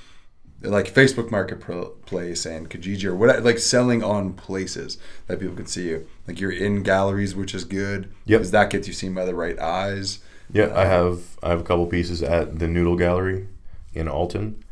like 0.62 0.92
Facebook 0.92 1.30
Marketplace 1.30 2.46
and 2.46 2.68
Kijiji 2.70 3.04
or 3.04 3.14
whatever, 3.14 3.40
like 3.42 3.58
selling 3.58 4.02
on 4.02 4.32
places 4.32 4.98
that 5.26 5.38
people 5.40 5.54
can 5.56 5.66
see 5.66 5.88
you. 5.88 6.06
Like 6.26 6.40
you're 6.40 6.50
in 6.52 6.82
galleries, 6.82 7.34
which 7.36 7.54
is 7.54 7.64
good 7.64 8.12
Yep. 8.24 8.38
because 8.40 8.50
that 8.52 8.70
gets 8.70 8.88
you 8.88 8.94
seen 8.94 9.14
by 9.14 9.24
the 9.24 9.34
right 9.34 9.58
eyes. 9.58 10.20
Yeah, 10.52 10.72
I 10.74 10.84
have 10.84 11.36
I 11.42 11.48
have 11.50 11.60
a 11.60 11.64
couple 11.64 11.86
pieces 11.86 12.22
at 12.22 12.58
the 12.58 12.68
Noodle 12.68 12.96
Gallery 12.96 13.48
in 13.94 14.08
Alton, 14.08 14.62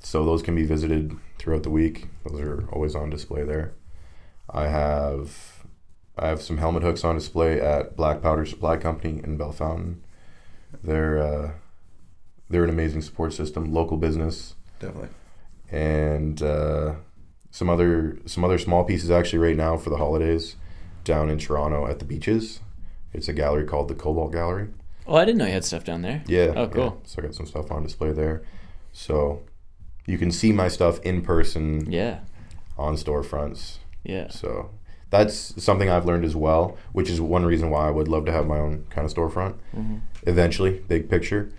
so 0.00 0.24
those 0.24 0.42
can 0.42 0.54
be 0.54 0.64
visited 0.64 1.16
throughout 1.38 1.62
the 1.64 1.70
week. 1.70 2.08
Those 2.24 2.40
are 2.40 2.68
always 2.72 2.94
on 2.94 3.10
display 3.10 3.44
there. 3.44 3.74
I 4.50 4.68
have 4.68 5.64
I 6.18 6.28
have 6.28 6.40
some 6.42 6.58
helmet 6.58 6.82
hooks 6.82 7.04
on 7.04 7.14
display 7.14 7.60
at 7.60 7.96
Black 7.96 8.22
Powder 8.22 8.44
Supply 8.46 8.76
Company 8.76 9.20
in 9.22 9.36
Belfountain. 9.38 9.96
They're 10.82 11.18
uh, 11.18 11.50
they're 12.48 12.64
an 12.64 12.70
amazing 12.70 13.02
support 13.02 13.32
system, 13.34 13.72
local 13.72 13.96
business, 13.98 14.54
Definitely. 14.82 15.08
and 15.70 16.42
uh, 16.42 16.94
some 17.50 17.70
other 17.70 18.18
some 18.26 18.44
other 18.44 18.58
small 18.58 18.84
pieces 18.84 19.10
actually 19.10 19.38
right 19.38 19.56
now 19.56 19.76
for 19.76 19.90
the 19.90 19.96
holidays 19.96 20.56
down 21.04 21.30
in 21.30 21.38
Toronto 21.38 21.86
at 21.86 21.98
the 21.98 22.04
beaches. 22.04 22.60
It's 23.12 23.28
a 23.28 23.32
gallery 23.32 23.64
called 23.64 23.88
the 23.88 23.94
Cobalt 23.94 24.32
Gallery. 24.32 24.68
Oh, 25.06 25.16
I 25.16 25.24
didn't 25.24 25.38
know 25.38 25.46
you 25.46 25.52
had 25.52 25.64
stuff 25.64 25.84
down 25.84 26.02
there. 26.02 26.22
Yeah. 26.26 26.52
Oh, 26.56 26.68
cool. 26.68 26.84
yeah. 27.02 27.06
So 27.08 27.22
I 27.22 27.26
got 27.26 27.34
some 27.34 27.46
stuff 27.46 27.70
on 27.72 27.82
display 27.82 28.12
there. 28.12 28.42
So 28.92 29.42
you 30.06 30.16
can 30.18 30.30
see 30.30 30.52
my 30.52 30.68
stuff 30.68 31.00
in 31.00 31.22
person 31.22 31.90
Yeah. 31.90 32.20
on 32.78 32.94
storefronts. 32.96 33.78
Yeah. 34.04 34.28
So 34.30 34.70
that's 35.10 35.62
something 35.62 35.90
I've 35.90 36.06
learned 36.06 36.24
as 36.24 36.34
well, 36.36 36.76
which 36.92 37.10
is 37.10 37.20
one 37.20 37.44
reason 37.44 37.68
why 37.70 37.86
I 37.88 37.90
would 37.90 38.08
love 38.08 38.24
to 38.26 38.32
have 38.32 38.46
my 38.46 38.58
own 38.58 38.86
kind 38.90 39.04
of 39.04 39.12
storefront 39.12 39.54
hmm 39.74 39.98
eventually, 40.26 40.78
big 40.88 41.10
picture. 41.10 41.50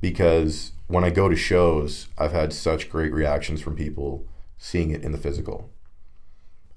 Because 0.00 0.72
when 0.88 1.04
I 1.04 1.10
go 1.10 1.28
to 1.28 1.36
shows, 1.36 2.08
I've 2.18 2.32
had 2.32 2.52
such 2.52 2.90
great 2.90 3.12
reactions 3.12 3.60
from 3.62 3.76
people 3.76 4.26
seeing 4.58 4.90
it 4.90 5.02
in 5.02 5.12
the 5.12 5.18
physical. 5.18 5.70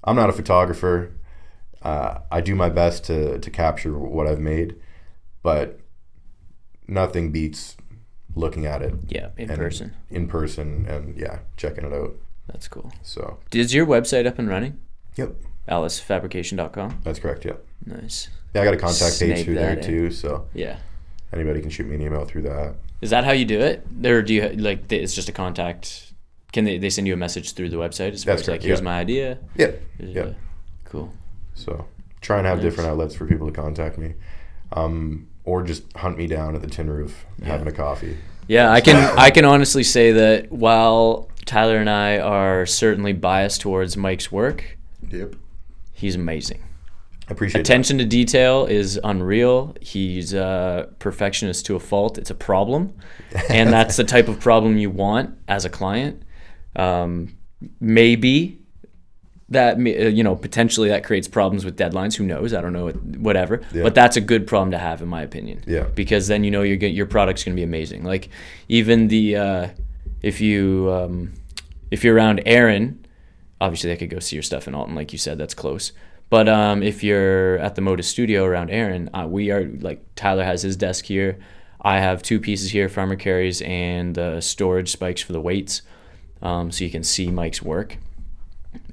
I'm 0.04 0.16
not 0.16 0.30
a 0.30 0.32
photographer. 0.32 1.12
Uh, 1.82 2.18
I 2.30 2.40
do 2.40 2.54
my 2.54 2.68
best 2.68 3.04
to, 3.06 3.38
to 3.38 3.50
capture 3.50 3.98
what 3.98 4.26
I've 4.28 4.38
made, 4.40 4.76
but 5.42 5.80
nothing 6.86 7.32
beats 7.32 7.76
looking 8.34 8.64
at 8.66 8.82
it 8.82 8.94
Yeah. 9.08 9.28
In 9.36 9.48
person. 9.48 9.94
in 10.10 10.26
person 10.28 10.86
and 10.88 11.16
yeah, 11.18 11.40
checking 11.56 11.84
it 11.84 11.92
out. 11.92 12.14
That's 12.46 12.68
cool. 12.68 12.92
So, 13.02 13.38
Is 13.52 13.74
your 13.74 13.86
website 13.86 14.26
up 14.26 14.38
and 14.38 14.48
running? 14.48 14.78
yep, 15.16 15.34
AliceFabrication.com. 15.68 17.00
that's 17.04 17.18
correct. 17.18 17.44
Yep. 17.44 17.64
Nice. 17.86 18.28
Yeah, 18.54 18.62
I 18.62 18.64
got 18.64 18.74
a 18.74 18.78
contact 18.78 19.18
page 19.18 19.44
through 19.44 19.54
there 19.54 19.74
in. 19.78 19.82
too, 19.82 20.10
so 20.10 20.46
Yeah. 20.54 20.78
anybody 21.32 21.60
can 21.60 21.70
shoot 21.70 21.86
me 21.86 21.94
an 21.96 22.02
email 22.02 22.24
through 22.24 22.42
that. 22.42 22.74
Is 23.02 23.10
that 23.10 23.24
how 23.24 23.32
you 23.32 23.44
do 23.44 23.60
it? 23.60 23.84
Or 24.04 24.22
do 24.22 24.32
you 24.32 24.48
like 24.50 24.90
it's 24.90 25.12
just 25.14 25.28
a 25.28 25.32
contact? 25.32 26.12
Can 26.52 26.64
they, 26.64 26.78
they 26.78 26.88
send 26.90 27.06
you 27.06 27.12
a 27.14 27.16
message 27.16 27.52
through 27.54 27.68
the 27.70 27.76
website 27.76 28.12
as 28.12 28.24
far 28.24 28.34
That's 28.34 28.42
as 28.42 28.48
like 28.48 28.62
here's 28.62 28.78
yeah. 28.80 28.84
my 28.84 28.98
idea? 29.00 29.38
Yeah, 29.56 29.72
Here's 29.98 30.14
yeah. 30.14 30.22
a- 30.22 30.34
Cool. 30.84 31.12
So 31.54 31.86
try 32.20 32.38
and 32.38 32.46
have 32.46 32.58
Nice. 32.58 32.64
different 32.64 32.90
outlets 32.90 33.14
for 33.14 33.26
people 33.26 33.46
to 33.46 33.52
contact 33.52 33.98
me, 33.98 34.14
um, 34.72 35.28
or 35.44 35.62
just 35.62 35.84
hunt 35.96 36.16
me 36.16 36.26
down 36.26 36.54
at 36.54 36.60
the 36.62 36.68
tin 36.68 36.88
roof 36.88 37.26
having 37.44 37.66
a 37.66 37.72
coffee. 37.72 38.16
Yeah, 38.48 38.70
I 38.70 38.80
can 38.80 38.96
I 39.18 39.30
can 39.30 39.44
honestly 39.44 39.82
say 39.82 40.12
that 40.12 40.52
while 40.52 41.28
Tyler 41.46 41.76
and 41.78 41.90
I 41.90 42.18
are 42.18 42.66
certainly 42.66 43.12
biased 43.14 43.60
towards 43.62 43.96
Mike's 43.96 44.30
work. 44.30 44.78
Yep. 45.10 45.34
He's 45.92 46.14
amazing. 46.14 46.62
I 47.32 47.34
appreciate 47.34 47.60
Attention 47.62 47.96
to 47.96 48.04
detail 48.04 48.66
is 48.66 49.00
unreal. 49.02 49.74
He's 49.80 50.34
a 50.34 50.90
perfectionist 50.98 51.64
to 51.66 51.76
a 51.76 51.80
fault. 51.80 52.18
It's 52.18 52.28
a 52.28 52.34
problem, 52.34 52.92
and 53.48 53.72
that's 53.72 53.96
the 53.96 54.04
type 54.04 54.28
of 54.28 54.38
problem 54.38 54.76
you 54.76 54.90
want 54.90 55.38
as 55.48 55.64
a 55.64 55.70
client. 55.70 56.22
Um, 56.76 57.36
maybe 57.80 58.58
that 59.48 59.76
uh, 59.76 59.80
you 59.80 60.22
know 60.22 60.36
potentially 60.36 60.90
that 60.90 61.04
creates 61.04 61.26
problems 61.26 61.64
with 61.64 61.78
deadlines. 61.78 62.16
Who 62.16 62.24
knows? 62.24 62.52
I 62.52 62.60
don't 62.60 62.74
know. 62.74 62.90
Whatever. 62.90 63.62
Yeah. 63.72 63.82
But 63.82 63.94
that's 63.94 64.18
a 64.18 64.20
good 64.20 64.46
problem 64.46 64.70
to 64.72 64.78
have, 64.78 65.00
in 65.00 65.08
my 65.08 65.22
opinion. 65.22 65.64
Yeah. 65.66 65.84
Because 65.94 66.28
then 66.28 66.44
you 66.44 66.50
know 66.50 66.62
your 66.62 66.76
your 66.76 67.06
product's 67.06 67.44
going 67.44 67.56
to 67.56 67.60
be 67.60 67.64
amazing. 67.64 68.04
Like 68.04 68.28
even 68.68 69.08
the 69.08 69.36
uh, 69.36 69.68
if 70.20 70.42
you 70.42 70.92
um, 70.92 71.32
if 71.90 72.04
you're 72.04 72.14
around 72.14 72.42
Erin, 72.44 73.06
obviously 73.58 73.88
they 73.88 73.96
could 73.96 74.10
go 74.10 74.18
see 74.18 74.36
your 74.36 74.42
stuff 74.42 74.68
in 74.68 74.74
Alton, 74.74 74.94
like 74.94 75.12
you 75.12 75.18
said, 75.18 75.38
that's 75.38 75.54
close. 75.54 75.92
But 76.32 76.48
um, 76.48 76.82
if 76.82 77.04
you're 77.04 77.58
at 77.58 77.74
the 77.74 77.82
Modus 77.82 78.08
Studio 78.08 78.46
around 78.46 78.70
Erin, 78.70 79.10
uh, 79.12 79.26
we 79.28 79.50
are 79.50 79.66
like 79.66 80.02
Tyler 80.14 80.44
has 80.44 80.62
his 80.62 80.78
desk 80.78 81.04
here. 81.04 81.38
I 81.82 81.98
have 81.98 82.22
two 82.22 82.40
pieces 82.40 82.70
here, 82.70 82.88
farmer 82.88 83.16
carries 83.16 83.60
and 83.60 84.16
uh, 84.16 84.40
storage 84.40 84.90
spikes 84.90 85.20
for 85.20 85.34
the 85.34 85.42
weights, 85.42 85.82
um, 86.40 86.72
so 86.72 86.84
you 86.84 86.90
can 86.90 87.04
see 87.04 87.30
Mike's 87.30 87.60
work. 87.60 87.98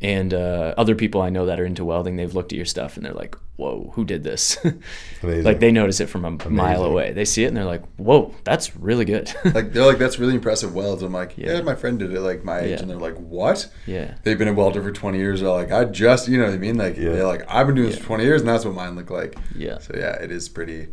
And 0.01 0.33
uh, 0.33 0.73
other 0.77 0.95
people 0.95 1.21
I 1.21 1.29
know 1.29 1.45
that 1.45 1.59
are 1.59 1.65
into 1.65 1.83
welding, 1.85 2.15
they've 2.15 2.33
looked 2.33 2.51
at 2.53 2.55
your 2.57 2.65
stuff 2.65 2.95
and 2.97 3.05
they're 3.05 3.13
like, 3.13 3.35
"Whoa, 3.57 3.91
who 3.95 4.03
did 4.05 4.23
this?" 4.23 4.57
Amazing. 5.23 5.43
like 5.43 5.59
they 5.59 5.71
notice 5.71 5.99
it 5.99 6.07
from 6.07 6.23
a 6.25 6.49
mile 6.49 6.83
away. 6.83 7.11
They 7.13 7.25
see 7.25 7.43
it 7.43 7.47
and 7.47 7.57
they're 7.57 7.65
like, 7.65 7.83
"Whoa, 7.97 8.33
that's 8.45 8.75
really 8.75 9.05
good." 9.05 9.33
Like 9.53 9.73
they're 9.73 9.85
like, 9.85 9.97
that's 9.97 10.19
really 10.19 10.35
impressive 10.35 10.73
welds. 10.73 11.01
I'm 11.03 11.11
like, 11.13 11.37
yeah, 11.37 11.53
Yeah. 11.53 11.61
my 11.61 11.75
friend 11.75 11.99
did 11.99 12.13
it 12.13 12.19
like 12.21 12.43
my 12.43 12.59
age, 12.59 12.69
Yeah. 12.71 12.79
and 12.79 12.89
they're 12.89 12.97
like, 12.97 13.15
what? 13.17 13.69
yeah, 13.85 14.15
They've 14.23 14.37
been 14.37 14.47
a 14.47 14.53
welder 14.53 14.81
for 14.81 14.91
20 14.91 15.17
years. 15.17 15.41
They're 15.41 15.49
like, 15.49 15.71
I 15.71 15.85
just, 15.85 16.27
you 16.29 16.37
know 16.37 16.45
what 16.45 16.53
I 16.53 16.57
mean? 16.57 16.77
Like, 16.77 16.97
Yeah. 16.97 17.11
they're 17.11 17.27
like, 17.27 17.43
I've 17.49 17.65
been 17.67 17.75
doing 17.75 17.87
this 17.89 17.97
Yeah. 17.97 18.01
for 18.03 18.07
20 18.07 18.23
years, 18.25 18.41
and 18.41 18.49
that's 18.49 18.63
what 18.65 18.73
mine 18.75 18.95
look 18.95 19.09
like. 19.09 19.37
yeah. 19.55 19.79
So 19.79 19.93
yeah, 19.97 20.13
it 20.15 20.31
is 20.31 20.47
pretty. 20.49 20.89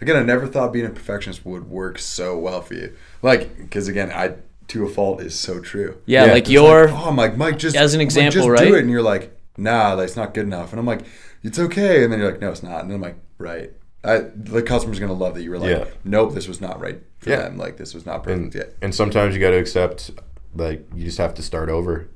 Again, 0.00 0.16
I 0.16 0.22
never 0.22 0.46
thought 0.46 0.72
being 0.74 0.84
a 0.86 0.90
perfectionist 0.90 1.44
would 1.46 1.68
work 1.70 1.98
so 1.98 2.36
well 2.38 2.60
for 2.60 2.74
you. 2.74 2.94
Like, 3.22 3.56
because 3.56 3.88
again, 3.88 4.10
I 4.12 4.34
to 4.68 4.84
a 4.84 4.88
fault 4.88 5.20
is 5.20 5.38
so 5.38 5.60
true. 5.60 5.98
Yeah, 6.06 6.26
Yeah, 6.26 6.32
like 6.32 6.42
it's 6.44 6.50
your 6.50 6.88
oh, 6.88 7.12
Mike, 7.12 7.36
Mike, 7.36 7.58
just 7.58 7.76
As 7.76 7.94
an 7.94 7.98
Mike, 7.98 8.06
example, 8.06 8.32
just 8.32 8.48
right? 8.48 8.68
Do 8.68 8.74
it, 8.74 8.80
and 8.80 8.90
you're 8.90 9.02
like, 9.02 9.38
nah, 9.56 9.94
that's 9.96 10.16
not 10.16 10.34
good 10.34 10.44
enough. 10.46 10.72
And 10.72 10.80
I'm 10.80 10.86
like, 10.86 11.02
it's 11.42 11.58
okay. 11.58 12.02
And 12.02 12.12
then 12.12 12.18
you're 12.20 12.30
like, 12.32 12.40
no, 12.40 12.50
it's 12.50 12.62
not. 12.62 12.80
And 12.80 12.90
then 12.90 12.96
I'm 12.96 13.02
like, 13.02 13.16
right. 13.38 13.70
I, 14.04 14.18
the 14.34 14.62
customer's 14.62 14.98
gonna 15.00 15.12
love 15.12 15.34
that 15.34 15.42
you 15.42 15.50
were 15.50 15.58
like, 15.58 15.70
Yeah. 15.70 15.84
nope, 16.04 16.34
this 16.34 16.46
was 16.48 16.60
not 16.60 16.80
right 16.80 17.00
for 17.18 17.30
Yeah. 17.30 17.36
them. 17.42 17.56
Like, 17.58 17.76
this 17.76 17.94
was 17.94 18.06
not 18.06 18.22
perfect 18.22 18.42
and, 18.42 18.54
yet. 18.54 18.74
and 18.82 18.94
sometimes 18.94 19.34
you 19.34 19.40
got 19.40 19.50
to 19.50 19.56
accept 19.58 20.10
like 20.54 20.86
you 20.94 21.04
just 21.04 21.18
have 21.18 21.34
to 21.34 21.42
start 21.42 21.68
over. 21.68 22.08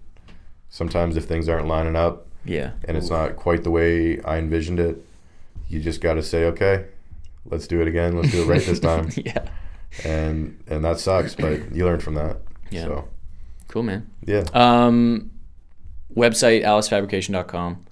Sometimes 0.69 1.17
if 1.17 1.25
things 1.25 1.49
aren't 1.49 1.67
lining 1.67 1.97
up 1.97 2.27
yeah. 2.45 2.71
and 2.85 2.97
it's 2.97 3.11
not 3.11 3.35
quite 3.37 3.65
the 3.65 3.71
way 3.73 4.21
I 4.23 4.39
envisioned 4.39 4.79
it, 4.79 5.05
you 5.69 5.81
just 5.81 6.01
got 6.01 6.15
to 6.15 6.23
say, 6.23 6.45
okay, 6.45 6.87
let's 7.45 7.67
do 7.67 7.81
it 7.81 7.89
again. 7.89 8.17
Let's 8.17 8.31
do 8.33 8.43
it 8.43 8.47
right 8.47 8.63
this 8.63 8.79
time. 8.91 9.11
yeah. 9.17 9.49
And 10.05 10.63
and 10.69 10.85
that 10.85 11.01
sucks, 11.01 11.35
but 11.35 11.75
you 11.75 11.85
learn 11.85 12.01
from 12.01 12.15
that. 12.15 12.39
Yeah. 12.71 12.85
So 12.85 13.09
Cool, 13.69 13.83
man. 13.85 14.09
yeah, 14.27 14.45
Um, 14.53 15.31
website, 16.17 16.65
alicefabrication.com, 16.65 17.85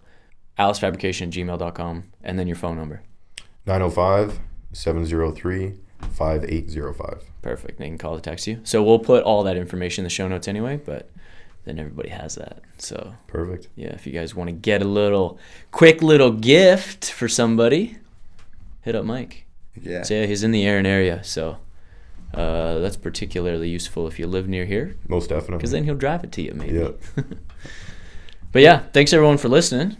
alicefabrication 0.58 1.22
at 1.28 1.30
gmail.com, 1.30 2.04
and 2.22 2.38
then 2.38 2.46
your 2.48 2.56
phone 2.56 2.76
number. 2.76 3.02
905 3.66 4.38
703 4.72 5.74
5805. 6.10 7.22
Perfect. 7.42 7.78
They 7.78 7.86
can 7.86 7.98
call 7.98 8.16
or 8.16 8.20
text 8.20 8.46
you. 8.46 8.60
So 8.64 8.82
we'll 8.82 8.98
put 8.98 9.22
all 9.24 9.42
that 9.44 9.56
information 9.56 10.02
in 10.02 10.04
the 10.04 10.10
show 10.10 10.26
notes 10.28 10.48
anyway, 10.48 10.76
but 10.84 11.10
then 11.64 11.78
everybody 11.78 12.08
has 12.08 12.34
that. 12.36 12.60
So 12.78 13.14
Perfect. 13.26 13.68
yeah, 13.76 13.88
if 13.88 14.06
you 14.06 14.12
guys 14.12 14.34
want 14.34 14.48
to 14.48 14.52
get 14.52 14.82
a 14.82 14.86
little 14.86 15.38
quick 15.70 16.02
little 16.02 16.32
gift 16.32 17.10
for 17.12 17.28
somebody, 17.28 17.98
hit 18.82 18.94
up 18.96 19.04
Mike. 19.04 19.46
Yeah. 19.80 20.02
So 20.02 20.14
yeah, 20.14 20.26
he's 20.26 20.42
in 20.42 20.50
the 20.50 20.64
Erin 20.66 20.86
area, 20.86 21.22
so 21.22 21.58
uh, 22.34 22.78
that's 22.78 22.96
particularly 22.96 23.68
useful 23.68 24.06
if 24.06 24.18
you 24.18 24.26
live 24.26 24.48
near 24.48 24.64
here, 24.66 24.96
Most 25.08 25.28
definitely. 25.28 25.56
because 25.58 25.70
then 25.70 25.84
he'll 25.84 25.94
drive 25.94 26.24
it 26.24 26.32
to 26.32 26.42
you 26.42 26.52
maybe. 26.54 26.78
Yeah. 26.78 26.90
but 28.52 28.62
yeah, 28.62 28.80
thanks 28.92 29.12
everyone 29.12 29.38
for 29.38 29.48
listening. 29.48 29.96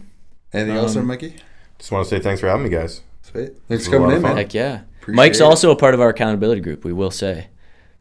Anything 0.52 0.76
else, 0.76 0.94
there, 0.94 1.02
Um, 1.02 1.08
Mikey? 1.08 1.34
Just 1.78 1.92
want 1.92 2.06
to 2.08 2.10
say 2.16 2.20
thanks 2.22 2.40
for 2.40 2.48
having 2.48 2.64
me, 2.64 2.70
guys. 2.70 3.02
Sweet. 3.22 3.52
Thanks 3.68 3.86
for 3.86 3.92
coming 3.92 4.10
in, 4.10 4.16
of 4.16 4.22
man. 4.22 4.36
Heck 4.36 4.54
yeah. 4.54 4.82
Appreciate 5.00 5.16
Mike's 5.16 5.40
it. 5.40 5.44
also 5.44 5.70
a 5.70 5.76
part 5.76 5.94
of 5.94 6.00
our 6.00 6.08
accountability 6.08 6.60
group, 6.60 6.84
we 6.84 6.92
will 6.92 7.10
say. 7.10 7.48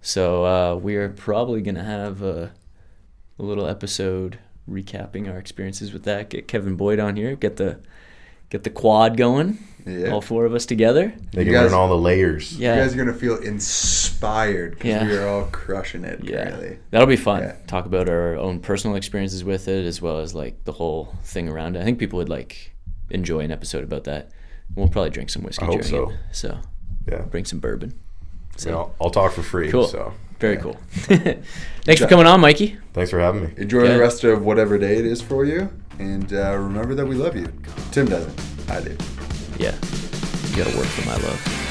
So 0.02 0.46
uh, 0.46 0.76
we 0.76 0.96
are 0.96 1.10
probably 1.10 1.62
going 1.62 1.76
to 1.76 1.84
have 1.84 2.22
a, 2.22 2.52
a 3.38 3.44
little 3.44 3.68
episode 3.68 4.40
recapping 4.70 5.30
our 5.32 5.38
experiences 5.38 5.92
with 5.94 6.04
that. 6.04 6.30
Get 6.30 6.48
Kevin 6.48 6.76
Boyd 6.76 7.00
on 7.00 7.16
here, 7.18 7.36
get 7.36 7.58
the 7.58 7.80
get 8.50 8.64
the 8.64 8.70
quad 8.70 9.18
going, 9.18 9.58
Yeah. 9.88 10.10
all 10.12 10.22
four 10.22 10.46
of 10.46 10.54
us 10.54 10.66
together. 10.66 11.14
They 11.32 11.42
You 11.42 11.46
can 11.46 11.54
guys- 11.54 11.72
learn 11.72 11.80
all 11.80 11.88
the 11.88 11.98
layers. 11.98 12.58
Yeah. 12.60 12.76
You 12.76 12.82
guys 12.82 12.94
are 12.94 12.98
gonna 12.98 13.14
feel 13.14 13.38
inspired 13.38 14.72
because 14.72 14.86
Yeah. 14.90 15.08
we 15.08 15.16
are 15.16 15.28
all 15.28 15.44
crushing 15.52 16.04
it 16.04 16.20
Yeah. 16.24 16.44
currently. 16.50 16.80
That'll 16.92 17.08
be 17.08 17.16
fun. 17.16 17.42
Yeah. 17.44 17.54
Talk 17.68 17.86
about 17.86 18.10
our 18.10 18.36
own 18.36 18.60
personal 18.60 18.96
experiences 18.98 19.44
with 19.44 19.68
it 19.68 19.86
as 19.86 20.02
well 20.02 20.20
as 20.20 20.34
like 20.36 20.64
the 20.66 20.74
whole 20.74 21.14
thing 21.24 21.48
around 21.50 21.76
it. 21.76 21.82
I 21.82 21.84
think 21.84 22.00
people 22.00 22.18
would 22.18 22.30
like 22.30 22.74
enjoy 23.10 23.40
an 23.40 23.52
episode 23.52 23.84
about 23.84 24.04
that. 24.06 24.30
We'll 24.76 24.90
probably 24.90 25.12
drink 25.12 25.30
some 25.30 25.44
whiskey 25.44 25.64
I 25.64 25.68
hope 25.68 25.82
during 25.84 25.90
so. 25.90 26.10
it. 26.12 26.16
So 26.32 26.58
Yeah. 27.10 27.22
bring 27.22 27.46
some 27.46 27.60
bourbon. 27.60 27.94
So 28.58 28.72
I'll, 28.72 28.96
I'll 29.02 29.10
talk 29.10 29.32
for 29.34 29.44
free. 29.44 29.70
Cool. 29.72 29.88
So 29.88 30.14
Very 30.40 30.56
Yeah. 30.56 30.62
cool. 30.62 30.78
Thanks 31.86 32.00
for 32.02 32.08
coming 32.08 32.28
on, 32.28 32.40
Mikey. 32.42 32.78
thanks 32.94 33.10
for 33.10 33.20
having 33.20 33.44
me. 33.46 33.50
Enjoy 33.58 33.84
Yeah. 33.86 33.94
the 33.94 34.00
rest 34.00 34.24
of 34.24 34.44
whatever 34.44 34.78
day 34.78 34.98
it 34.98 35.06
is 35.06 35.20
for 35.20 35.46
you, 35.46 35.70
and 35.98 36.32
uh, 36.32 36.56
remember 36.60 36.94
that 36.94 37.08
we 37.08 37.16
love 37.16 37.36
you. 37.36 37.48
Tim 37.92 38.06
doesn't. 38.06 38.40
I 38.70 38.82
do. 38.82 38.96
Yeah. 39.58 39.74
You 40.50 40.64
gotta 40.64 40.78
work 40.78 40.86
for 40.86 41.06
my 41.08 41.16
love. 41.18 41.67